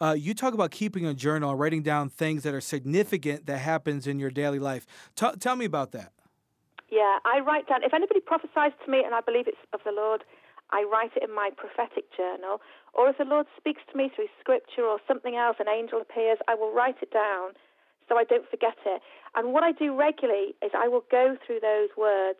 uh, 0.00 0.14
you 0.18 0.34
talk 0.34 0.54
about 0.54 0.70
keeping 0.70 1.06
a 1.06 1.14
journal 1.14 1.54
writing 1.54 1.82
down 1.82 2.08
things 2.08 2.42
that 2.42 2.54
are 2.54 2.60
significant 2.60 3.46
that 3.46 3.58
happens 3.58 4.06
in 4.06 4.18
your 4.18 4.30
daily 4.30 4.58
life. 4.58 4.86
T- 5.14 5.36
tell 5.40 5.56
me 5.56 5.64
about 5.64 5.92
that. 5.92 6.12
Yeah, 6.90 7.18
I 7.24 7.40
write 7.40 7.68
down. 7.68 7.82
If 7.82 7.94
anybody 7.94 8.20
prophesies 8.20 8.72
to 8.84 8.90
me 8.90 9.02
and 9.04 9.14
I 9.14 9.20
believe 9.20 9.48
it's 9.48 9.58
of 9.72 9.80
the 9.84 9.92
Lord, 9.92 10.22
I 10.70 10.84
write 10.90 11.12
it 11.16 11.22
in 11.22 11.34
my 11.34 11.50
prophetic 11.56 12.04
journal. 12.16 12.60
Or 12.94 13.08
if 13.08 13.18
the 13.18 13.24
Lord 13.24 13.46
speaks 13.56 13.82
to 13.90 13.96
me 13.96 14.10
through 14.14 14.28
scripture 14.40 14.82
or 14.82 14.98
something 15.06 15.36
else, 15.36 15.56
an 15.58 15.68
angel 15.68 16.00
appears, 16.00 16.38
I 16.48 16.54
will 16.54 16.72
write 16.72 16.96
it 17.02 17.10
down 17.10 17.52
so 18.08 18.16
I 18.16 18.24
don't 18.24 18.48
forget 18.48 18.76
it. 18.86 19.02
And 19.34 19.52
what 19.52 19.62
I 19.62 19.72
do 19.72 19.94
regularly 19.94 20.54
is 20.62 20.70
I 20.74 20.88
will 20.88 21.04
go 21.10 21.36
through 21.44 21.60
those 21.60 21.90
words, 21.96 22.38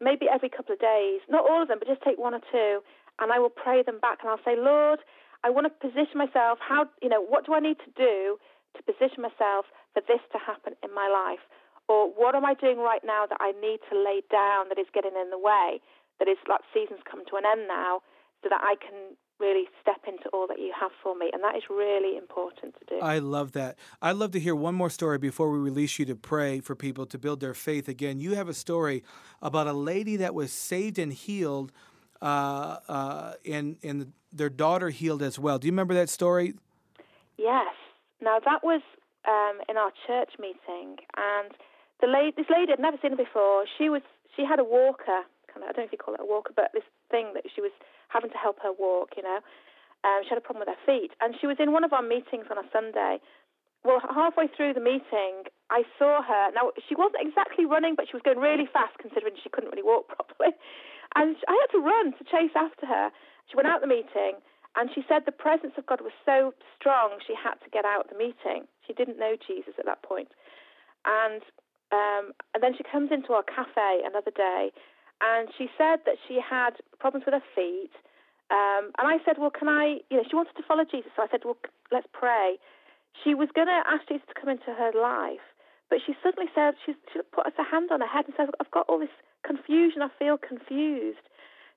maybe 0.00 0.26
every 0.32 0.48
couple 0.48 0.72
of 0.72 0.80
days, 0.80 1.20
not 1.28 1.48
all 1.48 1.62
of 1.62 1.68
them, 1.68 1.78
but 1.78 1.88
just 1.88 2.02
take 2.02 2.18
one 2.18 2.34
or 2.34 2.40
two, 2.50 2.80
and 3.20 3.32
I 3.32 3.38
will 3.38 3.52
pray 3.52 3.82
them 3.82 4.00
back 4.00 4.18
and 4.22 4.30
I'll 4.30 4.44
say, 4.44 4.56
Lord, 4.56 5.00
I 5.44 5.50
want 5.50 5.68
to 5.68 5.74
position 5.76 6.16
myself. 6.16 6.58
How, 6.58 6.88
you 7.02 7.10
know, 7.12 7.20
what 7.20 7.44
do 7.44 7.52
I 7.52 7.60
need 7.60 7.76
to 7.84 7.92
do 7.92 8.40
to 8.76 8.80
position 8.82 9.20
myself 9.20 9.68
for 9.92 10.00
this 10.08 10.24
to 10.32 10.38
happen 10.40 10.72
in 10.82 10.92
my 10.94 11.06
life? 11.06 11.44
Or 11.86 12.08
what 12.08 12.34
am 12.34 12.44
I 12.48 12.54
doing 12.54 12.78
right 12.78 13.04
now 13.04 13.26
that 13.28 13.36
I 13.40 13.52
need 13.60 13.84
to 13.92 13.94
lay 13.94 14.24
down 14.32 14.72
that 14.72 14.78
is 14.80 14.88
getting 14.94 15.12
in 15.20 15.28
the 15.28 15.38
way, 15.38 15.84
that 16.18 16.28
is 16.28 16.38
like 16.48 16.64
seasons 16.72 17.00
come 17.04 17.22
to 17.28 17.36
an 17.36 17.44
end 17.44 17.68
now, 17.68 18.00
so 18.42 18.48
that 18.48 18.60
I 18.64 18.74
can 18.80 19.16
really 19.40 19.64
step 19.82 20.00
into 20.06 20.28
all 20.32 20.46
that 20.46 20.58
you 20.58 20.72
have 20.80 20.92
for 21.02 21.14
me. 21.14 21.28
And 21.32 21.42
that 21.42 21.56
is 21.56 21.64
really 21.68 22.16
important 22.16 22.74
to 22.78 22.84
do. 22.88 23.00
I 23.02 23.18
love 23.18 23.52
that. 23.52 23.76
I'd 24.00 24.16
love 24.16 24.30
to 24.30 24.40
hear 24.40 24.54
one 24.54 24.74
more 24.74 24.90
story 24.90 25.18
before 25.18 25.50
we 25.50 25.58
release 25.58 25.98
you 25.98 26.06
to 26.06 26.14
pray 26.14 26.60
for 26.60 26.74
people 26.74 27.04
to 27.06 27.18
build 27.18 27.40
their 27.40 27.52
faith 27.54 27.88
again. 27.88 28.20
You 28.20 28.34
have 28.34 28.48
a 28.48 28.54
story 28.54 29.02
about 29.42 29.66
a 29.66 29.72
lady 29.72 30.16
that 30.16 30.34
was 30.34 30.52
saved 30.52 30.98
and 30.98 31.12
healed, 31.12 31.72
uh, 32.22 32.78
uh, 32.88 33.32
and 33.46 33.76
and 33.82 34.12
their 34.32 34.50
daughter 34.50 34.90
healed 34.90 35.22
as 35.22 35.38
well. 35.38 35.58
Do 35.58 35.66
you 35.66 35.72
remember 35.72 35.94
that 35.94 36.08
story? 36.08 36.54
Yes. 37.38 37.74
Now 38.20 38.38
that 38.44 38.62
was 38.62 38.82
um, 39.26 39.60
in 39.68 39.76
our 39.76 39.92
church 40.06 40.30
meeting, 40.38 40.96
and 41.16 41.52
the 42.00 42.06
lady, 42.06 42.32
this 42.36 42.46
lady 42.50 42.72
I'd 42.72 42.80
never 42.80 42.98
seen 43.00 43.12
her 43.12 43.16
before. 43.16 43.64
She 43.78 43.88
was 43.88 44.02
she 44.36 44.44
had 44.44 44.58
a 44.58 44.64
walker, 44.64 45.22
kind 45.48 45.62
of 45.62 45.70
I 45.70 45.72
don't 45.72 45.84
know 45.84 45.90
if 45.90 45.92
you 45.92 45.98
call 45.98 46.14
it 46.14 46.20
a 46.20 46.26
walker, 46.26 46.52
but 46.54 46.70
this 46.72 46.86
thing 47.10 47.32
that 47.34 47.44
she 47.54 47.60
was 47.60 47.72
having 48.08 48.30
to 48.30 48.38
help 48.38 48.58
her 48.62 48.72
walk. 48.72 49.14
You 49.16 49.22
know, 49.22 49.40
um, 50.04 50.20
she 50.22 50.28
had 50.30 50.38
a 50.38 50.44
problem 50.44 50.66
with 50.66 50.74
her 50.74 50.82
feet, 50.86 51.12
and 51.20 51.34
she 51.40 51.46
was 51.46 51.56
in 51.58 51.72
one 51.72 51.84
of 51.84 51.92
our 51.92 52.02
meetings 52.02 52.46
on 52.50 52.58
a 52.58 52.66
Sunday. 52.72 53.18
Well, 53.84 54.00
halfway 54.00 54.48
through 54.48 54.72
the 54.72 54.80
meeting, 54.80 55.44
I 55.68 55.84
saw 55.98 56.22
her. 56.24 56.50
Now 56.56 56.72
she 56.88 56.94
wasn't 56.96 57.20
exactly 57.20 57.66
running, 57.66 57.94
but 57.96 58.08
she 58.08 58.16
was 58.16 58.24
going 58.24 58.38
really 58.38 58.64
fast, 58.64 58.96
considering 58.96 59.36
she 59.42 59.50
couldn't 59.52 59.68
really 59.70 59.84
walk 59.84 60.08
properly. 60.14 60.56
And 61.16 61.36
I 61.46 61.54
had 61.54 61.70
to 61.72 61.82
run 61.82 62.12
to 62.18 62.24
chase 62.24 62.54
after 62.56 62.86
her. 62.86 63.10
She 63.50 63.56
went 63.56 63.68
out 63.68 63.80
the 63.80 63.86
meeting 63.86 64.42
and 64.76 64.90
she 64.94 65.02
said 65.06 65.22
the 65.24 65.32
presence 65.32 65.74
of 65.78 65.86
God 65.86 66.00
was 66.00 66.14
so 66.26 66.52
strong 66.78 67.18
she 67.22 67.34
had 67.34 67.54
to 67.62 67.70
get 67.70 67.84
out 67.84 68.06
of 68.06 68.10
the 68.10 68.18
meeting. 68.18 68.66
She 68.86 68.92
didn't 68.92 69.18
know 69.18 69.36
Jesus 69.38 69.74
at 69.78 69.86
that 69.86 70.02
point. 70.02 70.28
And 71.06 71.42
um, 71.92 72.34
and 72.54 72.62
then 72.62 72.74
she 72.74 72.82
comes 72.82 73.12
into 73.12 73.34
our 73.34 73.44
cafe 73.46 74.02
another 74.02 74.32
day, 74.34 74.72
and 75.22 75.46
she 75.54 75.70
said 75.78 76.02
that 76.06 76.18
she 76.26 76.42
had 76.42 76.74
problems 76.98 77.22
with 77.22 77.34
her 77.38 77.48
feet. 77.54 77.94
Um, 78.50 78.90
and 78.98 79.06
I 79.06 79.22
said, 79.22 79.38
well, 79.38 79.54
can 79.54 79.68
I? 79.68 80.02
You 80.10 80.18
know, 80.18 80.24
she 80.26 80.34
wanted 80.34 80.56
to 80.56 80.66
follow 80.66 80.82
Jesus, 80.82 81.12
so 81.14 81.22
I 81.22 81.30
said, 81.30 81.44
well, 81.44 81.58
let's 81.92 82.08
pray. 82.10 82.58
She 83.22 83.34
was 83.34 83.46
going 83.54 83.70
to 83.70 83.80
ask 83.86 84.08
Jesus 84.08 84.26
to 84.26 84.34
come 84.34 84.50
into 84.50 84.74
her 84.74 84.90
life, 84.90 85.44
but 85.86 86.02
she 86.02 86.18
suddenly 86.18 86.50
said 86.50 86.74
she, 86.82 86.98
she 87.12 87.22
put 87.30 87.46
her 87.46 87.68
hand 87.70 87.94
on 87.94 88.00
her 88.02 88.10
head 88.10 88.26
and 88.26 88.34
said, 88.34 88.50
I've 88.58 88.74
got 88.74 88.90
all 88.90 88.98
this 88.98 89.14
confusion. 89.46 90.02
I 90.02 90.08
feel 90.18 90.36
confused. 90.36 91.22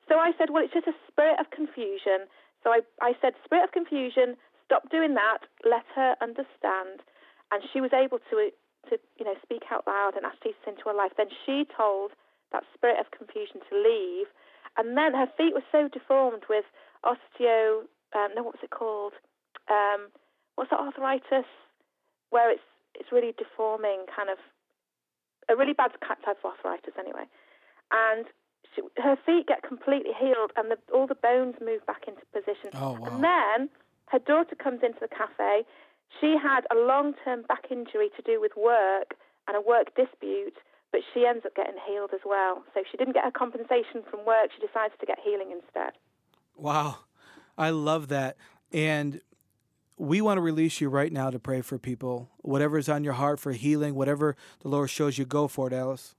So 0.07 0.15
I 0.15 0.32
said, 0.39 0.49
well, 0.49 0.63
it's 0.63 0.74
just 0.74 0.88
a 0.88 0.95
spirit 1.11 1.39
of 1.39 1.51
confusion. 1.51 2.32
So 2.63 2.72
I, 2.72 2.82
I 3.01 3.13
said, 3.22 3.34
Spirit 3.45 3.65
of 3.65 3.72
confusion, 3.72 4.36
stop 4.65 4.89
doing 4.89 5.13
that, 5.15 5.45
let 5.63 5.86
her 5.95 6.15
understand. 6.22 7.03
And 7.51 7.63
she 7.72 7.80
was 7.80 7.91
able 7.93 8.20
to, 8.32 8.36
to 8.89 8.93
you 9.20 9.26
know, 9.26 9.36
speak 9.43 9.63
out 9.72 9.86
loud 9.88 10.15
and 10.15 10.26
ask 10.26 10.39
Jesus 10.43 10.63
into 10.68 10.88
her 10.88 10.95
life. 10.95 11.11
Then 11.15 11.32
she 11.45 11.68
told 11.68 12.11
that 12.51 12.63
spirit 12.74 12.99
of 12.99 13.11
confusion 13.11 13.59
to 13.70 13.74
leave. 13.76 14.28
And 14.78 14.95
then 14.95 15.13
her 15.13 15.28
feet 15.38 15.53
were 15.53 15.65
so 15.72 15.88
deformed 15.88 16.43
with 16.49 16.65
osteo, 17.03 17.88
um, 18.15 18.30
no, 18.36 18.43
what 18.43 18.55
was 18.55 18.63
it 18.63 18.72
called? 18.72 19.13
Um, 19.68 20.11
what's 20.55 20.72
that 20.72 20.80
arthritis? 20.80 21.47
Where 22.30 22.51
it's 22.51 22.63
it's 22.95 23.11
really 23.11 23.34
deforming, 23.38 24.05
kind 24.09 24.30
of 24.30 24.38
a 25.49 25.55
really 25.55 25.74
bad 25.74 25.91
type 26.01 26.20
of 26.26 26.38
arthritis, 26.43 26.93
anyway. 26.97 27.30
And 27.92 28.26
she, 28.76 28.82
her 29.02 29.18
feet 29.26 29.48
get 29.48 29.64
completely 29.64 30.12
healed 30.18 30.52
and 30.56 30.72
the, 30.72 30.78
all 30.94 31.08
the 31.08 31.16
bones 31.16 31.56
move 31.64 31.86
back 31.86 32.04
into 32.08 32.22
position. 32.34 32.72
Oh, 32.74 32.98
wow. 33.00 33.08
And 33.08 33.24
then 33.24 33.70
her 34.08 34.20
daughter 34.20 34.56
comes 34.56 34.82
into 34.84 35.00
the 35.02 35.08
cafe. 35.08 35.64
She 36.22 36.36
had 36.42 36.62
a 36.72 36.76
long 36.76 37.14
term 37.24 37.44
back 37.44 37.66
injury 37.72 38.10
to 38.16 38.22
do 38.22 38.40
with 38.40 38.52
work 38.56 39.16
and 39.48 39.58
a 39.58 39.62
work 39.62 39.96
dispute, 39.96 40.56
but 40.92 41.02
she 41.14 41.26
ends 41.26 41.46
up 41.46 41.56
getting 41.56 41.76
healed 41.88 42.12
as 42.14 42.22
well. 42.26 42.64
So 42.74 42.82
she 42.90 42.98
didn't 42.98 43.14
get 43.14 43.24
her 43.24 43.32
compensation 43.32 44.04
from 44.10 44.26
work. 44.26 44.52
She 44.56 44.66
decides 44.66 44.94
to 45.00 45.06
get 45.06 45.20
healing 45.24 45.52
instead. 45.52 45.94
Wow. 46.56 47.00
I 47.58 47.72
love 47.72 48.08
that. 48.10 48.38
And 48.72 49.22
we 49.98 50.22
want 50.22 50.38
to 50.38 50.42
release 50.42 50.80
you 50.80 50.90
right 50.90 51.12
now 51.12 51.30
to 51.30 51.40
pray 51.40 51.62
for 51.62 51.78
people. 51.78 52.30
Whatever 52.38 52.78
is 52.78 52.88
on 52.88 53.04
your 53.04 53.14
heart 53.14 53.40
for 53.40 53.52
healing, 53.52 53.96
whatever 53.96 54.36
the 54.62 54.68
Lord 54.68 54.90
shows 54.90 55.18
you, 55.18 55.26
go 55.26 55.48
for 55.48 55.68
it, 55.68 55.74
Alice. 55.74 56.16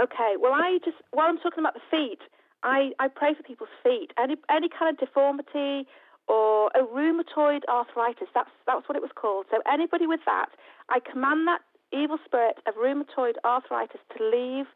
Okay. 0.00 0.34
Well, 0.38 0.52
I 0.52 0.78
just 0.84 0.98
while 1.12 1.28
I'm 1.28 1.38
talking 1.38 1.60
about 1.60 1.74
the 1.74 1.86
feet, 1.90 2.20
I, 2.62 2.92
I 2.98 3.08
pray 3.08 3.34
for 3.34 3.42
people's 3.42 3.74
feet. 3.82 4.12
Any 4.18 4.36
any 4.50 4.68
kind 4.68 4.90
of 4.92 4.98
deformity 4.98 5.86
or 6.28 6.68
a 6.74 6.82
rheumatoid 6.82 7.62
arthritis. 7.68 8.28
That's 8.34 8.50
that's 8.66 8.88
what 8.88 8.96
it 8.96 9.02
was 9.02 9.12
called. 9.14 9.46
So 9.50 9.62
anybody 9.70 10.06
with 10.06 10.20
that, 10.26 10.50
I 10.88 11.00
command 11.00 11.46
that 11.48 11.60
evil 11.92 12.18
spirit 12.24 12.58
of 12.66 12.74
rheumatoid 12.74 13.34
arthritis 13.44 14.00
to 14.16 14.24
leave 14.24 14.66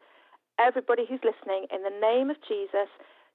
everybody 0.58 1.04
who's 1.08 1.20
listening 1.24 1.66
in 1.74 1.82
the 1.82 1.94
name 2.00 2.30
of 2.30 2.36
Jesus. 2.46 2.88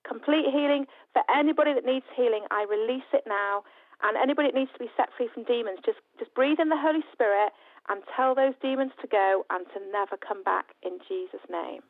Complete 0.08 0.46
healing 0.52 0.86
for 1.14 1.24
anybody 1.34 1.74
that 1.74 1.86
needs 1.86 2.06
healing. 2.16 2.46
I 2.52 2.66
release 2.70 3.10
it 3.14 3.24
now. 3.28 3.64
And 4.04 4.18
anybody 4.18 4.50
that 4.50 4.58
needs 4.58 4.72
to 4.74 4.80
be 4.80 4.90
set 4.98 5.10
free 5.18 5.30
from 5.34 5.44
demons, 5.44 5.80
just 5.86 6.00
just 6.20 6.34
breathe 6.34 6.60
in 6.60 6.70
the 6.70 6.78
Holy 6.78 7.04
Spirit 7.14 7.52
and 7.90 8.02
tell 8.16 8.36
those 8.36 8.54
demons 8.62 8.92
to 9.02 9.08
go 9.08 9.46
and 9.50 9.66
to 9.74 9.80
never 9.92 10.18
come 10.18 10.44
back 10.44 10.68
in 10.84 11.00
Jesus' 11.08 11.42
name. 11.50 11.82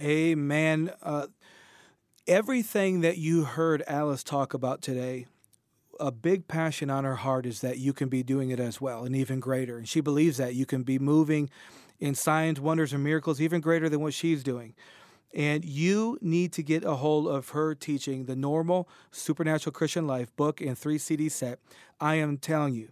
Amen. 0.00 0.92
Uh, 1.02 1.26
everything 2.26 3.00
that 3.00 3.18
you 3.18 3.44
heard 3.44 3.82
Alice 3.86 4.22
talk 4.22 4.54
about 4.54 4.82
today, 4.82 5.26
a 5.98 6.12
big 6.12 6.46
passion 6.46 6.90
on 6.90 7.04
her 7.04 7.16
heart 7.16 7.46
is 7.46 7.60
that 7.62 7.78
you 7.78 7.92
can 7.92 8.08
be 8.08 8.22
doing 8.22 8.50
it 8.50 8.60
as 8.60 8.80
well 8.80 9.04
and 9.04 9.16
even 9.16 9.40
greater. 9.40 9.78
And 9.78 9.88
she 9.88 10.00
believes 10.00 10.36
that 10.36 10.54
you 10.54 10.66
can 10.66 10.82
be 10.82 10.98
moving 10.98 11.50
in 11.98 12.14
signs, 12.14 12.60
wonders, 12.60 12.92
and 12.92 13.02
miracles 13.02 13.40
even 13.40 13.60
greater 13.60 13.88
than 13.88 14.00
what 14.00 14.14
she's 14.14 14.44
doing. 14.44 14.74
And 15.34 15.64
you 15.64 16.18
need 16.20 16.52
to 16.54 16.62
get 16.62 16.84
a 16.84 16.96
hold 16.96 17.28
of 17.28 17.50
her 17.50 17.74
teaching, 17.74 18.24
the 18.24 18.36
Normal 18.36 18.88
Supernatural 19.10 19.72
Christian 19.72 20.06
Life 20.06 20.34
book 20.36 20.60
and 20.60 20.76
three 20.76 20.98
CD 20.98 21.28
set. 21.28 21.58
I 22.00 22.14
am 22.16 22.38
telling 22.38 22.74
you, 22.74 22.88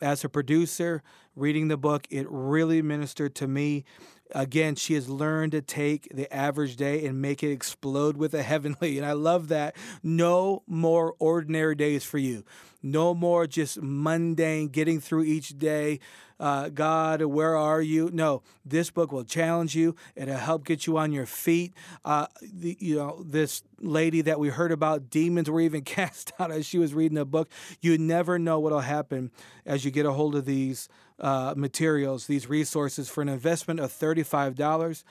as 0.00 0.24
a 0.24 0.28
producer, 0.28 1.02
reading 1.34 1.68
the 1.68 1.76
book, 1.76 2.06
it 2.10 2.26
really 2.30 2.82
ministered 2.82 3.34
to 3.36 3.48
me. 3.48 3.84
Again, 4.32 4.74
she 4.74 4.94
has 4.94 5.08
learned 5.08 5.52
to 5.52 5.62
take 5.62 6.08
the 6.14 6.32
average 6.34 6.76
day 6.76 7.06
and 7.06 7.20
make 7.20 7.42
it 7.42 7.50
explode 7.50 8.16
with 8.16 8.34
a 8.34 8.42
heavenly. 8.44 8.98
And 8.98 9.06
I 9.06 9.12
love 9.12 9.48
that. 9.48 9.76
No 10.02 10.62
more 10.66 11.14
ordinary 11.18 11.74
days 11.74 12.04
for 12.04 12.18
you. 12.18 12.44
No 12.84 13.14
more 13.14 13.46
just 13.46 13.80
mundane 13.80 14.68
getting 14.68 15.00
through 15.00 15.24
each 15.24 15.58
day. 15.58 16.00
Uh, 16.38 16.68
God, 16.68 17.22
where 17.22 17.56
are 17.56 17.80
you? 17.80 18.10
No, 18.12 18.42
this 18.62 18.90
book 18.90 19.10
will 19.10 19.24
challenge 19.24 19.74
you. 19.74 19.96
It'll 20.14 20.36
help 20.36 20.66
get 20.66 20.86
you 20.86 20.98
on 20.98 21.10
your 21.10 21.24
feet. 21.24 21.72
Uh, 22.04 22.26
the, 22.42 22.76
you 22.78 22.96
know, 22.96 23.24
this 23.24 23.62
lady 23.80 24.20
that 24.20 24.38
we 24.38 24.50
heard 24.50 24.70
about, 24.70 25.08
demons 25.08 25.48
were 25.48 25.62
even 25.62 25.80
cast 25.84 26.32
out 26.38 26.50
as 26.50 26.66
she 26.66 26.76
was 26.76 26.92
reading 26.92 27.14
the 27.14 27.24
book. 27.24 27.48
You 27.80 27.96
never 27.96 28.38
know 28.38 28.60
what'll 28.60 28.80
happen 28.80 29.30
as 29.64 29.86
you 29.86 29.90
get 29.90 30.04
a 30.04 30.12
hold 30.12 30.34
of 30.34 30.44
these 30.44 30.90
uh, 31.18 31.54
materials, 31.56 32.26
these 32.26 32.50
resources 32.50 33.08
for 33.08 33.22
an 33.22 33.30
investment 33.30 33.80
of 33.80 33.90
$35. 33.90 35.04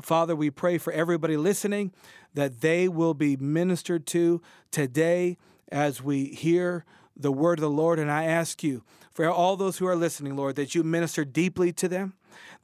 Father, 0.00 0.34
we 0.34 0.48
pray 0.48 0.78
for 0.78 0.94
everybody 0.94 1.36
listening 1.36 1.92
that 2.32 2.62
they 2.62 2.88
will 2.88 3.12
be 3.12 3.36
ministered 3.36 4.06
to 4.06 4.40
today 4.70 5.36
as 5.70 6.02
we 6.02 6.26
hear 6.26 6.86
the 7.16 7.32
word 7.32 7.58
of 7.58 7.62
the 7.62 7.70
Lord. 7.70 7.98
And 7.98 8.10
I 8.10 8.24
ask 8.24 8.62
you, 8.62 8.82
for 9.12 9.28
all 9.28 9.56
those 9.56 9.78
who 9.78 9.86
are 9.86 9.96
listening, 9.96 10.36
Lord, 10.36 10.56
that 10.56 10.74
you 10.74 10.82
minister 10.82 11.24
deeply 11.24 11.72
to 11.74 11.88
them, 11.88 12.14